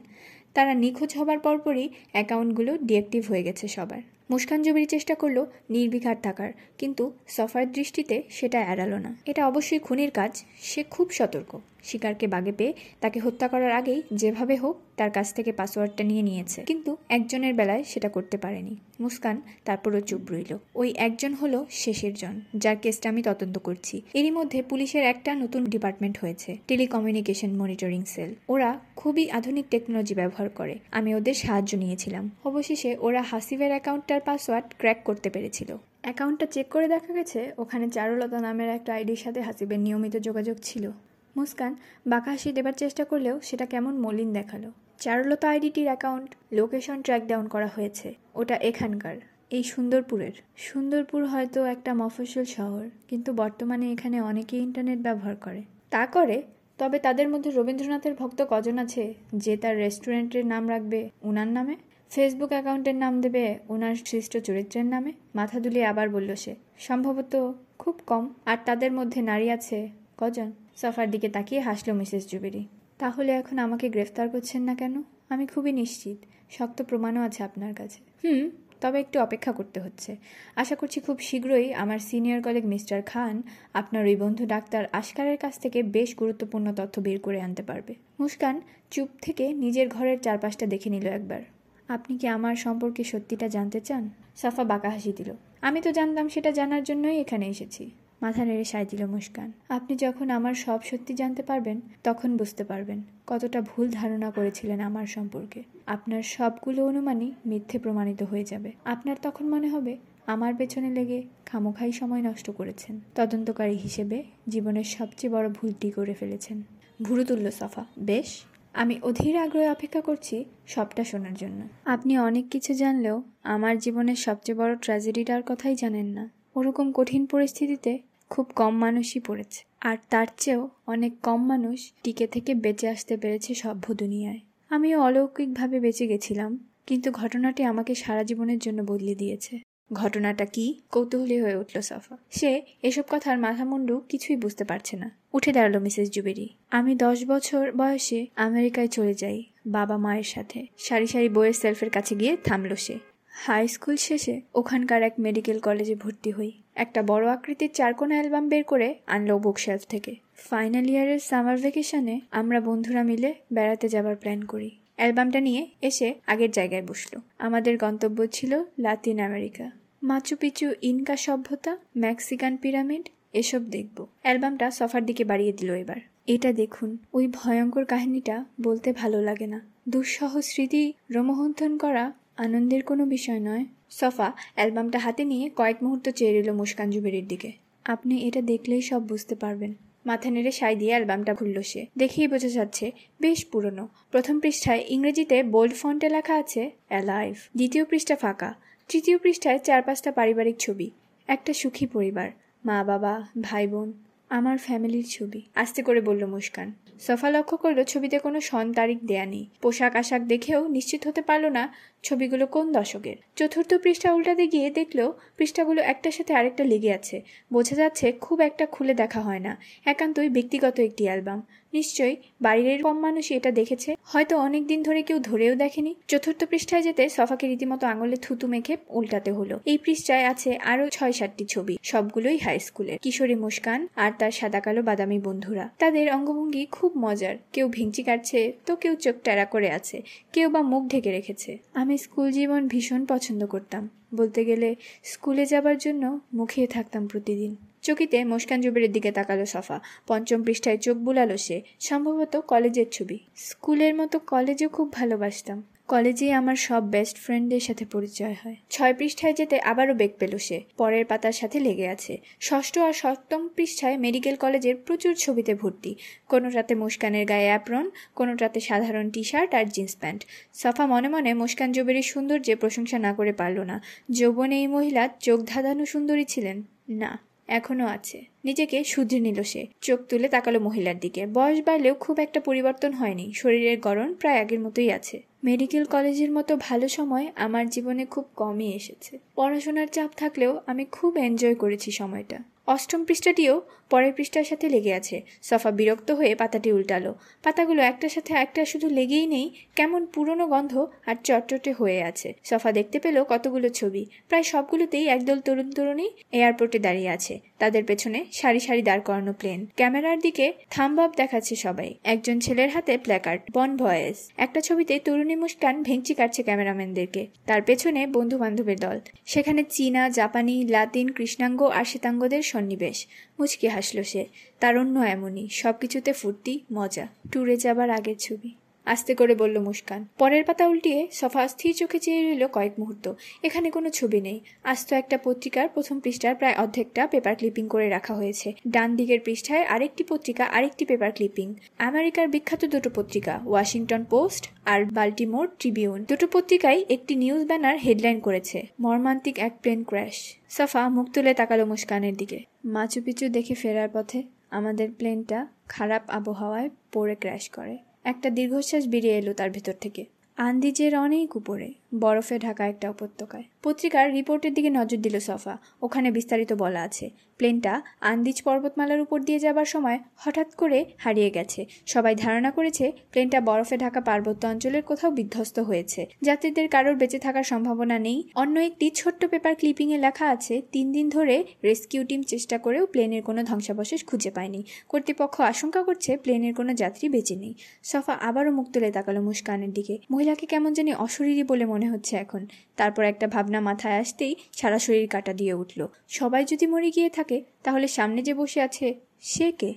তারা 0.55 0.75
নিখোঁজ 0.75 1.17
হবার 1.17 1.39
পরপরই 1.39 1.89
অ্যাকাউন্টগুলো 2.13 2.79
ডিঅ্যাক্টিভ 2.79 3.29
হয়ে 3.29 3.43
গেছে 3.43 3.69
সবার। 3.69 4.03
মুস্কান 4.31 4.63
জমির 4.63 4.89
চেষ্টা 4.89 5.15
করল 5.15 5.45
নির্বিঘাত 5.71 6.19
থাকার, 6.23 6.51
কিন্তু 6.79 7.05
সফার 7.29 7.73
দৃষ্টিতে 7.73 8.23
সেটা 8.31 8.59
এড়ালো 8.73 8.99
না। 8.99 9.17
এটা 9.27 9.47
অবশ্যই 9.47 9.79
খুনির 9.79 10.11
কাজ, 10.11 10.45
সে 10.61 10.81
খুব 10.83 11.11
সতর্ক। 11.11 11.61
শিকারকে 11.83 12.27
বাগে 12.27 12.53
পেয়ে 12.53 12.73
তাকে 13.01 13.21
হত্যা 13.21 13.49
করার 13.49 13.73
আগেই 13.73 14.03
যেভাবে 14.15 14.57
হোক 14.57 14.77
তার 14.97 15.11
কাছ 15.11 15.35
থেকে 15.35 15.53
পাসওয়ার্ডটা 15.53 16.05
নিয়ে 16.05 16.23
নিয়েছে। 16.23 16.63
কিন্তু 16.63 16.97
একজনের 17.09 17.55
বেলায় 17.55 17.85
সেটা 17.85 18.09
করতে 18.09 18.37
পারেনি। 18.37 18.77
মুস্কান 19.01 19.43
তারপরও 19.65 20.01
চুপ 20.01 20.21
রইল। 20.31 20.59
ওই 20.75 20.95
একজন 20.97 21.35
হলো 21.35 21.67
শেষের 21.71 22.15
জন, 22.15 22.41
যার 22.57 22.77
কেসটা 22.77 23.09
আমি 23.09 23.23
তদন্ত 23.23 23.59
করছি। 23.59 24.03
এরই 24.15 24.31
মধ্যে 24.31 24.63
পুলিশের 24.63 25.05
একটা 25.05 25.35
নতুন 25.35 25.65
ডিপার্টমেন্ট 25.65 26.19
হয়েছে, 26.21 26.59
টেলিকমিউনিকেশন 26.69 27.51
মনিটরিং 27.57 28.05
সেল। 28.05 28.35
ওরা 28.49 28.81
খুবই 28.97 29.31
আধুনিক 29.31 29.65
টেকনোলজি 29.71 30.15
ব্যবহার 30.15 30.49
করে। 30.49 30.79
আমি 30.93 31.15
ওদের 31.15 31.35
সাহায্য 31.35 31.77
নিয়েছিলাম। 31.77 32.31
অবশেষে 32.45 32.97
ওরা 33.01 33.23
হাসিবের 33.23 33.69
অ্যাকাউন্টটার 33.69 34.21
পাসওয়ার্ড 34.21 34.67
ক্র্যাক 34.79 34.97
করতে 35.05 35.31
পেরেছিল। 35.31 35.77
অ্যাকাউন্টটা 36.03 36.47
চেক 36.47 36.69
করে 36.69 36.89
দেখা 36.89 37.13
গেছে, 37.13 37.53
ওখানে 37.59 37.89
চারুলতা 37.89 38.41
নামের 38.41 38.69
একটা 38.69 38.95
আইডির 38.95 39.17
সাথে 39.17 39.41
হাসিবের 39.41 39.81
নিয়মিত 39.81 40.17
যোগাযোগ 40.17 40.57
ছিল। 40.63 40.91
মুস্কান 41.37 41.73
বাঁকা 42.07 42.31
হাসি 42.35 42.49
দেবার 42.53 42.75
চেষ্টা 42.83 43.05
করলেও 43.05 43.37
সেটা 43.49 43.67
কেমন 43.73 43.95
মলিন 44.05 44.31
দেখাল। 44.39 44.65
চারুলতা 45.05 45.47
আইডিটির 45.49 45.89
অ্যাকাউন্ট 45.91 46.31
লোকেশন 46.53 46.99
ট্র্যাক 47.03 47.23
ডাউন 47.31 47.47
করা 47.49 47.69
হয়েছে। 47.77 48.09
ওটা 48.41 48.57
এখানকার, 48.71 49.17
এই 49.57 49.63
সুন্দরপুরের। 49.73 50.35
সুন্দরপুর 50.69 51.21
হয়তো 51.33 51.61
একটা 51.75 51.91
মফস্বল 51.95 52.47
শহর, 52.57 52.85
কিন্তু 53.09 53.31
বর্তমানে 53.33 53.87
এখানে 53.95 54.19
অনেকেই 54.31 54.61
ইন্টারনেট 54.67 55.01
ব্যবহার 55.07 55.37
করে। 55.37 55.63
তা 55.91 56.03
করে, 56.07 56.37
তবে 56.79 56.97
তাদের 56.99 57.27
মধ্যে 57.33 57.51
রবীন্দ্রনাথের 57.51 58.15
ভক্ত 58.21 58.41
কজন 58.51 58.77
আছে 58.85 59.05
যে 59.45 59.53
তার 59.63 59.75
রেস্টুরেন্টের 59.77 60.45
নাম 60.53 60.65
রাখবে 60.69 61.01
উনার 61.23 61.51
নামে? 61.57 61.75
ফেসবুক 62.13 62.51
অ্যাকাউন্টের 62.55 62.97
নাম 63.05 63.15
দেবে 63.21 63.45
ওনার 63.69 63.95
সৃষ্ট 64.09 64.33
চরিত্রের 64.47 64.87
নামে? 64.95 65.13
মাথা 65.35 65.59
দুলিয়ে 65.61 65.87
আবার 65.93 66.07
বলল 66.17 66.31
সে। 66.35 66.53
সম্ভবত 66.87 67.33
খুব 67.79 67.97
কম, 68.07 68.25
আর 68.51 68.59
তাদের 68.69 68.91
মধ্যে 68.93 69.21
নারী 69.23 69.47
আছে 69.57 69.79
কজন? 70.21 70.49
সফার 70.81 71.11
দিকে 71.11 71.29
তাকিয়ে 71.29 71.61
হাসলো 71.61 71.95
মিসেস 71.95 72.29
জুবেরি। 72.29 72.67
তাহলে 72.99 73.33
এখন 73.33 73.59
আমাকে 73.59 73.89
গ্রেফতার 73.89 74.29
করছেন 74.29 74.63
না 74.63 74.75
কেন? 74.75 75.03
আমি 75.29 75.47
খুবই 75.47 75.73
নিশ্চিত। 75.73 76.17
শক্ত 76.51 76.83
প্রমাণও 76.83 77.23
আছে 77.23 77.43
আপনার 77.43 77.75
কাছে। 77.75 78.29
হুম, 78.29 78.51
তবে 78.81 79.01
একটু 79.01 79.21
অপেক্ষা 79.21 79.53
করতে 79.53 79.81
হচ্ছে। 79.81 80.17
আশা 80.57 80.77
করছি 80.77 81.01
খুব 81.01 81.19
শীঘ্রই 81.19 81.75
আমার 81.75 81.99
সিনিয়র 81.99 82.43
কলিগ 82.43 82.65
মিস্টার 82.65 83.03
খান 83.03 83.43
আপনার 83.75 84.07
ওই 84.07 84.17
বন্ধু 84.17 84.47
ডাক্তার 84.47 84.85
আশকারের 84.93 85.39
কাছ 85.39 85.59
থেকে 85.59 85.83
বেশ 85.83 86.17
গুরুত্বপূর্ণ 86.17 86.75
তথ্য 86.75 87.01
বের 87.01 87.21
করে 87.21 87.41
আনতে 87.41 87.63
পারবে। 87.63 87.95
মুস্কান 88.21 88.61
চুপ 88.91 89.09
থেকে 89.23 89.53
নিজের 89.53 89.89
ঘরের 89.89 90.19
চারপাশটা 90.21 90.67
দেখে 90.67 90.91
নিল 90.91 91.07
একবার। 91.07 91.41
আপনি 91.89 92.19
কি 92.19 92.27
আমার 92.27 92.57
সম্পর্কে 92.57 93.05
সত্যিটা 93.05 93.49
জানতে 93.49 93.81
চান? 93.81 94.11
সাফা 94.37 94.65
বাঁকা 94.65 94.91
হাসি 94.91 95.13
দিল। 95.17 95.33
আমি 95.61 95.81
তো 95.81 95.93
জানতাম 95.93 96.29
সেটা 96.29 96.51
জানার 96.51 96.85
জন্যই 96.85 97.21
এখানে 97.21 97.47
এসেছি। 97.47 97.91
মাথা 98.23 98.45
নেড়ে 98.45 98.65
সায় 98.65 98.87
দিল 98.91 99.07
মুস্কান। 99.07 99.53
আপনি 99.69 99.97
যখন 99.97 100.31
আমার 100.31 100.55
সব 100.55 100.83
সত্যি 100.83 101.15
জানতে 101.15 101.43
পারবেন, 101.43 101.81
তখন 102.05 102.37
বুঝতে 102.37 102.65
পারবেন 102.65 103.03
কতটা 103.27 103.61
ভুল 103.61 103.89
ধারণা 103.91 104.31
করেছিলেন 104.31 104.81
আমার 104.81 105.07
সম্পর্কে। 105.07 105.63
আপনার 105.87 106.23
সবগুলো 106.23 106.87
অনুমানই 106.87 107.33
মিথ্যে 107.47 107.79
প্রমাণিত 107.79 108.23
হয়ে 108.23 108.45
যাবে। 108.45 108.73
আপনার 108.85 109.17
তখন 109.23 109.49
মনে 109.49 109.69
হবে, 109.69 109.97
আমার 110.27 110.55
পেছনে 110.55 110.91
লেগে 110.91 111.23
খামোখাই 111.47 111.93
সময় 111.93 112.23
নষ্ট 112.23 112.51
করেছেন। 112.51 113.01
তদন্তকারী 113.15 113.77
হিসেবে 113.77 114.23
জীবনের 114.49 114.85
সবচেয়ে 114.85 115.33
বড় 115.33 115.49
ভুলটি 115.49 115.91
করে 115.91 116.15
ফেলেছেন। 116.15 116.63
ভুরু 117.03 117.25
তুলল 117.25 117.51
সফা। 117.51 117.85
বেশ, 117.99 118.43
আমি 118.75 119.01
অধীর 119.03 119.37
আগ্রহে 119.37 119.71
অপেক্ষা 119.71 120.01
করছি 120.01 120.45
সবটা 120.67 121.05
শোনার 121.05 121.35
জন্য। 121.35 121.69
আপনি 121.85 122.19
অনেক 122.19 122.51
কিছু 122.51 122.75
জানলেও 122.75 123.23
আমার 123.43 123.79
জীবনের 123.79 124.17
সবচেয়ে 124.17 124.59
বড় 124.59 124.77
ট্র্যাজেডিটার 124.77 125.43
কথাই 125.47 125.75
জানেন 125.75 126.07
না। 126.07 126.38
ওরকম 126.59 126.87
কঠিন 126.93 127.23
পরিস্থিতিতে 127.27 127.93
খুব 128.31 128.47
কম 128.57 128.73
মানুষই 128.77 129.21
পড়েছে। 129.21 129.61
আর 129.81 129.97
তার 130.11 130.29
চেয়েও 130.39 130.63
অনেক 130.87 131.13
কম 131.23 131.41
মানুষ 131.47 131.79
টিকে 132.03 132.27
থেকে 132.27 132.51
বেঁচে 132.65 132.87
আসতে 132.89 133.15
পেরেছে 133.17 133.51
সভ্য 133.55 133.87
দুনিয়ায়। 133.95 134.41
আমিও 134.71 134.99
অলৌকিকভাবে 135.01 135.77
বেঁচে 135.81 136.05
গেছিলাম, 136.07 136.51
কিন্তু 136.87 137.09
ঘটনাটি 137.13 137.63
আমাকে 137.63 137.93
সারা 137.95 138.23
জীবনের 138.25 138.59
জন্য 138.59 138.79
বদলে 138.83 139.15
দিয়েছে। 139.15 139.55
ঘটনাটা 139.93 140.45
কি? 140.45 140.67
কৌতূহলী 140.93 141.37
হয়ে 141.41 141.57
উঠল 141.57 141.77
সাফা। 141.81 142.15
সে 142.31 142.51
এসব 142.83 143.05
কথার 143.11 143.37
মাথা 143.39 143.65
মুন্ডু 143.65 143.95
কিছুই 144.09 144.37
বুঝতে 144.37 144.65
পারছে 144.65 144.95
না। 144.97 145.09
উঠে 145.35 145.51
দাঁড়াল 145.53 145.75
মিসেস 145.79 146.09
জুবেরি। 146.11 146.47
আমি 146.71 146.93
দশ 146.97 147.19
বছর 147.25 147.65
বয়সে 147.73 148.21
আমেরিকায় 148.47 148.91
চলে 148.97 149.15
যাই, 149.15 149.39
বাবা 149.67 149.97
মায়ের 149.97 150.29
সাথে। 150.35 150.61
সারি 150.79 151.07
সারি 151.07 151.29
বইয়ের 151.29 151.57
সেলফের 151.63 151.91
কাছে 151.91 152.13
গিয়ে 152.15 152.33
থামলো 152.45 152.77
সে। 152.77 152.97
হাই 153.41 153.69
স্কুল 153.69 153.97
শেষে 153.97 154.41
ওখানকার 154.55 155.03
এক 155.03 155.13
মেডিকেল 155.19 155.59
কলেজে 155.59 155.95
ভর্তি 155.95 156.31
হই। 156.31 156.53
একটা 156.75 157.03
বড় 157.03 157.29
আকৃতির 157.29 157.71
চারকোনা 157.75 158.15
অ্যালবাম 158.15 158.49
বের 158.49 158.65
করে 158.65 158.95
আনলো 159.07 159.39
বুকশেলফ 159.39 159.83
থেকে। 159.89 160.17
ফাইনাল 160.37 160.89
ইয়ারের 160.91 161.19
সামার 161.19 161.59
ভ্যাকেশনে 161.59 162.21
আমরা 162.31 162.61
বন্ধুরা 162.61 163.03
মিলে 163.03 163.35
বেড়াতে 163.53 163.89
যাবার 163.89 164.17
প্ল্যান 164.17 164.43
করি। 164.43 164.71
অ্যালবামটা 164.97 165.41
নিয়ে 165.41 165.67
এসে 165.83 166.15
আগের 166.27 166.51
জায়গায় 166.51 166.83
বসল। 166.83 167.21
আমাদের 167.39 167.79
গন্তব্য 167.79 168.27
ছিল 168.27 168.63
Latin 168.79 169.21
America 169.21 169.71
Machu 170.03 170.37
Picchu 170.37 170.73
Inca 170.83 171.17
সভ্যতা 171.17 171.79
মেক্সিকান 171.97 172.57
পিরামিড 172.57 173.09
এসব 173.33 173.63
দেখব। 173.71 174.07
অ্যালবামটা 174.23 174.71
সফার 174.71 175.07
দিকে 175.07 175.25
বাড়িয়ে 175.25 175.53
দিল 175.53 175.71
এবার। 175.75 176.01
এটা 176.27 176.53
দেখুন, 176.53 176.99
ওই 177.13 177.27
ভয়ঙ্কর 177.27 177.85
কাহিনীটা 177.85 178.45
বলতে 178.61 178.93
ভালো 178.93 179.23
লাগে 179.23 179.47
না। 179.47 179.61
দুঃসহ 179.89 180.41
স্মৃতি 180.41 180.93
রোমহন্থন 181.11 181.79
করা 181.79 182.13
আনন্দের 182.39 182.83
কোনো 182.83 183.07
বিষয় 183.07 183.41
নয়। 183.41 183.65
সফা, 183.91 184.33
অ্যালবামটা 184.55 184.99
হাতে 184.99 185.25
নিয়ে 185.25 185.51
কয়েক 185.57 185.77
মুহূর্ত 185.83 186.09
চেয়ে 186.09 186.33
রইল 186.33 186.53
মুস্কান 186.53 186.91
জুবেরির 186.91 187.29
দিকে। 187.29 187.53
আপনি 187.85 188.29
এটা 188.29 188.43
দেখলেই 188.43 188.83
সব 188.83 189.03
বুঝতে 189.07 189.35
পারবেন। 189.35 189.75
মাথা 190.07 190.31
নেড়ে 190.31 190.53
সাই 190.53 190.77
দিয়ে 190.77 190.91
অ্যালবামটা 190.91 191.35
খুলল 191.35 191.63
সে। 191.63 191.87
দেখেই 191.99 192.29
বোঝা 192.29 192.49
যাচ্ছে, 192.49 192.93
বেশ 193.21 193.45
পুরনো। 193.45 193.89
প্রথম 194.11 194.41
পৃষ্ঠায় 194.41 194.85
ইংরেজিতে 194.89 195.43
বোল্ড 195.43 195.75
ফন্টে 195.75 196.09
লেখা 196.09 196.35
আছে, 196.35 196.71
অ্যালাইভ 196.89 197.35
দ্বিতীয় 197.57 197.85
পৃষ্ঠা 197.85 198.17
ফাঁকা। 198.17 198.55
তৃতীয় 198.89 199.19
পৃষ্ঠায় 199.19 199.59
চার 199.59 199.83
পাঁচটা 199.83 200.13
পারিবারিক 200.13 200.57
ছবি। 200.57 200.91
একটা 201.29 201.53
সুখী 201.53 201.87
পরিবার। 201.87 202.31
মা, 202.65 202.85
বাবা, 202.85 203.27
ভাই, 203.41 203.67
বোন, 203.67 203.93
আমার 204.29 204.59
ফ্যামিলির 204.59 205.07
ছবি। 205.11 205.43
আস্তে 205.55 205.83
করে 205.83 206.01
বলল 206.01 206.27
মুস্কান। 206.27 206.73
সফা 207.01 207.31
লক্ষ্য 207.31 207.57
করল 207.57 207.85
ছবিতে 207.85 208.19
কোনো 208.19 208.41
সন 208.41 208.73
তারিখ 208.73 208.99
দেয়া 209.07 209.27
নেই। 209.27 209.47
পোশাক 209.63 209.97
আশাক 209.97 210.23
দেখেও 210.23 210.69
নিশ্চিত 210.69 211.07
হতে 211.07 211.23
পারল 211.23 211.47
না 211.47 211.75
ছবিগুলো 212.03 212.47
কোন 212.47 212.73
দশকের? 212.73 213.17
চতুর্থ 213.37 213.75
পৃষ্ঠা 213.75 214.13
উল্টাতে 214.13 214.47
গিয়ে 214.47 214.71
দেখল 214.71 215.13
পৃষ্ঠাগুলো 215.37 215.83
একটার 215.83 216.13
সাথে 216.13 216.35
আরেকটা 216.35 216.65
লেগে 216.65 216.93
আছে। 216.93 217.23
বোঝা 217.53 217.77
যাচ্ছে 217.77 218.13
খুব 218.13 218.41
একটা 218.41 218.67
খুলে 218.67 218.95
দেখা 218.95 219.21
হয় 219.21 219.39
না। 219.39 219.59
একান্তই 219.85 220.29
ব্যক্তিগত 220.29 220.81
একটি 220.81 221.05
অ্যালবাম। 221.05 221.43
নিশ্চয়ই 221.73 222.17
বাড়ির 222.43 222.83
কম 222.83 222.99
মানুষই 222.99 223.35
এটা 223.35 223.51
দেখেছে। 223.51 223.95
হয়তো 224.03 224.39
অনেক 224.39 224.67
দিন 224.67 224.83
ধরে 224.83 225.03
কেউ 225.03 225.19
ধরেও 225.19 225.55
দেখেনি। 225.55 225.95
চতুর্থ 226.09 226.45
পৃষ্ঠায় 226.45 226.83
যেতে 226.83 227.09
সফাকে 227.09 227.47
রীতিমতো 227.47 227.87
আঙুলে 227.87 228.17
থুতু 228.17 228.47
মেখে 228.47 228.77
উল্টাতে 228.89 229.33
হলো। 229.33 229.61
এই 229.67 229.79
পৃষ্ঠায় 229.79 230.25
আছে 230.25 230.57
আরও 230.57 230.89
ছয় 230.89 231.13
সাতটি 231.13 231.45
ছবি। 231.45 231.79
সবগুলোই 231.83 232.37
হাই 232.37 232.59
স্কুলের 232.61 232.99
কিশোরী 232.99 233.35
মুস্কান 233.35 233.89
আর 233.97 234.13
তার 234.19 234.31
সাদা 234.31 234.61
কালো 234.61 234.83
বাদামি 234.83 235.19
বন্ধুরা। 235.19 235.71
তাদের 235.79 236.13
অঙ্গভঙ্গি 236.13 236.67
খুব 236.67 236.93
মজার। 236.97 237.37
কেউ 237.53 237.69
ভিঞ্চি 237.69 238.03
কাটছে, 238.03 238.53
তো 238.67 238.77
কেউ 238.77 238.95
চোখ 238.95 239.15
টেরা 239.25 239.45
করে 239.45 239.71
আছে। 239.71 240.03
কেউ 240.33 240.51
বা 240.51 240.63
মুখ 240.63 240.89
ঢেকে 240.89 241.11
রেখেছে। 241.11 241.59
আমি 241.89 241.99
স্কুল 241.99 242.31
জীবন 242.31 242.69
ভীষণ 242.69 243.05
পছন্দ 243.05 243.47
করতাম। 243.47 243.89
বলতে 244.15 244.45
গেলে 244.45 244.77
স্কুলে 245.05 245.47
যাবার 245.47 245.79
জন্য 245.79 246.21
মুখিয়ে 246.35 246.67
থাকতাম 246.67 247.07
প্রতিদিন। 247.07 247.57
চকিতে 247.83 248.25
মুস্কান 248.25 248.61
জুবেরের 248.61 248.93
দিকে 248.93 249.13
তাকালো 249.13 249.47
সফা। 249.47 249.81
পঞ্চম 250.07 250.43
পৃষ্ঠায় 250.43 250.77
চোখ 250.77 250.97
বুলালো 250.97 251.37
সে, 251.37 251.63
সম্ভবত 251.81 252.37
কলেজের 252.37 252.87
ছবি। 252.93 253.19
স্কুলের 253.37 253.95
মতো 253.95 254.19
কলেজও 254.19 254.69
খুব 254.69 254.93
ভালোবাসতাম। 254.93 255.63
কলেজেই 255.89 256.33
আমার 256.33 256.57
সব 256.57 256.91
বেস্ট 256.91 257.19
ফ্রেন্ডের 257.19 257.61
সাথে 257.61 257.85
পরিচয় 257.85 258.37
হয়। 258.45 258.57
ছয় 258.71 258.95
পৃষ্ঠায় 258.95 259.33
যেতে 259.33 259.61
আবারও 259.61 259.95
বেগ 259.95 260.11
পেল 260.19 260.39
সে। 260.39 260.63
পরের 260.77 261.05
পাতার 261.05 261.33
সাথে 261.33 261.61
লেগে 261.61 261.89
আছে। 261.89 262.19
ষষ্ঠ 262.41 262.79
আর 262.79 262.93
সপ্তম 262.93 263.49
পৃষ্ঠায় 263.49 263.97
মেডিকেল 263.97 264.37
কলেজের 264.37 264.77
প্রচুর 264.77 265.15
ছবিতে 265.15 265.55
ভর্তি। 265.55 265.95
কোনোটাতে 266.29 266.75
মুস্কানের 266.75 267.27
গায়ে 267.27 267.45
অ্যাপ্রন 267.45 267.91
কোনোটাতে 268.15 268.61
সাধারণ 268.61 269.11
টি 269.11 269.23
শার্ট 269.23 269.55
আর 269.55 269.65
জিন্স 269.65 269.97
প্যান্ট 269.97 270.25
সফা 270.55 270.87
মনে 270.87 271.09
মনে 271.09 271.35
মুস্কান 271.35 271.73
জুবেরির 271.73 272.03
সৌন্দর্যে 272.03 272.55
প্রশংসা 272.57 272.99
না 272.99 273.15
করে 273.15 273.33
পারল 273.33 273.61
না। 273.61 273.83
যৌবনে 274.11 274.57
এই 274.57 274.67
মহিলা 274.67 275.09
চোখ 275.21 275.41
ধাঁধানো 275.47 275.87
সুন্দরী 275.87 276.25
ছিলেন। 276.25 276.63
না 276.89 277.19
এখনও 277.49 277.87
আছে। 277.87 278.25
নিজেকে 278.45 278.85
শুধরে 278.85 279.21
নিল 279.21 279.43
সে। 279.43 279.67
চোখ 279.81 280.01
তুলে 280.01 280.29
তাকালো 280.29 280.61
মহিলার 280.61 280.99
দিকে। 280.99 281.27
বয়স 281.27 281.59
বাড়লেও 281.67 281.95
খুব 281.95 282.21
একটা 282.21 282.41
পরিবর্তন 282.41 282.93
হয়নি। 282.93 283.33
শরীরের 283.33 283.81
গড়ন 283.81 284.15
প্রায় 284.15 284.41
আগের 284.41 284.61
মতোই 284.61 284.93
আছে। 284.93 285.28
মেডিকেল 285.43 285.85
কলেজের 285.85 286.31
মতো 286.33 286.57
ভালো 286.57 286.89
সময় 286.89 287.33
আমার 287.37 287.69
জীবনে 287.69 288.05
খুব 288.07 288.25
কমই 288.37 288.73
এসেছে। 288.73 289.19
পড়াশোনার 289.37 289.87
চাপ 289.87 290.11
থাকলেও 290.17 290.61
আমি 290.67 290.85
খুব 290.85 291.17
এনজয় 291.17 291.55
করেছি 291.55 291.91
সময়টা। 291.91 292.39
অষ্টম 292.67 293.05
পৃষ্ঠাটিও 293.05 293.63
পরের 293.91 294.13
পৃষ্ঠার 294.13 294.45
সাথে 294.45 294.69
লেগে 294.69 294.95
আছে। 294.95 295.23
সফা 295.43 295.71
বিরক্ত 295.71 296.11
হয়ে 296.11 296.35
পাতাটি 296.35 296.73
উল্টালো। 296.73 297.15
পাতাগুলো 297.43 297.83
একটার 297.83 298.09
সাথে 298.09 298.35
একটা 298.35 298.65
শুধু 298.65 298.89
লেগেই 298.89 299.27
নেই, 299.27 299.51
কেমন 299.77 300.07
পুরনো 300.07 300.47
গন্ধ 300.47 300.87
আর 301.07 301.17
চটচটে 301.25 301.73
হয়ে 301.73 302.03
আছে। 302.03 302.35
সফা 302.45 302.73
দেখতে 302.73 302.99
পেল 302.99 303.25
কতগুলো 303.25 303.69
ছবি। 303.69 304.07
প্রায় 304.29 304.43
সবগুলোতেই 304.43 305.07
একদল 305.07 305.41
তরুণ 305.41 305.71
তরুণী 305.71 306.11
এয়ারপোর্টে 306.33 306.79
দাঁড়িয়ে 306.79 307.09
আছে। 307.09 307.41
তাদের 307.59 307.85
পেছনে 307.85 308.25
সারি 308.33 308.61
সারি 308.61 308.83
দাঁড় 308.83 309.01
করানো 309.01 309.33
প্লেন। 309.33 309.67
ক্যামেরার 309.77 310.19
দিকে 310.19 310.53
থাম্বাব 310.71 311.13
দেখাচ্ছে 311.17 311.57
সবাই। 311.57 311.95
একজন 312.05 312.41
ছেলের 312.41 312.71
হাতে 312.71 312.99
প্ল্যাকার্ড, 312.99 313.43
বন 313.53 313.77
ভয়েস। 313.77 314.31
একটা 314.37 314.61
ছবিতে 314.61 314.99
তরুণী 314.99 315.35
মুস্কান 315.35 315.83
ভেঙচি 315.83 316.15
কাটছে 316.15 316.43
ক্যামেরাম্যানদেরকে। 316.43 317.27
তার 317.47 317.63
পেছনে 317.63 318.07
বন্ধু 318.07 318.39
বান্ধবের 318.39 318.81
দল। 318.81 319.01
সেখানে 319.27 319.65
চীনা, 319.71 320.09
জাপানি, 320.09 320.65
লাতিন, 320.65 321.09
কৃষ্ণাঙ্গ 321.09 321.63
আর 321.63 321.85
শ্বেতাঙ্গদের 321.85 322.43
সন্নিবেশ। 322.43 323.07
মুচকি 323.41 323.67
হাসলো 323.67 324.03
সে। 324.03 324.27
তারণ্য 324.61 325.01
এমনই। 325.01 325.49
সবকিছুতে 325.49 326.13
ফুর্তি, 326.13 326.61
মজা। 326.73 327.07
ট্যুরে 327.31 327.57
যাবার 327.57 327.91
আগের 327.91 328.17
ছবি। 328.17 328.55
আস্তে 328.89 329.13
করে 329.15 329.35
বলল 329.35 329.57
মুস্কান। 329.59 330.01
পরের 330.19 330.45
পাতা 330.45 330.65
উল্টিয়ে 330.69 331.01
সফা 331.13 331.43
স্থির 331.49 331.73
চোখে 331.75 331.99
চেয়ে 331.99 332.23
রইল 332.23 332.45
কয়েক 332.47 332.75
মুহূর্ত। 332.79 333.13
এখানে 333.43 333.71
কোনো 333.71 333.89
ছবি 333.91 334.21
নেই। 334.21 334.39
আস্ত 334.65 334.89
একটা 334.93 335.17
পত্রিকার 335.25 335.67
প্রথম 335.69 335.97
পৃষ্ঠার 336.01 336.35
প্রায় 336.35 336.57
অর্ধেকটা 336.57 337.03
পেপার 337.07 337.35
ক্লিপিং 337.37 337.65
করে 337.69 337.87
রাখা 337.89 338.15
হয়েছে। 338.15 338.49
ডান 338.69 338.97
দিকের 338.97 339.21
পৃষ্ঠায় 339.25 339.65
আরেকটি 339.65 340.03
পত্রিকা, 340.05 340.45
আরেকটি 340.45 340.85
পেপার 340.85 341.11
ক্লিপিং। 341.13 341.55
আমেরিকার 341.79 342.27
বিখ্যাত 342.29 342.63
দুটো 342.65 342.91
পত্রিকা, 342.95 343.35
ওয়াশিংটন 343.47 344.03
পোস্ট 344.05 344.49
আর 344.65 344.81
বাল্টিমোর 344.85 345.47
ট্রিবিউন। 345.59 346.05
দুটো 346.09 346.27
পত্রিকায় 346.33 346.81
একটি 346.89 347.15
নিউজ 347.15 347.43
ব্যানার 347.47 347.77
হেডলাইন 347.79 348.19
করেছে। 348.21 348.59
মর্মান্তিক 348.81 349.39
এক 349.39 349.53
প্লেন 349.63 349.81
ক্র্যাশ। 349.85 350.17
সফা 350.49 350.83
মুখ 350.89 351.07
তুলে 351.15 351.33
তাকালো 351.35 351.65
মুস্কানের 351.67 352.15
দিকে। 352.17 352.39
মাচু 352.65 352.99
পিচু 353.03 353.29
দেখে 353.29 353.55
ফেরার 353.55 353.91
পথে 353.93 354.23
আমাদের 354.51 354.89
প্লেনটা 354.99 355.39
খারাপ 355.69 356.03
আবহাওয়ায় 356.09 356.71
পড়ে 356.93 357.15
ক্র্যাশ 357.15 357.45
করে। 357.49 357.77
একটা 358.05 358.31
দীর্ঘশ্বাস 358.31 358.87
বেরিয়ে 358.87 359.19
এলো 359.19 359.35
তার 359.35 359.51
ভেতর 359.51 359.73
থেকে। 359.81 360.05
আন্দিজের 360.37 360.97
অনেক 360.97 361.37
উপরে। 361.37 361.73
বরফে 361.95 362.39
ঢাকা 362.39 362.67
একটা 362.67 362.91
উপত্যকায়। 362.91 363.45
পত্রিকার 363.63 364.13
রিপোর্টের 364.13 364.55
দিকে 364.55 364.71
নজর 364.71 364.97
দিল 364.97 365.19
সফা। 365.19 365.59
ওখানে 365.83 366.11
বিস্তারিত 366.11 366.53
বলা 366.53 366.83
আছে, 366.83 367.11
প্লেনটা 367.37 367.83
আন্দিজ 368.01 368.43
পর্বতমালার 368.43 369.01
উপর 369.01 369.21
দিয়ে 369.21 369.39
যাবার 369.39 369.65
সময় 369.65 369.99
হঠাৎ 370.17 370.55
করে 370.55 370.85
হারিয়ে 370.99 371.31
গেছে। 371.31 371.67
সবাই 371.87 372.15
ধারণা 372.15 372.51
করেছে, 372.51 372.93
প্লেনটা 373.11 373.41
বরফে 373.41 373.77
ঢাকা 373.77 374.01
পার্বত্য 374.01 374.47
অঞ্চলের 374.47 374.83
কোথাও 374.83 375.11
বিধ্বস্ত 375.11 375.59
হয়েছে। 375.59 376.07
যাত্রীদের 376.23 376.69
কারোর 376.69 376.97
বেঁচে 376.97 377.19
থাকার 377.19 377.45
সম্ভাবনা 377.45 377.99
নেই। 377.99 378.29
অন্য 378.35 378.61
একটি 378.61 378.91
ছোট্ট 378.95 379.25
পেপার 379.27 379.55
ক্লিপিংয়ে 379.55 379.99
লেখা 379.99 380.27
আছে, 380.27 380.63
তিন 380.73 380.93
দিন 380.93 381.09
ধরে 381.09 381.45
রেস্কিউ 381.65 382.05
টিম 382.05 382.23
চেষ্টা 382.23 382.59
করেও 382.59 382.87
প্লেনের 382.87 383.23
কোনো 383.23 383.45
ধ্বংসাবশেষ 383.45 384.07
খুঁজে 384.07 384.31
পায়নি। 384.31 384.65
কর্তৃপক্ষ 384.89 385.41
আশঙ্কা 385.41 385.83
করছে, 385.83 386.17
প্লেনের 386.17 386.55
কোনো 386.55 386.75
যাত্রী 386.75 387.09
বেঁচে 387.09 387.37
নেই। 387.37 387.55
সফা 387.83 388.13
আবারও 388.13 388.53
মুখ 388.53 388.71
তুলে 388.73 388.91
তাকালো 388.91 389.23
মুস্কানের 389.23 389.73
দিকে। 389.73 389.99
মহিলাকে 390.11 390.47
কেমন 390.47 390.73
জানি 390.73 390.95
অশরীরী 390.95 391.43
বলে 391.43 391.65
মনে 391.67 391.78
হচ্ছে 391.87 392.17
এখন। 392.17 392.47
তারপর 392.77 393.05
একটা 393.05 393.27
ভাবনা 393.27 393.61
মাথায় 393.61 393.99
আসতেই 393.99 394.37
সারা 394.53 394.79
শরীর 394.79 395.09
কাটা 395.09 395.33
দিয়ে 395.33 395.55
উঠল। 395.55 395.87
সবাই 396.09 396.45
যদি 396.45 396.67
মরে 396.67 396.91
গিয়ে 396.91 397.11
থাকে, 397.11 397.45
তাহলে 397.63 397.89
সামনে 397.89 398.23
যে 398.23 398.35
বসে 398.35 398.61
আছে, 398.61 398.95
সে 399.21 399.53
কে? 399.53 399.75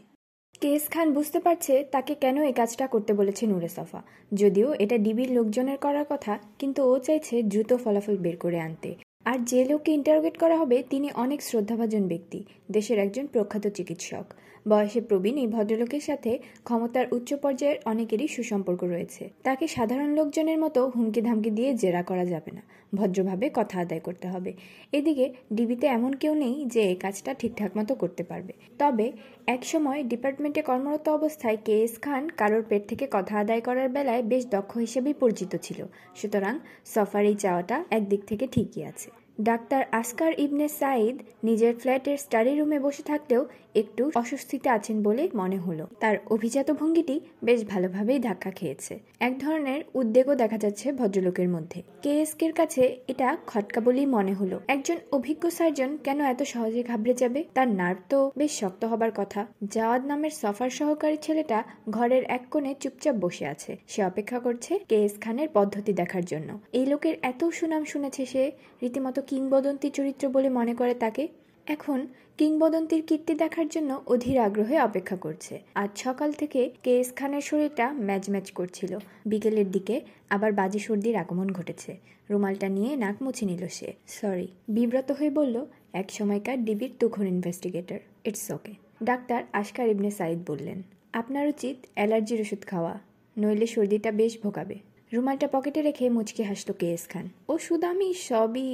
কেস 0.62 0.90
খান 0.90 1.14
বুঝতে 1.14 1.40
পারছে 1.40 1.84
তাকে 1.92 2.16
কেন 2.16 2.44
এই 2.44 2.54
কাজটা 2.54 2.88
করতে 2.88 3.14
বলেছে 3.14 3.46
নূরে 3.48 3.68
সফা। 3.68 4.02
যদিও 4.34 4.74
এটা 4.74 4.98
ডিবির 4.98 5.32
লোকজনের 5.32 5.78
করার 5.78 6.06
কথা, 6.10 6.40
কিন্তু 6.60 6.84
ও 6.84 7.00
চাইছে 7.00 7.44
দ্রুত 7.44 7.74
ফলাফল 7.74 8.18
বের 8.18 8.38
করে 8.38 8.60
আনতে। 8.60 8.96
আর 9.26 9.40
যে 9.40 9.66
লোককে 9.66 9.92
ইন্টারোগেট 9.92 10.38
করা 10.38 10.58
হবে, 10.58 10.84
তিনি 10.90 11.10
অনেক 11.16 11.42
শ্রদ্ধাভাজন 11.42 12.08
ব্যক্তি, 12.08 12.44
দেশের 12.72 13.00
একজন 13.00 13.28
প্রখ্যাত 13.28 13.68
চিকিৎসক। 13.68 14.24
বয়সে 14.68 15.02
প্রবীণ 15.02 15.38
এই 15.38 15.48
ভদ্রলোকের 15.48 16.02
সাথে 16.02 16.40
ক্ষমতার 16.64 17.06
উচ্চ 17.12 17.34
পর্যায়ের 17.34 17.78
অনেকেরই 17.86 18.28
সুসম্পর্ক 18.28 18.84
রয়েছে। 18.84 19.30
তাকে 19.44 19.68
সাধারণ 19.68 20.10
লোকজনের 20.14 20.60
মতো 20.60 20.88
হুমকি 20.88 21.22
ধামকি 21.22 21.50
দিয়ে 21.50 21.74
জেরা 21.74 22.04
করা 22.04 22.26
যাবে 22.26 22.52
না। 22.52 22.62
ভদ্রভাবে 22.94 23.50
কথা 23.54 23.80
আদায় 23.80 24.00
করতে 24.00 24.28
হবে। 24.28 24.54
এদিকে 24.94 25.34
ডিবিতে 25.54 25.88
এমন 25.88 26.14
কেউ 26.14 26.34
নেই 26.36 26.66
যে 26.66 26.96
কাজটা 26.96 27.34
ঠিকঠাক 27.34 27.78
মতো 27.78 27.96
করতে 27.96 28.24
পারবে। 28.24 28.54
তবে 28.80 29.12
একসময় 29.48 30.04
ডিপার্টমেন্টে 30.04 30.62
কর্মরত 30.62 31.10
অবস্থায় 31.10 31.58
কে 31.66 31.82
এস 31.82 32.00
খান 32.02 32.30
কারোর 32.38 32.64
পেট 32.64 32.88
থেকে 32.88 33.08
কথা 33.12 33.40
আদায় 33.40 33.62
করার 33.62 33.90
বেলায় 33.90 34.24
বেশ 34.24 34.46
দক্ষ 34.46 34.78
হিসেবেই 34.78 35.14
পরিচিত 35.14 35.56
ছিল। 35.56 35.86
সুতরাং 36.16 36.60
সফার 36.86 37.26
এই 37.26 37.36
চাওয়াটা 37.36 37.84
একদিক 37.90 38.22
থেকে 38.26 38.48
ঠিকই 38.48 38.84
আছে। 38.84 39.21
ডাক্তার 39.44 39.86
আসকার 39.92 40.40
ইবনে 40.40 40.68
সাইদ 40.68 41.20
নিজের 41.44 41.74
ফ্ল্যাটের 41.76 42.18
স্টাডি 42.18 42.60
রুমে 42.60 42.80
বসে 42.80 43.04
থাকলেও 43.04 43.46
একটু 43.76 44.12
অস্বস্তিতে 44.16 44.70
আছেন 44.70 45.04
বলে 45.04 45.30
মনে 45.36 45.58
হলো। 45.58 45.88
তার 46.00 46.18
অভিজাত 46.32 46.72
ভঙ্গিটি 46.72 47.20
বেশ 47.44 47.66
ভালোভাবেই 47.66 48.20
ধাক্কা 48.20 48.52
খেয়েছে। 48.52 49.00
এক 49.20 49.40
ধরনের 49.40 49.82
উদ্বেগও 49.96 50.36
দেখা 50.36 50.58
যাচ্ছে 50.58 50.92
ভদ্রলোকের 50.92 51.50
মধ্যে। 51.50 51.84
কেএসকের 52.02 52.54
কাছে 52.54 52.98
এটা 53.08 53.38
খটকা 53.48 53.82
বলেই 53.82 54.06
মনে 54.06 54.34
হলো। 54.34 54.60
একজন 54.68 54.96
অভিজ্ঞ 55.12 55.50
সার্জন 55.50 55.98
কেন 55.98 56.22
এত 56.22 56.44
সহজে 56.44 56.84
ঘাবড়ে 56.84 57.14
যাবে? 57.14 57.44
তার 57.54 57.68
নার্ভ 57.68 58.00
তো 58.10 58.32
বেশ 58.38 58.60
শক্ত 58.60 58.86
হবার 58.86 59.12
কথা। 59.16 59.48
জাওয়াদ 59.72 60.06
নামের 60.06 60.32
সফার 60.32 60.70
সহকারী 60.70 61.18
ছেলেটা 61.22 61.64
ঘরের 61.90 62.24
এক 62.24 62.44
কোণে 62.52 62.76
চুপচাপ 62.80 63.16
বসে 63.16 63.46
আছে। 63.46 63.78
সে 63.88 64.04
অপেক্ষা 64.04 64.40
করছে 64.40 64.80
কেএস 64.90 65.14
খানের 65.22 65.50
পদ্ধতি 65.54 65.94
দেখার 65.94 66.26
জন্য। 66.26 66.60
এই 66.74 66.86
লোকের 66.86 67.16
এত 67.22 67.46
সুনাম 67.46 67.84
শুনেছে 67.84 68.26
সে, 68.26 68.52
রীতিমতো 68.82 69.22
কিংবদন্তি 69.32 69.88
চরিত্র 69.90 70.24
বলে 70.30 70.50
মনে 70.50 70.74
করে 70.76 70.94
তাকে, 70.94 71.24
এখন 71.68 72.00
কিংবদন্তির 72.38 73.02
কীর্তি 73.08 73.34
দেখার 73.34 73.68
জন্য 73.68 73.92
অধীর 74.08 74.38
আগ্রহে 74.40 74.78
অপেক্ষা 74.80 75.18
করছে। 75.26 75.54
আজ 75.76 75.92
সকাল 76.06 76.30
থেকে 76.32 76.62
কেএস 76.84 77.10
খানের 77.16 77.42
শরীরটা 77.42 77.86
ম্যাচ 78.08 78.24
ম্যাচ 78.30 78.48
করছিল। 78.52 78.92
বিকেলের 79.26 79.68
দিকে 79.72 79.96
আবার 80.30 80.52
বাজি 80.52 80.80
সর্দির 80.80 81.16
আগমন 81.16 81.48
ঘটেছে। 81.50 81.92
রুমালটা 82.30 82.68
নিয়ে 82.70 82.92
নাক 82.96 83.18
মুছে 83.24 83.46
নিল 83.46 83.64
সে। 83.78 83.90
সরি, 84.08 84.48
বিব্রত 84.76 85.10
হয়ে 85.12 85.32
বলল, 85.40 85.56
এক 85.94 86.08
সময়কার 86.18 86.58
ডিবির 86.66 86.92
তুখন 87.00 87.26
investigator. 87.28 88.00
It's 88.26 88.46
okay. 88.52 88.74
Doctor 89.04 89.42
Ashkar 89.54 89.88
Ibne 89.90 90.10
Saeed 90.12 90.40
বললেন, 90.48 90.80
আপনার 91.14 91.46
উচিত 91.48 91.78
অ্যালার্জির 91.96 92.42
ওষুধ 92.42 92.62
খাওয়া, 92.72 92.94
নইলে 93.38 93.68
সর্দিটা 93.68 94.12
বেশ 94.12 94.34
ভোগাবে। 94.44 94.78
রুমালটা 95.14 95.48
পকেটে 95.52 95.82
রেখে 95.82 96.06
মুচকি 96.10 96.44
হাসলো 96.44 96.74
কেএস 96.82 97.04
খান। 97.08 97.26
ওষুধ 97.54 97.82
আমি 97.84 98.08
সবই 98.30 98.70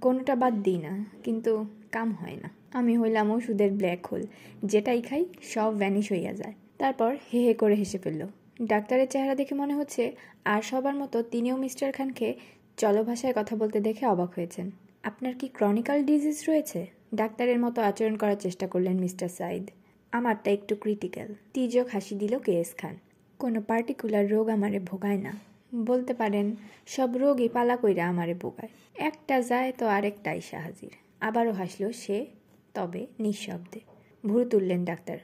কোনোটা 0.00 0.34
বাদ 0.34 0.54
দিই 0.62 0.78
না, 0.78 1.04
কিন্তু 1.24 1.64
কাম 1.92 2.12
হয় 2.12 2.36
না। 2.36 2.50
আমি 2.72 2.98
হইলাম 2.98 3.30
ওষুধের 3.30 3.72
ব্ল্যাক 3.72 4.06
হোল। 4.06 4.22
যেটাই 4.64 5.02
খাই, 5.02 5.24
সব 5.42 5.78
ভ্যানিশ 5.78 6.12
হইয়া 6.12 6.32
যায়। 6.32 6.52
তারপর 6.78 7.16
হে 7.34 7.40
হে 7.46 7.54
করে 7.54 7.74
হেসে 7.74 7.98
ফেলল। 7.98 8.26
ডাক্তারের 8.62 9.08
চেহারা 9.08 9.34
দেখে 9.34 9.54
মনে 9.54 9.74
হচ্ছে 9.74 10.12
আর 10.44 10.62
সবার 10.62 10.94
মতো 10.94 11.22
তিনিও 11.22 11.56
মিস্টার 11.56 11.92
খানকে 11.92 12.34
চলভাষায় 12.76 13.34
কথা 13.36 13.56
বলতে 13.56 13.80
দেখে 13.80 14.06
অবাক 14.06 14.30
হয়েছেন। 14.34 14.70
আপনার 15.02 15.34
কি 15.34 15.48
ক্রনিক্যাল 15.48 16.04
ডিজিজ 16.04 16.44
রয়েছে? 16.48 16.86
ডাক্তারের 17.14 17.58
মতো 17.58 17.82
আচরণ 17.82 18.16
করার 18.16 18.36
চেষ্টা 18.36 18.66
করলেন 18.66 18.98
মিস্টার 18.98 19.28
সাইদ। 19.28 19.70
আমারটা 20.12 20.50
একটু 20.50 20.76
ক্রিটিক্যাল 20.76 21.34
তির্যক 21.52 21.88
হাসি 21.88 22.14
দিল 22.14 22.38
কে 22.38 22.52
এস 22.60 22.74
খান। 22.74 22.96
কোনো 23.38 23.60
পার্টিকুলার 23.60 24.30
রোগ 24.30 24.48
আমারে 24.48 24.78
ভোগায় 24.78 25.16
না। 25.16 25.51
বলতে 25.74 26.14
পারেন, 26.14 26.56
সব 26.86 27.16
রোগই 27.16 27.48
পালা 27.48 27.76
কইরা 27.76 28.08
আমারে 28.08 28.34
ভোগায় 28.34 28.68
একটা 28.94 29.40
যায় 29.40 29.72
তো 29.78 29.86
আরেকটা 29.86 30.30
আইসা 30.30 30.60
হাজির। 30.60 30.90
আবারও 31.20 31.52
হাসলো 31.52 31.92
সে, 31.92 32.26
তবে 32.74 33.06
নিঃশব্দে। 33.20 33.80
ভুরু 34.26 34.44
তুললেন 34.44 34.84
ডাক্তার। 34.84 35.18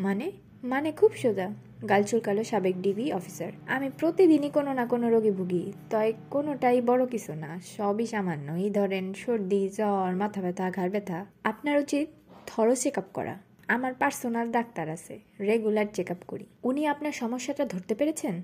মানে? 0.00 0.32
মানে 0.64 0.92
খুব 0.92 1.12
সোজা। 1.12 1.50
গাল 1.88 2.02
চুলকালো 2.02 2.44
সাবেক 2.44 2.82
ডিবি 2.82 3.12
অফিসার 3.12 3.52
আমি 3.66 3.90
প্রতিদিনই 3.98 4.50
কোনো 4.50 4.72
না 4.72 4.86
কোনো 4.86 5.10
রোগে 5.10 5.30
ভুগি। 5.30 5.72
তয় 5.90 6.12
কোনোটাই 6.30 6.80
বড় 6.80 7.06
কিছু 7.06 7.34
না। 7.34 7.60
সবই 7.76 8.06
সামান্য 8.06 8.52
এই 8.52 8.70
ধরেন, 8.70 9.14
সর্দি, 9.14 9.68
জ্বর, 9.68 10.16
মাথা 10.16 10.40
ব্যথা, 10.40 10.70
ঘাড় 10.70 10.90
ব্যথা। 10.90 11.26
আপনার 11.44 11.78
উচিত 11.78 12.08
থরো 12.46 12.74
চেক 12.74 12.98
আপ 12.98 13.04
করা। 13.14 13.38
আমার 13.68 13.94
পার্সোনাল 13.94 14.50
ডাক্তার 14.50 14.88
আছে। 14.88 15.20
রেগুলার 15.40 15.86
চেক 15.94 16.10
আপ 16.10 16.16
করি। 16.28 16.46
উনি 16.64 16.86
আপনার 16.86 17.12
সমস্যাটা 17.12 17.64
ধরতে 17.64 17.94
পেরেছেন? 17.94 18.42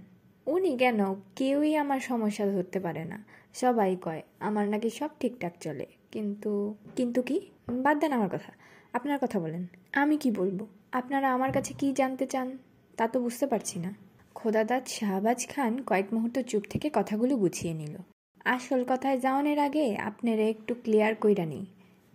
উনি 0.49 0.76
কেন 0.76 1.14
কেউই 1.36 1.76
আমার 1.76 2.01
সমস্যা 2.01 2.46
ধরতে 2.46 2.80
পারে 2.80 3.05
না। 3.05 3.24
সবাই 3.55 3.96
কয়, 4.03 4.22
আমার 4.40 4.68
নাকি 4.68 4.90
সব 4.90 5.09
ঠিকঠাক 5.20 5.53
চলে। 5.61 5.86
কিন্তু 6.12 6.74
কিন্তু 6.96 7.22
কি? 7.22 7.40
বাদ 7.68 7.96
দেন 7.99 8.12
আমার 8.12 8.28
কথা। 8.28 8.53
আপনার 8.92 9.18
কথা 9.22 9.40
বলেন। 9.40 9.66
আমি 9.92 10.16
কি 10.16 10.30
বলব? 10.30 10.66
আপনারা 10.92 11.34
আমার 11.34 11.53
কাছে 11.53 11.74
কি 11.74 11.92
জানতে 11.92 12.26
চান, 12.26 12.59
তা 12.96 13.09
তো 13.09 13.20
বুঝতে 13.20 13.46
পারছি 13.46 13.78
না। 13.78 13.94
খোদাদাদ 14.34 14.82
শাহবাজ 14.86 15.46
খান 15.49 15.82
কয়েক 15.82 16.12
মুহূর্ত 16.12 16.38
চুপ 16.38 16.62
থেকে 16.70 16.90
কথাগুলো 16.92 17.36
গুছিয়ে 17.36 17.74
নিল। 17.74 17.96
আসল 18.44 18.84
কথায় 18.88 19.18
যাওয়ানের 19.18 19.59
আগে 19.59 19.96
আপনারা 19.96 20.42
একটু 20.42 20.74
ক্লিয়ার 20.74 21.14
কইরা 21.14 21.46
নেই। 21.46 21.66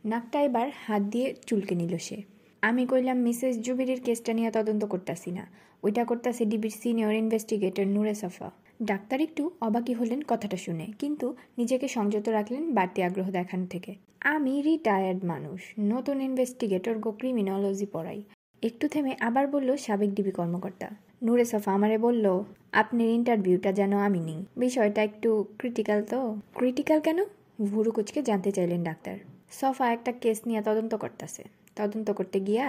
নাকটা 0.05 0.41
এবার 0.41 0.67
হাত 0.87 1.01
দিয়ে 1.01 1.35
চুলকে 1.47 1.75
নিল 1.75 1.97
সে। 1.97 2.17
আমি 2.61 2.85
কইলাম, 2.85 3.17
মিসেস 3.17 3.59
জুবিরির 3.59 4.01
কেসটা 4.01 4.33
নিয়ে 4.33 4.51
তদন্ত 4.51 4.85
করতাছি 4.85 5.31
না। 5.31 5.62
ওইটা 5.83 6.03
করতেছে 6.05 6.45
ডিবির 6.45 6.75
সিনিয়র 6.81 7.13
ইনভেস্টিগেটর 7.13 7.87
নুরে 7.87 8.15
সফা। 8.15 8.51
ডাক্তার 8.81 9.21
একটু 9.21 9.51
অবাকি 9.61 9.93
হলেন 9.93 10.19
কথাটা 10.27 10.57
শুনে, 10.57 10.85
কিন্তু 10.99 11.35
নিজেকে 11.57 11.87
সংযত 11.87 12.29
রাখলেন 12.29 12.63
বাড়তি 12.73 13.03
আগ্রহ 13.03 13.27
দেখানো 13.31 13.65
থেকে। 13.65 13.95
আমি 14.33 14.61
রিটায়ার্ড 14.61 15.25
মানুষ, 15.25 15.59
নতুন 15.79 16.21
ইনভেস্টিগেটর 16.21 16.95
গো 16.99 17.11
ক্রিমিনোলজি 17.11 17.85
পড়াই। 17.85 18.23
একটু 18.63 18.87
থেমে 18.87 19.13
আবার 19.19 19.47
বলল 19.47 19.69
সাবেক 19.75 20.11
ডিবি 20.13 20.31
কর্মকর্তা। 20.31 20.87
নুরে 21.23 21.45
সফা 21.45 21.71
আমারে 21.73 21.97
বলল, 21.97 22.25
আপনার 22.71 23.07
ইন্টারভিউটা 23.07 23.71
যেন 23.71 23.93
আমি 23.97 24.19
নিই। 24.19 24.45
বিষয়টা 24.57 25.03
একটু 25.03 25.29
ক্রিটিক্যাল 25.59 25.99
তো? 26.03 26.19
ক্রিটিক্যাল 26.53 26.99
কেন? 26.99 27.19
ভুরু 27.65 27.91
কুচকে 27.91 28.21
জানতে 28.21 28.51
চাইলেন 28.51 28.83
ডাক্তার। 28.83 29.15
সফা 29.51 29.85
একটা 29.91 30.11
কেস 30.11 30.39
নিয়ে 30.47 30.61
তদন্ত 30.61 30.95
করতেছে। 30.95 31.43
তদন্ত 31.75 32.07
করতে 32.11 32.39
গিয়া 32.39 32.67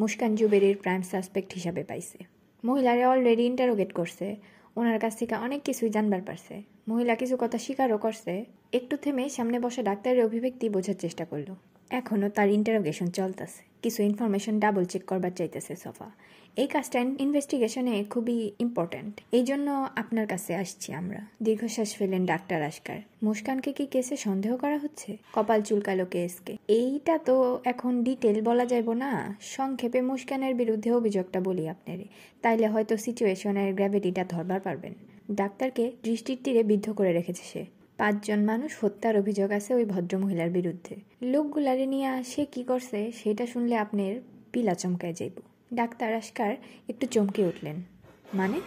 মুস্কান 0.00 0.32
জুবেরির 0.34 0.76
প্রাইম 0.76 1.02
সাসপেক্ট 1.02 1.50
হিসাবে 1.54 1.84
পাইছে। 1.84 2.18
মহিলারে 2.64 3.04
অলরেডি 3.06 3.42
ইন্টারোগেট 3.42 3.92
করছে, 3.92 4.36
ওনার 4.76 4.98
কাছ 4.98 5.12
থেকে 5.16 5.34
অনেক 5.34 5.60
কিছুই 5.62 5.90
জানবার 5.90 6.22
পারছে। 6.22 6.62
মহিলা 6.88 7.14
কিছু 7.14 7.36
কথা 7.40 7.58
স্বীকারও 7.58 7.98
করছে, 7.98 8.44
একটু 8.72 8.96
থেমে 8.96 9.28
সামনে 9.28 9.60
বসা 9.60 9.82
ডাক্তারের 9.82 10.24
অভিব্যক্তি 10.24 10.68
বোঝার 10.68 10.94
চেষ্টা 10.94 11.24
করল। 11.24 11.54
এখনও 11.90 12.28
তার 12.28 12.48
ইন্টারোগেশন 12.48 13.06
চলতেছে। 13.10 13.62
কিছু 13.82 14.02
ইনফরমেশন 14.02 14.60
ডাবল 14.60 14.84
চেক 14.84 15.04
করবার 15.04 15.30
চাইতেছে 15.30 15.76
সোফা। 15.76 16.10
এই 16.56 16.66
কাজটা 16.66 16.98
ইনভেস্টিগেশনে 16.98 18.04
খুবই 18.10 18.50
ইম্পর্ট্যান্ট 18.58 19.20
এই 19.32 19.44
জন্য 19.44 19.88
আপনার 19.96 20.26
কাছে 20.26 20.54
আসছি 20.54 20.92
আমরা। 20.92 21.26
দীর্ঘশ্বাস 21.42 21.96
ফেলেন 21.96 22.26
ডাক্তার 22.26 22.62
আশকার। 22.62 22.98
মুস্কানকে 23.22 23.72
কি 23.72 23.86
কেসে 23.86 24.16
সন্দেহ 24.16 24.56
করা 24.56 24.78
হচ্ছে? 24.78 25.16
কপাল 25.32 25.62
চুলকালো 25.62 26.06
কেসকে। 26.06 26.56
এইটা 26.68 27.18
তো 27.18 27.60
এখন 27.64 28.02
ডিটেল 28.02 28.42
বলা 28.42 28.64
যাইব 28.64 28.92
না। 28.92 29.36
সংক্ষেপে 29.40 30.00
মুস্কানের 30.02 30.54
বিরুদ্ধে 30.54 30.92
অভিযোগটা 30.92 31.40
বলি 31.40 31.68
আপনারে। 31.68 32.04
তাইলে 32.42 32.66
হয়তো 32.66 32.96
সিচুয়েশনের 32.96 33.74
গ্র্যাভিটিটা 33.74 34.24
ধরবার 34.24 34.60
পারবেন। 34.60 34.94
ডাক্তারকে 35.32 35.92
দৃষ্টির 36.02 36.38
তীরে 36.44 36.62
বিদ্ধ 36.62 36.92
করে 36.92 37.12
রেখেছে 37.12 37.44
সে। 37.52 37.79
পাঁচজন 38.00 38.44
মানুষ 38.44 38.84
হত্যার 38.84 39.18
অভিযোগ 39.18 39.50
আছে 39.50 39.74
ওই 39.74 39.84
ভদ্রমহিলার 39.84 40.50
বিরুদ্ধে। 40.50 40.96
লোকগুলারে 41.22 41.86
নিয়ে 41.86 42.22
সে 42.22 42.44
কি 42.44 42.64
করছে, 42.64 43.12
সেটা 43.14 43.46
শুনলে 43.46 43.76
আপনার 43.76 44.20
পিলা 44.52 44.74
চমকায় 44.74 45.12
যাইব। 45.12 45.32
ডাক্তার 45.74 46.14
আশকার 46.14 46.56
একটু 46.88 47.06
চমকে 47.06 47.46
উঠলেন। 47.46 47.82
মানে? 48.34 48.60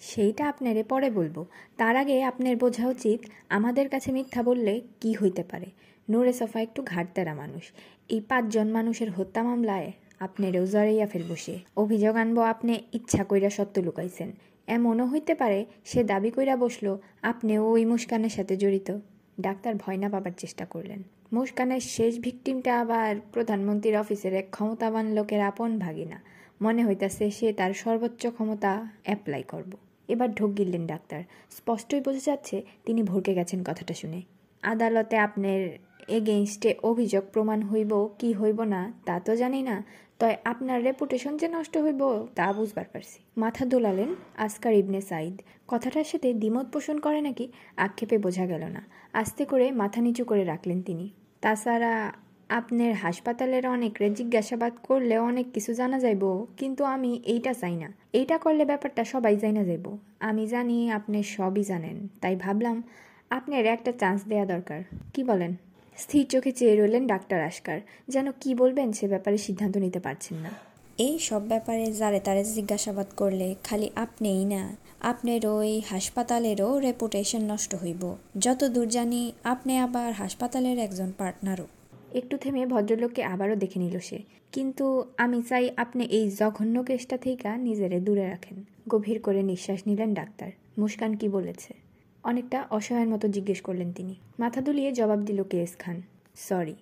সেইটা 0.00 0.48
আপনারে 0.48 0.82
পরে 0.82 1.10
বলব। 1.10 1.44
তার 1.76 1.96
আগে 1.96 2.22
আপনার 2.22 2.56
বোঝা 2.56 2.88
উচিত 2.88 3.20
আমাদের 3.48 3.88
কাছে 3.88 4.12
মিথ্যা 4.12 4.42
বললে 4.42 4.80
কি 5.00 5.12
হইতে 5.12 5.42
পারে। 5.42 5.66
নোরে 6.10 6.32
সফা 6.32 6.60
একটু 6.60 6.82
ঘাটতেরা 6.82 7.34
মানুষ। 7.34 7.72
এই 8.08 8.20
পাঁচজন 8.20 8.68
মানুষের 8.68 9.10
হত্যা 9.10 9.42
মামলায় 9.42 9.92
আপনারেও 10.20 10.66
জড়াইয়া 10.66 11.06
ফেলব 11.06 11.34
সে 11.36 11.58
অভিযোগ 11.76 12.16
আনব 12.16 12.38
আপনি 12.40 12.78
ইচ্ছা 12.92 13.24
কইরা 13.24 13.50
সত্য 13.50 13.80
লুকাইছেন। 13.80 14.32
এমনও 14.66 15.06
হইতে 15.06 15.34
পারে 15.34 15.66
সে 15.84 16.04
দাবি 16.04 16.30
কইরা 16.30 16.56
বসল, 16.56 16.96
আপনিও 17.22 17.70
ওই 17.70 17.84
মুস্কানের 17.84 18.30
সাথে 18.30 18.56
জড়িত। 18.56 18.98
ডাক্তার 19.40 19.74
ভয় 19.74 19.96
না 19.96 20.08
পাবার 20.08 20.32
চেষ্টা 20.38 20.64
করলেন। 20.64 21.02
মুস্কানের 21.32 21.80
শেষ 21.80 22.18
ভিকটিমটা 22.18 22.80
আবার 22.80 23.16
প্রধানমন্ত্রীর 23.32 23.96
অফিসের 23.96 24.34
এক 24.34 24.46
ক্ষমতাবান 24.50 25.12
লোকের 25.12 25.40
আপন 25.40 25.78
ভাগিনা। 25.78 26.20
মনে 26.62 26.86
হইতাছে 26.86 27.30
সে 27.30 27.52
তার 27.52 27.72
সর্বোচ্চ 27.72 28.26
ক্ষমতা 28.26 28.88
অ্যাপ্লাই 29.04 29.42
করব। 29.42 29.72
এবার 30.08 30.34
ঢোক 30.34 30.56
গিললেন 30.58 30.86
ডাক্তার। 30.86 31.22
স্পষ্টই 31.50 32.00
বোঝা 32.00 32.20
যাচ্ছে 32.20 32.62
তিনি 32.84 33.02
ভরকে 33.02 33.34
গেছেন 33.34 33.64
কথাটা 33.64 33.94
শুনে। 33.94 34.22
আদালতে 34.62 35.16
আপনার 35.16 35.60
এগেইনস্টে 36.08 36.74
অভিযোগ 36.82 37.24
প্রমাণ 37.32 37.62
হইব 37.62 38.08
কি 38.18 38.32
হইব 38.32 38.62
না, 38.62 38.92
তা 39.06 39.20
তো 39.20 39.36
জানি 39.36 39.62
না। 39.62 39.84
তয় 40.22 40.36
আপনার 40.44 40.78
রেপুটেশন 40.84 41.36
যে 41.36 41.48
নষ্ট 41.48 41.78
হইব 41.78 42.02
তা 42.34 42.52
বুঝবার 42.52 42.84
পারছি। 42.92 43.18
মাথা 43.36 43.64
দোলালেন 43.64 44.14
আসকার 44.36 44.74
ইবনে 44.74 45.00
সাইদ 45.00 45.42
কথাটার 45.68 46.04
সাথে 46.04 46.28
দ্বিমত 46.34 46.66
পোষণ 46.72 46.96
করে 47.00 47.20
নাকি 47.20 47.44
আক্ষেপে 47.76 48.18
বোঝা 48.18 48.46
গেল 48.46 48.62
না। 48.64 48.82
আস্তে 49.12 49.44
করে 49.44 49.66
মাথা 49.72 50.00
নিচু 50.00 50.24
করে 50.24 50.44
রাখলেন 50.44 50.82
তিনি। 50.82 51.06
তাছাড়া 51.40 52.12
আপনার 52.48 52.92
হাসপাতালের 52.92 53.66
অনেকরে 53.66 54.10
জিজ্ঞাসাবাদ 54.10 54.72
করলে 54.82 55.18
অনেক 55.18 55.46
কিছু 55.52 55.74
জানা 55.74 55.98
যাইব, 55.98 56.46
কিন্তু 56.56 56.84
আমি 56.84 57.10
এইটা 57.24 57.52
চাই 57.54 57.76
না। 57.76 57.88
এইটা 58.12 58.38
করলে 58.38 58.64
ব্যাপারটা 58.64 59.04
সবাই 59.04 59.36
জানা 59.36 59.64
যাইব। 59.64 59.86
আমি 60.20 60.46
জানি 60.46 60.90
আপনি 60.90 61.22
সবই 61.22 61.62
জানেন, 61.62 62.08
তাই 62.20 62.36
ভাবলাম 62.36 62.82
আপনার 63.30 63.66
একটা 63.66 63.92
চান্স 63.92 64.20
দেয়া 64.26 64.46
দরকার। 64.46 64.80
কি 65.14 65.24
বলেন? 65.24 65.56
স্থির 65.96 66.26
চোখে 66.26 66.52
চেয়ে 66.52 66.76
রইলেন 66.76 67.06
ডাক্তার 67.06 67.42
আশকার। 67.42 67.80
যেন 68.08 68.30
কি 68.40 68.54
বলবেন 68.54 68.92
সে 68.92 69.08
ব্যাপারে 69.08 69.38
সিদ্ধান্ত 69.38 69.76
নিতে 69.76 70.00
পারছেন 70.00 70.38
না। 70.38 70.50
এই 70.98 71.18
সব 71.18 71.42
ব্যাপারে 71.48 71.92
যারে 71.92 72.20
তারে 72.20 72.44
জিজ্ঞাসাবাদ 72.44 73.06
করলে 73.16 73.54
খালি 73.64 73.90
আপনিই 73.96 74.44
না 74.44 74.76
আপনার 75.00 75.46
ওই 75.46 75.82
হাসপাতালেরও 75.90 76.78
রেপুটেশন 76.78 77.40
নষ্ট 77.40 77.74
হইব। 77.74 78.16
যত 78.38 78.64
দূর 78.64 78.88
জানি 78.88 79.32
আপনি 79.44 79.78
আবার 79.78 80.12
হাসপাতালের 80.12 80.78
একজন 80.78 81.12
পার্টনারও 81.18 81.66
একটু 82.14 82.36
থেমে 82.36 82.66
ভদ্রলোককে 82.66 83.24
আবারও 83.24 83.56
দেখে 83.56 83.78
নিল 83.78 83.98
সে। 83.98 84.22
কিন্তু 84.52 85.04
আমি 85.16 85.42
চাই 85.42 85.70
আপনি 85.76 86.04
এই 86.04 86.30
জঘন্য 86.30 86.82
কেসটা 86.82 87.16
থেকে 87.16 87.56
নিজেরে 87.56 88.00
দূরে 88.00 88.28
রাখেন। 88.28 88.64
গভীর 88.88 89.20
করে 89.20 89.42
নিঃশ্বাস 89.42 89.80
নিলেন 89.86 90.14
ডাক্তার। 90.14 90.50
মুস্কান 90.78 91.16
কি 91.16 91.28
বলেছে? 91.28 91.91
অনেকটা 92.24 92.58
অসহায়ের 92.70 93.08
মতো 93.08 93.28
জিজ্ঞেস 93.28 93.60
করলেন 93.60 93.92
তিনি। 93.92 94.14
মাথা 94.38 94.60
দুলিয়ে 94.60 94.92
জবাব 94.92 95.20
দিল 95.20 95.38
কেএস 95.42 95.76
খান। 95.78 96.02
সরি, 96.36 96.76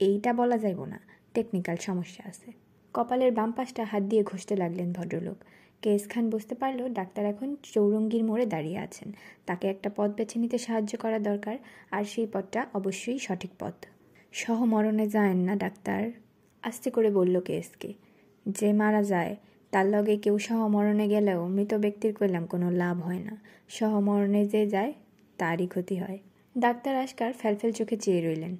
এইটা 0.00 0.32
বলা 0.32 0.58
যাইব 0.58 0.84
না, 0.84 0.98
টেকনিক্যাল 1.34 1.76
সমস্যা 1.76 2.22
আছে। 2.26 2.52
কপালের 2.94 3.32
বাম 3.32 3.52
পাশটা 3.52 3.84
হাত 3.84 4.02
দিয়ে 4.02 4.22
ঘষতে 4.22 4.56
লাগলেন 4.56 4.92
ভদ্রলোক। 4.92 5.38
কেএস 5.82 6.08
খান 6.08 6.30
বুঝতে 6.30 6.54
পারল 6.54 6.80
ডাক্তার 6.88 7.24
এখন 7.26 7.56
চৌরঙ্গির 7.62 8.24
মোড়ে 8.24 8.46
দাঁড়িয়ে 8.46 8.78
আছেন। 8.78 9.08
তাকে 9.46 9.68
একটা 9.68 9.90
পথ 9.96 10.10
বেছে 10.16 10.38
নিতে 10.38 10.58
সাহায্য 10.58 10.92
করা 10.98 11.18
দরকার, 11.18 11.56
আর 11.90 12.04
সেই 12.04 12.26
পথটা 12.32 12.66
অবশ্যই 12.74 13.18
সঠিক 13.18 13.50
পথ। 13.58 13.74
সহমরণে 14.32 15.08
যায়েন 15.08 15.38
না 15.38 15.56
ডাক্তার, 15.56 16.02
আস্তে 16.62 16.90
করে 16.90 17.10
বলল 17.10 17.40
কেএসকে 17.40 17.90
যে 18.46 18.72
মারা 18.72 19.02
যায় 19.02 19.36
তার 19.70 19.86
লগে 19.86 20.16
কেউ 20.16 20.38
সহমরণে 20.38 21.08
গেলেও 21.08 21.48
মৃত 21.48 21.74
ব্যক্তির 21.74 22.14
কইলাম 22.14 22.46
কোনো 22.46 22.70
লাভ 22.70 23.00
হয় 23.00 23.18
না। 23.18 23.36
সহমরণে 23.68 24.46
যে 24.46 24.66
যায়, 24.66 24.92
তারই 25.36 25.66
ক্ষতি 25.66 25.96
হয়। 25.96 26.18
ডাক্তার 26.58 26.96
আজকার 26.96 27.32
ফ্যালফেল 27.32 27.72
চোখে 27.72 27.96
চেয়ে 27.96 28.28
রইলেন। 28.28 28.56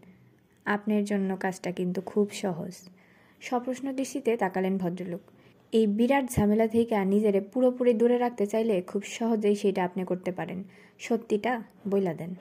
আপনার 0.64 1.04
জন্য 1.04 1.36
কাজটা 1.36 1.72
কিন্তু 1.72 2.00
খুব 2.00 2.30
সহজ। 2.30 2.72
সপ্রশ্ন 3.40 3.92
দৃষ্টিতে 3.92 4.36
তাকালেন 4.36 4.78
ভদ্রলোক। 4.78 5.20
এই 5.72 5.86
বিরাট 5.86 6.30
ঝামেলা 6.30 6.68
থেকে 6.68 7.04
নিজেরে 7.04 7.40
পুরোপুরি 7.40 7.92
দূরে 7.92 8.18
রাখতে 8.18 8.46
চাইলে 8.46 8.82
খুব 8.82 9.02
সহজেই 9.02 9.54
সেটা 9.54 9.84
আপনি 9.84 10.04
করতে 10.04 10.32
পারেন। 10.32 10.62
সত্যিটা 10.98 11.62
বইলা 11.90 12.14
দেন। 12.14 12.34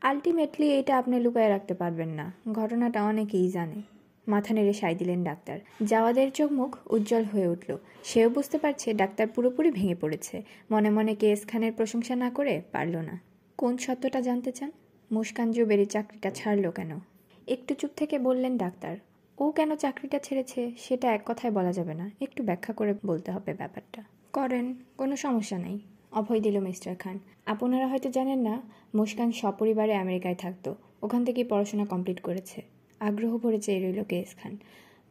আলটিমেটলি 0.00 0.70
এটা 0.70 0.98
আপনি 0.98 1.20
লুকায় 1.20 1.48
রাখতে 1.48 1.74
পারবেন 1.74 2.08
না। 2.08 2.32
ঘটনাটা 2.52 3.04
অনেকেই 3.04 3.50
জানে। 3.50 3.91
মাথা 4.28 4.54
নেড়ে 4.54 4.72
সাই 4.72 4.94
দিলেন 4.94 5.24
ডাক্তার। 5.24 5.58
জাওয়াদের 5.86 6.32
চোখ 6.32 6.52
মুখ 6.52 6.76
উজ্জ্বল 6.90 7.24
হয়ে 7.24 7.48
উঠল। 7.48 7.76
সেও 8.04 8.30
বুঝতে 8.30 8.58
পারছে 8.58 8.94
ডাক্তার 8.94 9.28
পুরোপুরি 9.28 9.70
ভেঙে 9.70 9.94
পড়েছে। 9.94 10.42
মনে 10.70 10.90
মনে 10.90 11.14
কেএস 11.14 11.46
খানের 11.46 11.72
প্রশংসা 11.72 12.16
না 12.16 12.30
করে 12.30 12.62
পারল 12.72 12.96
না। 12.96 13.20
কোন 13.58 13.76
সত্যটা 13.76 14.20
জানতে 14.20 14.52
চান? 14.52 14.70
মুস্কান 15.12 15.52
জুবেরি 15.52 15.86
চাকরিটা 15.86 16.30
ছাড়লো 16.30 16.70
কেন? 16.70 17.00
একটু 17.46 17.74
চুপ 17.74 17.90
থেকে 17.96 18.18
বললেন 18.18 18.58
ডাক্তার, 18.58 18.96
ও 19.38 19.50
কেন 19.50 19.76
চাকরিটা 19.76 20.18
ছেড়েছে 20.18 20.72
সেটা 20.78 21.14
এক 21.14 21.22
কথায় 21.26 21.52
বলা 21.52 21.72
যাবে 21.72 21.94
না। 21.94 22.10
একটু 22.20 22.42
ব্যাখ্যা 22.42 22.74
করে 22.74 22.94
বলতে 23.06 23.32
হবে 23.32 23.54
ব্যাপারটা। 23.54 24.02
করেন, 24.32 24.74
কোনো 24.96 25.16
সমস্যা 25.16 25.58
নেই। 25.58 25.80
অভয় 26.12 26.40
দিল 26.40 26.60
মিস্টার 26.60 26.96
খান। 26.96 27.18
আপনারা 27.46 27.86
হয়তো 27.86 28.10
জানেন 28.10 28.38
না, 28.38 28.62
মুস্কান 28.94 29.32
সপরিবারে 29.32 29.94
আমেরিকায় 29.94 30.34
থাকতো। 30.34 30.74
ওখান 31.02 31.24
থেকেই 31.24 31.44
পড়াশোনা 31.44 31.86
কমপ্লিট 31.86 32.20
করেছে। 32.20 32.62
আগ্রহ 33.02 33.38
ভরে 33.38 33.60
চেয়ে 33.60 33.80
রইল 33.80 34.04
কেএস 34.04 34.34
খান। 34.42 34.56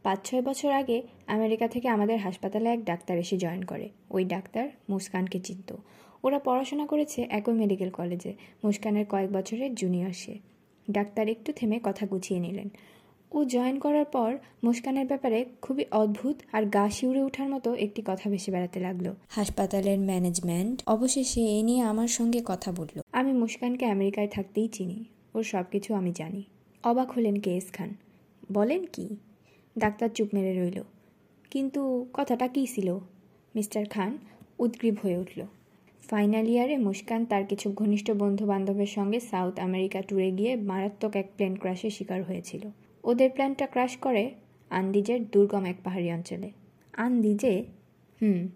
পাঁচ 0.03 0.19
ছয় 0.29 0.41
বছর 0.41 0.71
আগে 0.71 1.01
আমেরিকা 1.27 1.67
থেকে 1.67 1.87
আমাদের 1.87 2.17
হাসপাতালে 2.17 2.69
এক 2.69 2.85
ডাক্তার 2.85 3.17
এসে 3.17 3.37
জয়েন 3.37 3.61
করে। 3.61 3.89
ওই 4.09 4.25
ডাক্তার 4.25 4.69
মুস্কানকে 4.89 5.39
চিনত। 5.39 5.75
ওরা 6.23 6.39
পড়াশোনা 6.39 6.85
করেছে 6.87 7.27
একই 7.29 7.51
মেডিকেল 7.51 7.89
কলেজে। 7.89 8.33
মুস্কানের 8.63 9.05
কয়েক 9.05 9.31
বছরের 9.31 9.75
জুনিয়র 9.75 10.13
সে। 10.13 10.39
ডাক্তার 10.91 11.29
একটু 11.29 11.53
থেমে 11.53 11.79
কথা 11.83 12.07
গুছিয়ে 12.07 12.39
নিলেন। 12.39 12.69
ও 13.31 13.45
জয়েন 13.45 13.79
করার 13.79 14.05
পর 14.05 14.37
মুস্কানের 14.63 15.07
ব্যাপারে 15.07 15.45
খুবই 15.61 15.85
অদ্ভুত 15.91 16.35
আর 16.51 16.65
গা 16.65 16.89
শিউরে 16.89 17.23
ওঠার 17.23 17.49
মতো 17.49 17.73
একটি 17.73 18.01
কথা 18.05 18.29
ভেসে 18.29 18.51
বেড়াতে 18.51 18.79
লাগল। 18.79 19.13
হাসপাতালের 19.29 19.99
ম্যানেজমেন্ট 19.99 20.83
অবশেষে 20.87 21.41
এ 21.41 21.61
নিয়ে 21.63 21.81
আমার 21.81 22.07
সঙ্গে 22.07 22.41
কথা 22.45 22.71
বলল। 22.71 23.01
আমি 23.11 23.33
মুস্কানকে 23.33 23.85
আমেরিকায় 23.85 24.27
থাকতেই 24.27 24.67
চিনি। 24.67 25.05
ওর 25.35 25.43
সব 25.43 25.63
কিছু 25.71 25.93
আমি 25.93 26.11
জানি। 26.11 26.43
অবাক 26.83 27.11
হলেন 27.11 27.35
কেএস 27.35 27.71
খান। 27.71 27.93
বলেন 28.51 28.85
কি? 28.85 29.15
ডাক্তার 29.77 30.09
চুপ 30.09 30.27
মেরে 30.33 30.65
রইল। 30.65 30.83
কিন্তু 31.51 32.05
কথাটা 32.13 32.47
কী 32.47 32.65
ছিল? 32.65 32.99
মিস্টার 33.55 33.85
খান 33.85 34.17
উদ্গ্রীব 34.59 34.95
হয়ে 35.03 35.17
উঠল। 35.17 35.41
ফাইনাল 36.09 36.47
ইয়ারে 36.47 36.77
মুস্কান 36.77 37.25
তার 37.25 37.45
কিছু 37.45 37.71
ঘনিষ্ঠ 37.71 38.11
বন্ধু 38.11 38.45
বান্ধবের 38.45 38.85
সঙ্গে 38.85 39.19
সাউথ 39.19 39.59
আমেরিকা 39.59 40.01
ট্যুরে 40.01 40.31
গিয়ে 40.31 40.55
মারাত্মক 40.55 41.15
এক 41.15 41.29
প্লেন 41.35 41.55
ক্রাশের 41.55 41.89
শিকার 41.89 42.23
হয়েছিল। 42.23 42.69
ওদের 43.03 43.29
প্ল্যানটা 43.29 43.67
ক্রাশ 43.67 43.97
করে 43.97 44.31
আন্দিজের 44.69 45.27
দুর্গম 45.27 45.65
এক 45.65 45.75
পাহাড়ি 45.83 46.11
অঞ্চলে। 46.11 46.51
আন্দিজে? 46.93 47.65
হুম। 48.21 48.47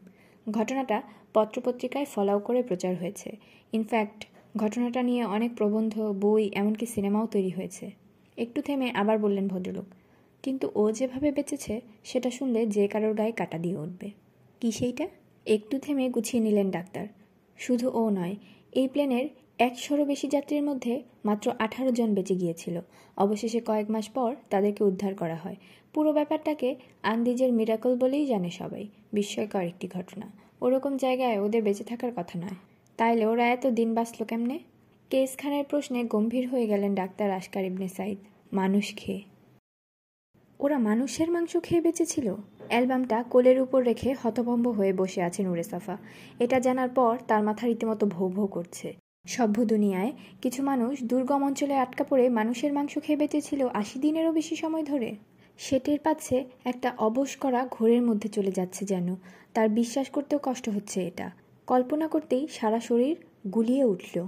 ঘটনাটা 0.51 1.01
পত্রপত্রিকায় 1.33 2.05
ফলাও 2.05 2.39
করে 2.39 2.63
প্রচার 2.63 2.95
হয়েছে। 2.95 3.37
ইনফ্যাক্ট, 3.73 4.27
ঘটনাটা 4.57 5.03
নিয়ে 5.03 5.25
অনেক 5.25 5.55
প্রবন্ধ, 5.55 5.99
বই, 5.99 6.49
এমনকি 6.53 6.85
সিনেমাও 6.85 7.25
তৈরি 7.25 7.49
হয়েছে। 7.49 8.04
একটু 8.37 8.61
থেমে 8.61 8.91
আবার 8.91 9.19
বললেন 9.19 9.47
ভদ্রলোক, 9.47 9.85
কিন্তু 10.43 10.71
ও 10.75 10.91
যেভাবে 10.91 11.31
বেঁচেছে, 11.31 11.81
সেটা 12.03 12.29
শুনলে 12.31 12.65
যে 12.65 12.87
কারোর 12.87 13.13
গায়ে 13.13 13.31
কাটা 13.31 13.57
দিয়ে 13.57 13.77
উঠবে। 13.77 14.11
কি 14.61 14.71
সেইটা? 14.71 15.07
একটু 15.45 15.79
থেমে 15.79 16.09
গুছিয়ে 16.09 16.43
নিলেন 16.43 16.71
ডাক্তার। 16.71 17.07
শুধু 17.57 17.89
ও 17.93 18.09
নয়, 18.09 18.35
এই 18.73 18.87
প্লেনের 18.87 19.29
একশোরও 19.59 20.05
বেশি 20.05 20.27
যাত্রীর 20.27 20.63
মধ্যে 20.63 21.03
মাত্র 21.25 21.51
আঠারো 21.59 21.91
জন 21.91 22.13
বেঁচে 22.13 22.35
গিয়েছিল। 22.35 22.81
অবশেষে 23.17 23.59
কয়েক 23.59 23.91
মাস 23.91 24.09
পর 24.09 24.35
তাদেরকে 24.49 24.83
উদ্ধার 24.83 25.15
করা 25.15 25.35
হয়। 25.35 25.55
পুরো 25.93 26.13
ব্যাপারটাকে 26.13 26.75
আন্দিজের 27.03 27.53
মিরাকল 27.53 27.95
বলেই 27.95 28.25
জানে 28.25 28.49
সবাই। 28.49 28.87
বিস্ময়কর 29.13 29.61
একটি 29.61 29.87
ঘটনা। 29.87 30.31
ওরকম 30.61 30.97
জায়গায় 30.97 31.39
ওদের 31.39 31.63
বেঁচে 31.63 31.83
থাকার 31.83 32.11
কথা 32.15 32.39
নয়। 32.39 32.57
তাইলে 32.97 33.25
ওরা 33.25 33.45
এত 33.47 33.67
দিন 33.67 33.93
বাঁচল 33.93 34.25
কেমনে? 34.25 34.59
কেস 35.09 35.37
খানের 35.37 35.65
প্রশ্নে 35.69 36.03
গম্ভীর 36.03 36.47
হয়ে 36.47 36.67
গেলেন 36.67 36.95
ডাক্তার 36.95 37.31
আশকার 37.31 37.65
ইবনে 37.65 37.87
সাইদ 37.87 38.17
মানুষ 38.53 38.95
খেয়ে। 38.95 39.21
ওরা 40.59 40.77
মানুষের 40.79 41.31
মাংস 41.31 41.57
খেয়ে 41.63 41.81
বেঁচেছিল। 41.81 42.35
অ্যালবামটা 42.69 43.23
কোলের 43.23 43.61
উপর 43.61 43.83
রেখে 43.83 44.15
হতভম্ব 44.23 44.69
হয়ে 44.69 44.93
বসে 44.93 45.21
আছে 45.21 45.43
নুরে 45.43 45.63
সাফা। 45.63 45.97
এটা 46.39 46.59
জানার 46.59 46.89
পর 46.89 47.17
তার 47.27 47.43
মাথা 47.43 47.67
রীতিমতো 47.67 48.05
ভৌ 48.05 48.29
ভৌ 48.29 48.47
করছে। 48.47 48.95
সভ্য 49.27 49.65
দুনিয়ায় 49.65 50.11
কিছু 50.41 50.63
মানুষ 50.63 51.03
দুর্গম 51.03 51.43
অঞ্চলে 51.43 51.75
আটকা 51.75 52.03
পড়ে 52.03 52.29
মানুষের 52.29 52.73
মাংস 52.73 52.97
খেয়ে 53.03 53.17
বেঁচেছিল 53.17 53.67
আশি 53.73 53.99
দিনেরও 53.99 54.31
বেশি 54.31 54.55
সময় 54.55 54.83
ধরে। 54.83 55.15
সে 55.57 55.79
টের 55.79 55.99
পাচ্ছে 55.99 56.45
একটা 56.65 56.93
অবশ 56.97 57.35
করা 57.35 57.67
ঘোরের 57.71 58.01
মধ্যে 58.01 58.29
চলে 58.29 58.51
যাচ্ছে 58.51 58.85
যেন। 58.85 59.15
তার 59.53 59.69
বিশ্বাস 59.69 60.09
করতেও 60.09 60.39
কষ্ট 60.43 60.69
হচ্ছে 60.69 61.07
এটা। 61.07 61.31
কল্পনা 61.67 62.07
করতেই 62.07 62.47
সারা 62.47 62.79
শরীর 62.79 63.15
গুলিয়ে 63.53 63.83
উঠল। 63.83 64.27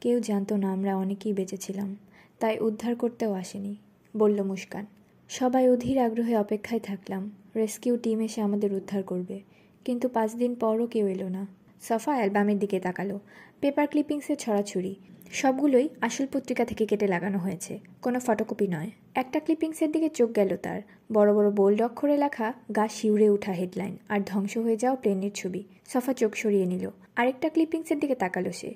কেউ 0.00 0.16
জানতো 0.20 0.56
না 0.56 0.68
আমরা 0.72 0.92
অনেকেই 0.96 1.32
বেঁচেছিলাম, 1.32 1.96
তাই 2.40 2.54
উদ্ধার 2.58 2.94
করতেও 2.96 3.32
আসেনি, 3.32 3.74
বলল 4.14 4.38
মুস্কান। 4.42 4.84
সবাই 5.30 5.64
অধীর 5.68 5.98
আগ্রহে 5.98 6.34
অপেক্ষায় 6.36 6.80
থাকলাম, 6.80 7.22
রেস্কিউ 7.56 7.94
টিম 7.96 8.18
এসে 8.20 8.40
আমাদের 8.40 8.70
উদ্ধার 8.74 9.02
করবে, 9.02 9.36
কিন্তু 9.84 10.06
পাঁচ 10.08 10.30
দিন 10.34 10.52
পরও 10.54 10.86
কেউ 10.86 11.06
এলো 11.06 11.28
না। 11.28 11.42
সফা 11.82 12.12
অ্যালবামের 12.16 12.58
দিকে 12.58 12.78
তাকালো, 12.80 13.16
পেপার 13.60 13.86
ক্লিপিংসে 13.86 14.34
ছড়াছড়ি, 14.36 14.92
সবগুলোই 15.32 15.86
আসল 16.00 16.26
পত্রিকা 16.32 16.64
থেকে 16.64 16.84
কেটে 16.86 17.06
লাগানো 17.06 17.38
হয়েছে, 17.38 17.72
কোনো 18.02 18.18
ফটোকপি 18.20 18.66
নয়। 18.66 18.90
একটা 19.14 19.38
ক্লিপিংসের 19.40 19.90
দিকে 19.92 20.08
চোখ 20.08 20.28
গেল 20.36 20.50
তার, 20.62 20.80
বড় 21.12 21.30
বড় 21.34 21.48
বোল্ড 21.50 21.78
অক্ষরে 21.82 22.16
লেখা, 22.16 22.48
গা 22.76 22.86
শিউরে 22.88 23.26
ওঠা 23.30 23.52
হেডলাইন 23.52 23.94
আর 24.08 24.20
ধ্বংস 24.26 24.52
হয়ে 24.56 24.76
যাওয়া 24.76 24.96
প্লেনের 24.96 25.34
ছবি। 25.34 25.62
সফা 25.88 26.12
চোখ 26.12 26.32
সরিয়ে 26.34 26.66
নিল, 26.66 26.84
আরেকটা 27.16 27.48
ক্লিপিংসের 27.48 27.98
দিকে 27.98 28.14
তাকালো 28.14 28.52
সে 28.52 28.70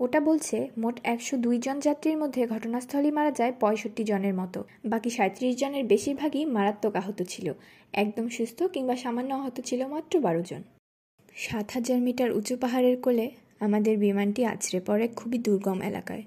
ওটা 0.00 0.20
বলছে 0.20 0.68
মোট 0.78 1.00
একশো 1.04 1.36
দুই 1.36 1.58
জন 1.58 1.80
যাত্রীর 1.80 2.16
মধ্যে 2.16 2.46
ঘটনাস্থলেই 2.46 3.10
মারা 3.10 3.30
যায় 3.30 3.52
পঁয়ষট্টি 3.60 4.04
জনের 4.04 4.34
মতো। 4.34 4.64
বাকি 4.84 5.10
সাঁত্রিশ 5.10 5.56
জনের 5.56 5.84
বেশিরভাগই 5.84 6.44
মারাত্মক 6.44 6.96
আহত 6.96 7.22
ছিল। 7.22 7.52
একদম 7.92 8.28
সুস্থ 8.28 8.62
কিংবা 8.62 8.96
সামান্য 8.96 9.34
আহত 9.34 9.60
ছিল 9.60 9.86
মাত্র 9.86 10.20
বারো 10.20 10.42
জন। 10.42 10.62
সাত 11.34 11.70
হাজার 11.70 11.98
মিটার 11.98 12.32
উঁচু 12.32 12.56
পাহাড়ের 12.56 13.00
কোলে 13.02 13.30
আমাদের 13.60 13.98
বিমানটি 13.98 14.44
আছড়ে 14.44 14.80
পড়ে 14.86 15.08
খুবই 15.08 15.38
দুর্গম 15.38 15.82
এলাকায়। 15.82 16.22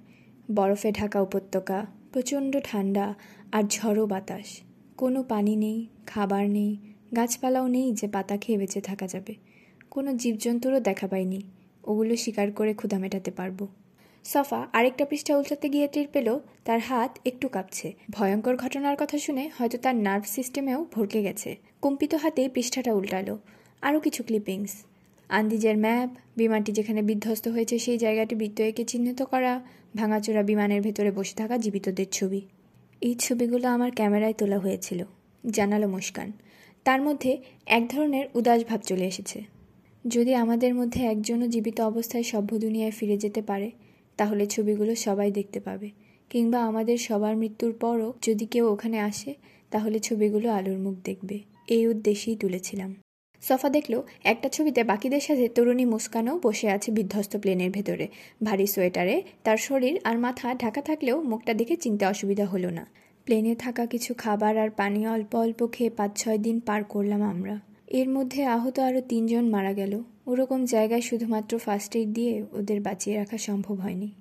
বরফে 0.56 0.92
ঢাকা 0.92 1.22
উপত্যকা, 1.22 1.86
প্রচণ্ড 2.14 2.58
ঠান্ডা 2.64 3.14
আর 3.52 3.64
ঝড়ো 3.70 4.06
বাতাস। 4.06 4.62
কোনো 4.98 5.24
পানি 5.24 5.56
নেই, 5.56 5.88
খাবার 6.06 6.50
নেই, 6.50 6.78
গাছপালাও 7.16 7.68
নেই 7.68 7.94
যে 7.94 8.08
পাতা 8.08 8.38
খেয়ে 8.38 8.58
বেঁচে 8.58 8.82
থাকা 8.82 9.08
যাবে। 9.08 9.36
কোনো 9.92 10.14
জীবজন্তুরও 10.14 10.80
দেখা 10.80 11.08
পাইনি। 11.08 11.42
ওগুলো 11.90 12.16
শিকার 12.16 12.52
করে 12.52 12.74
ক্ষুধা 12.74 13.00
মেটাতে 13.00 13.32
পারব। 13.32 13.68
সফা 14.24 14.68
আরেকটা 14.74 15.06
পৃষ্ঠা 15.06 15.38
উল্টাতে 15.38 15.70
গিয়ে 15.70 15.88
টের 15.88 16.08
পেল, 16.14 16.40
তার 16.66 16.80
হাত 16.80 17.20
একটু 17.26 17.48
কাঁপছে। 17.48 17.94
ভয়ঙ্কর 18.10 18.56
ঘটনার 18.56 18.98
কথা 19.00 19.18
শুনে 19.18 19.50
হয়তো 19.58 19.78
তার 19.78 19.96
নার্ভ 19.96 20.26
সিস্টেমেও 20.26 20.86
ভরকে 20.92 21.24
গেছে। 21.24 21.56
কম্পিত 21.82 22.16
হাতে 22.16 22.50
পৃষ্ঠাটা 22.50 22.94
উল্টালো। 22.94 23.40
আরও 23.82 24.00
কিছু 24.00 24.24
ক্লিপিংস। 24.24 24.70
আন্দিজের 25.30 25.78
ম্যাপ, 25.78 26.10
বিমানটি 26.38 26.72
যেখানে 26.72 27.02
বিধ্বস্ত 27.02 27.48
হয়েছে 27.48 27.80
সেই 27.80 27.98
জায়গাটি 27.98 28.36
বৃত্ত 28.36 28.82
চিহ্নিত 28.88 29.22
করা, 29.22 29.62
ভাঙাচোরা 29.96 30.44
বিমানের 30.44 30.82
ভেতরে 30.82 31.12
বসে 31.12 31.36
থাকা 31.36 31.58
জীবিতদের 31.58 32.06
ছবি। 32.12 32.42
এই 33.02 33.16
ছবিগুলো 33.16 33.68
আমার 33.68 33.92
ক্যামেরায় 33.92 34.34
তোলা 34.34 34.60
হয়েছিল। 34.60 35.04
জানালো 35.52 35.88
মুস্কান। 35.88 36.32
তার 36.84 37.02
মধ্যে 37.02 37.38
এক 37.66 37.88
ধরনের 37.88 38.26
উদাস 38.34 38.66
ভাব 38.66 38.80
চলে 38.80 39.06
এসেছে। 39.06 39.59
যদি 40.08 40.36
আমাদের 40.36 40.76
মধ্যে 40.76 41.06
একজনও 41.06 41.48
জীবিত 41.48 41.82
অবস্থায় 41.82 42.24
সভ্য 42.24 42.58
দুনিয়ায় 42.58 42.92
ফিরে 42.92 43.18
যেতে 43.18 43.42
পারে, 43.42 43.72
তাহলে 44.18 44.46
ছবিগুলো 44.46 44.96
সবাই 44.96 45.32
দেখতে 45.32 45.60
পাবে। 45.60 45.90
কিংবা 46.30 46.64
আমাদের 46.64 46.98
সবার 46.98 47.38
মৃত্যুর 47.38 47.74
পরও 47.74 48.14
যদি 48.22 48.46
কেউ 48.46 48.68
ওখানে 48.68 49.00
আসে, 49.00 49.34
তাহলে 49.70 50.00
ছবিগুলো 50.00 50.52
আলোর 50.52 50.78
মুখ 50.78 50.96
দেখবে। 51.04 51.40
এই 51.68 51.88
উদ্দেশ্যেই 51.88 52.36
তুলেছিলাম। 52.36 52.96
সফা 53.42 53.70
দেখল, 53.70 54.02
একটা 54.24 54.50
ছবিতে 54.50 54.84
বাকিদের 54.84 55.20
সাথে 55.20 55.48
তরুণী 55.48 55.86
মুস্কানও 55.86 56.40
বসে 56.44 56.70
আছে 56.70 56.92
বিধ্বস্ত 56.92 57.38
প্লেনের 57.38 57.72
ভেতরে। 57.72 58.08
ভারী 58.44 58.66
সোয়েটারে, 58.66 59.22
তার 59.44 59.58
শরীর 59.58 60.00
আর 60.04 60.18
মাথা 60.18 60.56
ঢাকা 60.56 60.82
থাকলেও 60.82 61.22
মুখটা 61.22 61.54
দেখে 61.54 61.76
চিনতে 61.76 62.06
অসুবিধা 62.06 62.46
হলো 62.46 62.70
না। 62.70 62.88
প্লেনে 63.26 63.56
থাকা 63.56 63.86
কিছু 63.86 64.14
খাবার 64.14 64.58
আর 64.58 64.70
পানি 64.70 65.08
অল্প 65.08 65.36
অল্প 65.36 65.68
খেয়ে 65.72 65.90
পাঁচ 65.90 66.24
ছয় 66.24 66.38
দিন 66.38 66.60
পার 66.60 66.84
করলাম 66.84 67.22
আমরা। 67.22 67.69
এর 67.92 68.10
মধ্যে 68.10 68.46
আহত 68.46 68.80
আরও 68.80 69.02
তিনজন 69.02 69.50
মারা 69.50 69.74
গেল। 69.74 70.02
ওরকম 70.28 70.66
জায়গায় 70.66 71.02
শুধুমাত্র 71.02 71.58
ফার্স্ট 71.58 71.96
এইড 71.96 72.10
দিয়ে 72.14 72.44
ওদের 72.52 72.82
বাঁচিয়ে 72.82 73.18
রাখা 73.18 73.38
সম্ভব 73.38 73.76
হয়নি। 73.76 74.12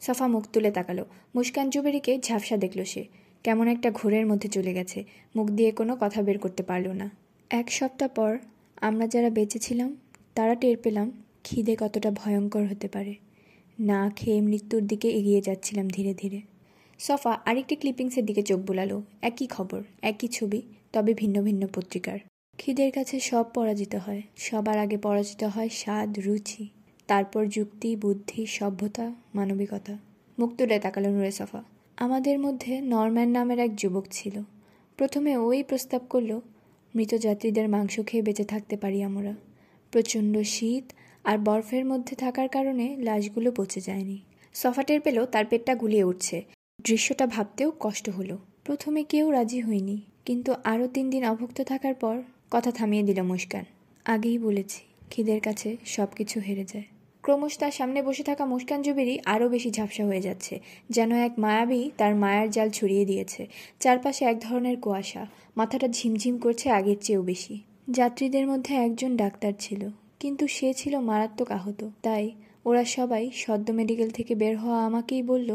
সফা 0.00 0.26
মুখ 0.26 0.44
তুলে 0.52 0.70
তাকালো। 0.70 1.04
মুস্কান 1.34 1.70
জুবেরিকে 1.70 2.18
ঝাপসা 2.18 2.56
দেখল 2.56 2.84
সে। 2.84 3.04
কেমন 3.44 3.68
একটা 3.68 3.90
ঘোরের 3.90 4.26
মধ্যে 4.26 4.48
চলে 4.48 4.74
গেছে। 4.74 5.04
মুখ 5.36 5.50
দিয়ে 5.50 5.70
কোনো 5.70 5.96
কথা 6.00 6.22
বের 6.22 6.38
করতে 6.38 6.62
পারল 6.62 6.88
না। 6.88 7.10
এক 7.50 7.72
সপ্তাহ 7.72 8.08
পর 8.14 8.38
আমরা 8.80 9.06
যারা 9.06 9.30
বেঁচেছিলাম 9.30 9.96
তারা 10.34 10.54
টের 10.54 10.76
পেলাম 10.76 11.22
খিদে 11.44 11.76
কতটা 11.80 12.10
ভয়ঙ্কর 12.10 12.66
হতে 12.66 12.88
পারে। 12.88 13.14
না 13.78 14.10
খেয়ে 14.16 14.40
মৃত্যুর 14.40 14.82
দিকে 14.86 15.08
এগিয়ে 15.08 15.40
যাচ্ছিলাম 15.40 15.88
ধীরে 15.88 16.14
ধীরে। 16.14 16.40
সফা 16.98 17.32
আরেকটি 17.44 17.76
ক্লিপিংসের 17.76 18.26
দিকে 18.26 18.42
চোখ 18.42 18.60
বুলালো। 18.60 19.02
একই 19.22 19.46
খবর, 19.46 19.82
একই 20.02 20.28
ছবি, 20.28 20.62
তবে 20.92 21.14
ভিন্ন 21.14 21.42
ভিন্ন 21.42 21.66
পত্রিকার। 21.74 22.18
খিদের 22.58 22.90
কাছে 22.92 23.20
সব 23.20 23.44
পরাজিত 23.54 23.94
হয়। 23.94 24.22
সবার 24.36 24.78
আগে 24.78 24.96
পরাজিত 24.96 25.44
হয় 25.44 25.68
স্বাদ, 25.72 26.18
রুচি, 26.18 26.64
তারপর 27.06 27.46
যুক্তি, 27.46 27.96
বুদ্ধি, 27.96 28.46
সভ্যতা, 28.46 29.06
মানবিকতা। 29.34 29.94
মুখ 30.38 30.50
তুলে 30.58 30.78
তাকালো 30.78 31.08
নুরে 31.10 31.30
সফা। 31.30 31.60
আমাদের 31.96 32.38
মধ্যে 32.38 32.80
নরম্যান 32.80 33.28
নামের 33.28 33.58
এক 33.58 33.72
যুবক 33.76 34.04
ছিল। 34.10 34.36
প্রথমে 34.98 35.32
ওই 35.36 35.62
প্রস্তাব 35.62 36.02
করল, 36.10 36.40
মৃত 36.94 37.12
যাত্রীদের 37.14 37.68
মাংস 37.68 37.94
খেয়ে 38.06 38.22
বেঁচে 38.22 38.44
থাকতে 38.44 38.76
পারি 38.76 39.02
আমরা। 39.02 39.34
প্রচণ্ড 39.92 40.34
শীত 40.38 40.84
আর 41.24 41.38
বরফের 41.38 41.84
মধ্যে 41.84 42.14
থাকার 42.16 42.48
কারণে 42.48 42.86
লাশগুলো 42.96 43.52
পচে 43.52 43.80
যায়নি। 43.80 44.18
সফাটের 44.54 45.00
পেল 45.00 45.18
তার 45.24 45.44
পেটটা 45.44 45.74
গুলিয়ে 45.74 46.04
উঠছে। 46.04 46.36
দৃশ্যটা 46.84 47.26
ভাবতেও 47.26 47.72
কষ্ট 47.80 48.10
হলো। 48.10 48.38
প্রথমে 48.64 49.00
কেউ 49.02 49.26
রাজি 49.30 49.60
হয়নি, 49.60 49.96
কিন্তু 50.24 50.50
আরও 50.64 50.86
তিন 50.86 51.10
দিন 51.10 51.22
অভুক্ত 51.24 51.58
থাকার 51.62 51.94
পর 51.94 52.16
কথা 52.52 52.70
থামিয়ে 52.72 53.04
দিল 53.08 53.18
মুস্কান। 53.22 53.64
আগেই 54.06 54.38
বলেছি, 54.38 54.80
খিদের 55.10 55.40
কাছে 55.40 55.68
সব 55.84 56.08
কিছু 56.16 56.36
হেরে 56.40 56.64
যায়। 56.72 56.86
ক্রমশ 57.24 57.54
তার 57.58 57.70
সামনে 57.70 58.00
বসে 58.02 58.22
থাকা 58.22 58.44
মুস্কান 58.46 58.80
জুবেরি 58.82 59.14
আরও 59.24 59.46
বেশি 59.48 59.70
ঝাপসা 59.70 60.04
হয়ে 60.06 60.20
যাচ্ছে, 60.20 60.54
যেন 60.90 61.10
এক 61.26 61.32
মায়াবী 61.38 61.80
তার 61.96 62.12
মায়ার 62.14 62.48
জাল 62.50 62.68
ছড়িয়ে 62.70 63.04
দিয়েছে। 63.04 63.42
চারপাশে 63.80 64.22
এক 64.24 64.36
ধরনের 64.40 64.76
কুয়াশা, 64.80 65.22
মাথাটা 65.56 65.88
ঝিমঝিম 65.88 66.34
করছে 66.38 66.66
আগের 66.70 66.98
চেয়েও 67.00 67.22
বেশি। 67.22 67.54
যাত্রীদের 67.90 68.44
মধ্যে 68.46 68.72
একজন 68.86 69.10
ডাক্তার 69.16 69.52
ছিল, 69.60 69.82
কিন্তু 70.20 70.44
সে 70.46 70.68
ছিল 70.74 70.94
মারাত্মক 71.00 71.48
আহত। 71.50 71.80
তাই 72.02 72.24
ওরা 72.64 72.84
সবাই 72.96 73.24
সদ্য 73.34 73.66
মেডিকেল 73.72 74.08
থেকে 74.10 74.32
বের 74.34 74.54
হওয়া 74.56 74.78
আমাকেই 74.86 75.22
বলল, 75.22 75.50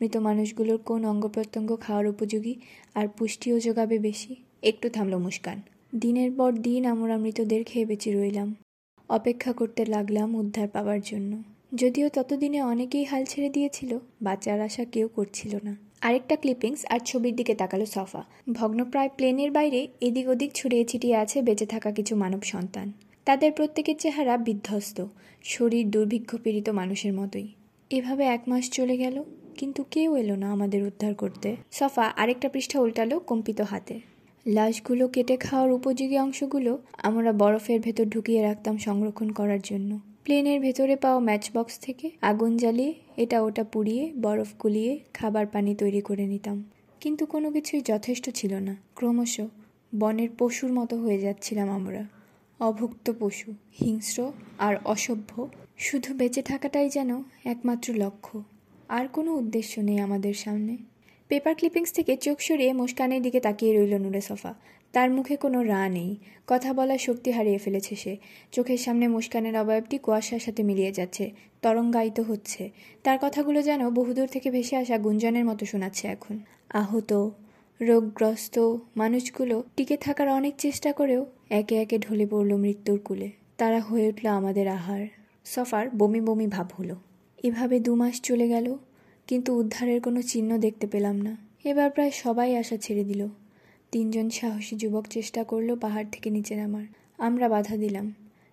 মৃত 0.00 0.14
মানুষগুলোর 0.16 0.78
কোন 0.78 1.02
অঙ্গ 1.04 1.24
প্রত্যঙ্গ 1.28 1.70
খাওয়ার 1.76 2.06
উপযোগী, 2.08 2.54
আর 2.94 3.06
পুষ্টিও 3.16 3.56
যোগাবে 3.60 3.96
বেশি। 3.98 4.32
একটু 4.62 4.86
থামলো 4.88 5.18
মুস্কান। 5.18 5.58
দিনের 5.96 6.32
পর 6.32 6.52
দিন 6.52 6.86
আমরা 6.86 7.18
মৃতদের 7.18 7.64
খেয়ে 7.64 7.86
বেঁচে 7.86 8.12
রইলাম। 8.12 8.54
অপেক্ষা 9.08 9.52
করতে 9.52 9.84
লাগলাম 9.84 10.34
উদ্ধার 10.34 10.68
পাওয়ার 10.68 11.00
জন্য। 11.00 11.42
যদিও 11.74 12.08
ততদিনে 12.08 12.62
অনেকেই 12.62 13.04
হাল 13.04 13.24
ছেড়ে 13.24 13.50
দিয়েছিল, 13.50 13.98
বাঁচার 14.22 14.60
আশা 14.60 14.84
কেউ 14.84 15.08
করছিল 15.08 15.58
না। 15.64 15.76
আরেকটা 16.00 16.36
ক্লিপিংস 16.36 16.84
আর 16.84 16.98
ছবির 16.98 17.36
দিকে 17.36 17.54
তাকালো 17.54 17.86
সফা। 17.86 18.24
ভগ্নপ্রায় 18.52 19.08
প্লেনের 19.16 19.50
বাইরে 19.50 19.88
এদিক 20.00 20.28
ওদিক 20.28 20.50
ছড়িয়ে 20.54 20.84
ছিটিয়ে 20.84 21.16
আছে 21.16 21.42
বেঁচে 21.42 21.66
থাকা 21.66 21.90
কিছু 21.90 22.16
মানব 22.16 22.42
সন্তান। 22.42 22.92
তাদের 23.24 23.52
প্রত্যেকের 23.52 23.96
চেহারা 23.98 24.36
বিধ্বস্ত, 24.36 25.06
শরীর 25.44 25.90
দুর্ভিক্ষ 25.90 26.36
পীড়িত 26.36 26.68
মানুষের 26.68 27.12
মতোই। 27.12 27.48
এভাবে 27.90 28.24
এক 28.24 28.42
মাস 28.48 28.70
চলে 28.70 28.96
গেল, 28.96 29.22
কিন্তু 29.56 29.84
কেউ 29.90 30.16
এলো 30.16 30.36
না 30.36 30.52
আমাদের 30.52 30.82
উদ্ধার 30.82 31.14
করতে। 31.14 31.56
সফা 31.72 32.04
আরেকটা 32.16 32.48
পৃষ্ঠা 32.48 32.80
উল্টালো 32.80 33.20
কম্পিত 33.20 33.60
হাতে। 33.60 34.00
লাশগুলো 34.46 35.08
কেটে 35.08 35.36
খাওয়ার 35.36 35.72
উপযোগী 35.72 36.18
অংশগুলো 36.18 36.78
আমরা 37.02 37.32
বরফের 37.32 37.80
ভেতর 37.80 38.04
ঢুকিয়ে 38.04 38.42
রাখতাম 38.42 38.76
সংরক্ষণ 38.76 39.28
করার 39.28 39.58
জন্য। 39.64 40.00
প্লেনের 40.24 40.60
ভেতরে 40.60 40.96
পাওয়া 40.96 41.20
ম্যাচ 41.20 41.50
বক্স 41.54 41.78
থেকে 41.78 42.10
আগুন 42.22 42.56
জ্বালিয়ে 42.56 42.94
এটা 43.16 43.42
ওটা 43.42 43.64
পুড়িয়ে 43.64 44.12
বরফ 44.20 44.48
গুলিয়ে 44.62 45.00
খাবার 45.14 45.46
পানি 45.46 45.74
তৈরি 45.74 46.00
করে 46.00 46.26
নিতাম। 46.26 46.64
কিন্তু 47.00 47.26
কোনো 47.26 47.52
কিছুই 47.52 47.80
যথেষ্ট 47.80 48.30
ছিল 48.30 48.54
না। 48.54 48.76
ক্রমশ 48.94 49.40
বনের 49.98 50.28
পশুর 50.38 50.72
মতো 50.72 50.96
হয়ে 50.96 51.18
যাচ্ছিলাম 51.18 51.70
আমরা। 51.70 52.06
অভুক্ত 52.60 53.12
পশু, 53.18 53.52
হিংস্র 53.80 54.32
আর 54.58 54.76
অসভ্য, 54.84 55.48
শুধু 55.76 56.14
বেঁচে 56.14 56.42
থাকাটাই 56.42 56.88
যেন 56.88 57.22
একমাত্র 57.44 57.94
লক্ষ্য। 57.94 58.42
আর 58.88 59.08
কোনো 59.08 59.34
উদ্দেশ্য 59.34 59.80
নেই 59.80 59.98
আমাদের 59.98 60.34
সামনে। 60.34 60.76
পেপার 61.28 61.54
ক্লিপিংস 61.54 61.92
থেকে 61.92 62.16
চোখ 62.16 62.40
সরিয়ে 62.40 62.72
মুস্কানের 62.72 63.22
দিকে 63.22 63.40
তাকিয়ে 63.40 63.76
রইল 63.76 63.98
নুরে 63.98 64.20
সফা। 64.20 64.54
তার 64.92 65.10
মুখে 65.10 65.36
কোনো 65.36 65.62
রা 65.62 65.88
নেই। 65.88 66.16
কথা 66.46 66.72
বলার 66.72 66.98
শক্তি 66.98 67.30
হারিয়ে 67.30 67.58
ফেলেছে 67.58 67.96
সে। 67.96 68.16
চোখের 68.52 68.78
সামনে 68.78 69.08
মুস্কানের 69.08 69.58
অবয়বটি 69.58 69.98
কুয়াশার 69.98 70.38
সাথে 70.38 70.62
মিলিয়ে 70.62 70.92
যাচ্ছে, 70.92 71.30
তরঙ্গায়িত 71.62 72.20
হচ্ছে। 72.20 72.70
তার 73.02 73.18
কথাগুলো 73.22 73.62
যেন 73.62 73.90
বহুদূর 73.90 74.26
থেকে 74.26 74.50
ভেসে 74.50 74.76
আসা 74.76 74.98
গুঞ্জনের 74.98 75.44
মতো 75.44 75.66
শোনাচ্ছে 75.66 76.08
এখন। 76.08 76.38
আহত, 76.70 77.30
রোগগ্রস্ত 77.80 78.58
মানুষগুলো 78.96 79.64
টিকে 79.76 79.96
থাকার 79.96 80.28
অনেক 80.28 80.54
চেষ্টা 80.58 80.92
করেও 80.92 81.26
একে 81.50 81.82
একে 81.82 81.98
ঢলে 81.98 82.26
পড়ল 82.26 82.56
মৃত্যুর 82.56 82.98
কুলে। 82.98 83.30
তারা 83.56 83.80
হয়ে 83.80 84.08
উঠল 84.08 84.28
আমাদের 84.28 84.68
আহার। 84.68 85.06
সফার 85.44 85.90
বমি 85.90 86.20
বমি 86.20 86.46
ভাব 86.46 86.70
হলো। 86.78 86.96
এভাবে 87.42 87.80
দু 87.80 87.94
মাস 87.94 88.20
চলে 88.20 88.48
গেল। 88.48 88.76
কিন্তু 89.28 89.50
উদ্ধারের 89.60 90.00
কোনো 90.00 90.20
চিহ্ন 90.22 90.50
দেখতে 90.58 90.86
পেলাম 90.86 91.16
না। 91.20 91.32
এবার 91.64 91.88
প্রায় 91.90 92.12
সবাই 92.22 92.50
আশা 92.56 92.76
ছেড়ে 92.76 93.04
দিল। 93.04 93.22
তিনজন 93.92 94.26
সাহসী 94.30 94.74
যুবক 94.76 95.04
চেষ্টা 95.06 95.40
করল 95.44 95.68
পাহাড় 95.74 96.08
থেকে 96.12 96.28
নিচে 96.30 96.54
নামার। 96.56 96.86
আমরা 97.18 97.46
বাধা 97.48 97.76
দিলাম, 97.76 98.06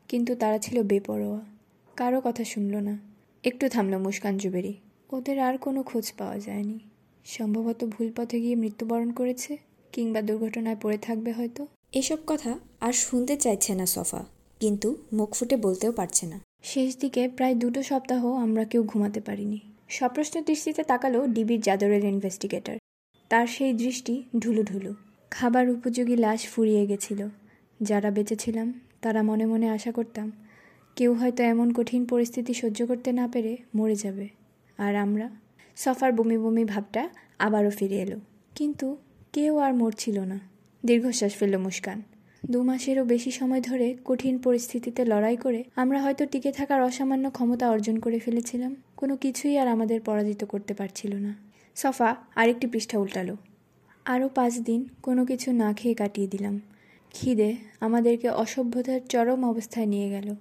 কিন্তু 0.09 0.31
তারা 0.35 0.57
ছিল 0.57 0.77
বেপরোয়া। 0.83 1.41
কারও 1.97 2.19
কথা 2.23 2.43
শুনল 2.43 2.73
না। 2.77 2.95
একটু 3.43 3.65
থামলো 3.69 3.97
মুস্কান 3.99 4.35
জুবেরি। 4.37 4.73
ওদের 5.09 5.37
আর 5.39 5.55
কোনো 5.57 5.79
খোঁজ 5.83 6.05
পাওয়া 6.17 6.37
যায়নি। 6.39 6.77
সম্ভবত 7.25 7.79
ভুল 7.83 8.07
পথে 8.15 8.37
গিয়ে 8.41 8.55
মৃত্যুবরণ 8.55 9.09
করেছে, 9.11 9.51
কিংবা 9.93 10.19
দুর্ঘটনায় 10.21 10.77
পড়ে 10.81 10.97
থাকবে 10.97 11.31
হয়তো। 11.31 11.61
এসব 11.91 12.19
কথা 12.27 12.51
আর 12.81 12.93
শুনতে 12.93 13.33
চাইছে 13.37 13.71
না 13.75 13.85
সফা, 13.85 14.21
কিন্তু 14.61 14.89
মুখ 15.13 15.29
ফুটে 15.35 15.55
বলতেও 15.57 15.91
পারছে 15.91 16.25
না। 16.27 16.37
শেষ 16.63 16.89
দিকে 16.97 17.21
প্রায় 17.27 17.55
দুটো 17.55 17.81
সপ্তাহ 17.83 18.21
আমরা 18.35 18.63
কেউ 18.65 18.81
ঘুমাতে 18.83 19.21
পারিনি। 19.21 19.59
সপ্রশ্ন 19.99 20.41
দৃষ্টিতে 20.41 20.83
তাকালো 20.83 21.27
ডিবির 21.27 21.61
জাদরের 21.61 22.03
ইনভেস্টিগেটর। 22.03 22.77
তার 23.29 23.47
সেই 23.47 23.73
দৃষ্টি 23.73 24.23
ঢুলু 24.39 24.63
ঢুলু। 24.63 24.93
খাবার 25.31 25.69
উপযোগী 25.69 26.15
লাশ 26.15 26.47
ফুরিয়ে 26.47 26.87
গেছিল। 26.87 27.27
যারা 27.81 28.11
বেঁচেছিলাম, 28.11 28.79
তারা 29.01 29.21
মনে 29.21 29.45
মনে 29.45 29.69
আশা 29.69 29.91
করতাম, 29.91 30.31
কেউ 30.95 31.13
হয়তো 31.13 31.43
এমন 31.43 31.73
কঠিন 31.73 32.05
পরিস্থিতি 32.05 32.53
সহ্য 32.53 32.85
করতে 32.87 33.11
না 33.11 33.27
পেরে 33.27 33.57
মরে 33.75 33.95
যাবে। 33.95 34.27
আর 34.77 34.95
আমরা, 34.95 35.29
সফার 35.75 36.13
বমি 36.13 36.37
বমি 36.37 36.65
ভাবটা 36.65 37.09
আবারও 37.39 37.69
ফিরে 37.69 37.99
এলো। 37.99 38.19
কিন্তু 38.55 38.97
কেউ 39.33 39.57
আর 39.57 39.73
মরছিল 39.73 40.19
না। 40.19 40.39
দীর্ঘশ্বাস 40.85 41.35
ফেলল 41.35 41.57
মুস্কান। 41.57 42.01
দু 42.49 42.63
মাসেরও 42.63 43.03
বেশি 43.03 43.31
সময় 43.31 43.61
ধরে 43.61 43.97
কঠিন 44.05 44.37
পরিস্থিতিতে 44.37 45.05
লড়াই 45.05 45.37
করে 45.37 45.63
আমরা 45.75 46.01
হয়তো 46.01 46.25
টিকে 46.25 46.51
থাকার 46.51 46.83
অসামান্য 46.83 47.29
ক্ষমতা 47.29 47.69
অর্জন 47.69 47.99
করে 47.99 48.19
ফেলেছিলাম। 48.19 48.75
কোনো 49.03 49.15
কিছুই 49.15 49.57
আর 49.57 49.67
আমাদের 49.67 50.01
পরাজিত 50.01 50.43
করতে 50.43 50.73
পারছিল 50.73 51.15
না। 51.15 51.35
সফা, 51.75 52.15
আরেকটি 52.35 52.67
পৃষ্ঠা 52.67 52.99
উল্টালো। 52.99 53.37
আরও 54.05 54.29
পাঁচ 54.29 54.59
দিন 54.59 54.89
কোনো 55.03 55.25
কিছু 55.25 55.51
না 55.51 55.73
খেয়ে 55.73 55.95
কাটিয়ে 55.95 56.27
দিলাম। 56.27 56.61
খিদে 57.13 57.55
আমাদেরকে 57.79 58.29
অসভ্যতার 58.29 58.99
চরম 59.09 59.45
অবস্থায় 59.45 59.85
নিয়ে 59.85 60.09
গেল। 60.09 60.35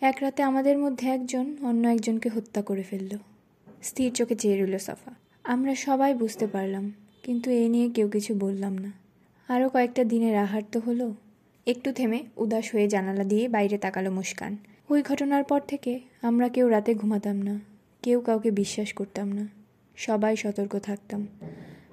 এক 0.00 0.16
রাতে 0.20 0.42
আমাদের 0.42 0.78
মধ্যে 0.78 1.08
একজন 1.08 1.56
অন্য 1.62 1.88
একজনকে 1.88 2.28
হত্যা 2.28 2.62
করে 2.62 2.82
ফেলল। 2.82 3.18
স্থির 3.82 4.12
চোখে 4.12 4.34
চেয়ে 4.34 4.64
রইল 4.64 4.78
সফা। 4.78 5.14
আমরা 5.44 5.74
সবাই 5.74 6.14
বুঝতে 6.14 6.46
পারলাম, 6.46 6.92
কিন্তু 7.22 7.50
এ 7.50 7.68
নিয়ে 7.68 7.90
কেউ 7.90 8.08
কিছু 8.08 8.34
বললাম 8.34 8.78
না। 8.78 8.92
আরও 9.48 9.68
কয়েকটা 9.68 10.04
দিনের 10.04 10.36
আহার 10.36 10.62
তো 10.72 10.80
হলো। 10.80 11.14
একটু 11.66 11.92
থেমে 11.92 12.22
উদাস 12.36 12.74
হয়ে 12.74 12.88
জানালা 12.88 13.24
দিয়ে 13.24 13.48
বাইরে 13.48 13.78
তাকালো 13.78 14.10
মুস্কান। 14.10 14.56
ওই 14.90 15.02
ঘটনার 15.02 15.44
পর 15.44 15.60
থেকে 15.68 16.00
আমরা 16.22 16.48
কেউ 16.48 16.68
রাতে 16.68 16.94
ঘুমাতাম 16.94 17.42
না। 17.42 17.67
কেউ 18.02 18.20
কাউকে 18.20 18.50
বিশ্বাস 18.50 18.92
করতাম 18.92 19.32
না। 19.32 19.48
সবাই 19.96 20.36
সতর্ক 20.36 20.78
থাকতাম। 20.78 21.26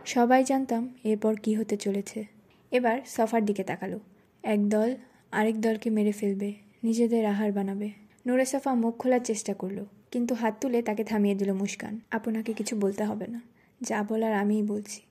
সবাই 0.05 0.43
জানতাম 0.43 0.89
এরপর 1.03 1.35
কি 1.35 1.53
হতে 1.53 1.77
চলেছে। 1.77 2.25
এবার 2.71 2.99
সফার 3.05 3.45
দিকে 3.45 3.63
তাকালো। 3.63 3.99
এক 4.43 4.69
দল 4.69 4.95
আরেক 5.31 5.61
দলকে 5.61 5.89
মেরে 5.89 6.11
ফেলবে, 6.11 6.53
নিজেদের 6.83 7.25
আহার 7.25 7.51
বানাবে। 7.51 7.89
নুরে 8.27 8.45
সফা 8.45 8.73
মুখ 8.73 8.97
খোলার 8.97 9.19
চেষ্টা 9.19 9.53
করল, 9.53 9.85
কিন্তু 10.11 10.35
হাত 10.35 10.53
তুলে 10.61 10.81
তাকে 10.81 11.03
থামিয়ে 11.03 11.35
দিল 11.35 11.53
মুস্কান। 11.53 11.99
আপনাকে 12.11 12.53
কিছু 12.53 12.79
বলতে 12.79 13.03
হবে 13.03 13.27
না। 13.27 13.41
যা 13.81 14.03
বলার 14.03 14.33
আমিই 14.33 14.63
বলছি। 14.63 15.01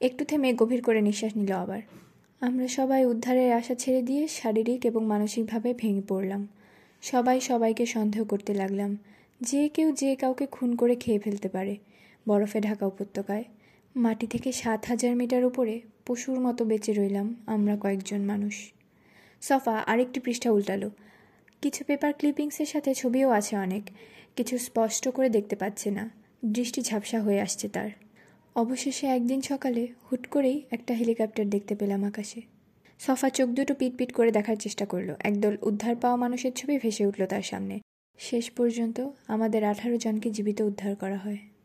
একটু 0.00 0.24
থেমে 0.24 0.54
গভীর 0.54 0.82
করে 0.82 1.00
নিঃশ্বাস 1.00 1.36
নিল 1.36 1.52
আবার। 1.52 1.80
আমরা 2.40 2.68
সবাই 2.68 3.04
উদ্ধারের 3.04 3.52
আশা 3.52 3.74
ছেড়ে 3.74 4.02
দিয়ে 4.02 4.28
শারীরিক 4.28 4.86
এবং 4.86 5.06
মানসিকভাবে 5.06 5.74
ভেঙে 5.78 6.02
পড়লাম। 6.08 6.48
সবাই 7.02 7.40
সবাইকে 7.40 7.86
সন্দেহ 7.86 8.24
করতে 8.24 8.54
লাগলাম। 8.54 8.96
যে 9.40 9.68
কেউ 9.68 9.92
যে 9.92 10.16
কাউকে 10.16 10.46
খুন 10.46 10.76
করে 10.76 10.94
খেয়ে 10.94 11.18
ফেলতে 11.18 11.48
পারে। 11.48 11.76
বরফে 12.28 12.60
ঢাকা 12.60 12.86
উপত্যকায়। 12.86 13.44
মাটি 13.96 14.26
থেকে 14.26 14.52
সাত 14.52 14.84
হাজার 14.84 15.16
মিটার 15.16 15.44
উপরে 15.44 15.80
পশুর 16.06 16.40
মতো 16.40 16.64
বেঁচে 16.64 16.92
রইলাম 16.92 17.34
আমরা 17.46 17.76
কয়েকজন 17.76 18.20
মানুষ। 18.20 18.72
সফা, 19.40 19.78
আরেকটি 19.78 20.20
পৃষ্ঠা 20.20 20.50
উল্টালো। 20.50 20.90
কিছু 21.62 21.84
পেপার 21.84 22.12
ক্লিপিংসের 22.12 22.66
সাথে 22.66 22.94
ছবিও 22.94 23.30
আছে 23.30 23.56
অনেক। 23.56 23.82
কিছু 24.36 24.58
স্পষ্ট 24.58 25.08
করে 25.08 25.28
দেখতে 25.28 25.56
পাচ্ছে 25.56 25.90
না। 25.90 26.10
দৃষ্টি 26.44 26.82
ঝাপসা 26.82 27.20
হয়ে 27.20 27.40
আসছে 27.40 27.68
তার। 27.68 27.90
অবশেষে 28.54 29.06
একদিন 29.06 29.40
সকালে 29.40 29.88
হুট 30.12 30.26
করেই 30.26 30.62
একটা 30.70 30.94
হেলিকপ্টার 30.94 31.50
দেখতে 31.50 31.74
পেলাম 31.74 32.04
আকাশে। 32.04 32.40
সফা 32.98 33.30
চোখ 33.30 33.48
দুটো 33.48 33.74
পিটপিট 33.74 34.12
করে 34.12 34.30
দেখার 34.30 34.56
চেষ্টা 34.56 34.86
করল। 34.86 35.14
একদল 35.18 35.56
উদ্ধার 35.62 35.96
পাওয়া 35.96 36.16
মানুষের 36.16 36.52
ছবি 36.52 36.78
ভেসে 36.78 37.06
উঠল 37.06 37.26
তার 37.26 37.42
সামনে। 37.42 37.80
শেষ 38.20 38.46
পর্যন্ত 38.50 38.98
আমাদের 39.28 39.62
আঠারো 39.64 39.96
জনকে 39.96 40.28
জীবিত 40.30 40.58
উদ্ধার 40.60 40.92
করা 40.96 41.16
হয়। 41.16 41.40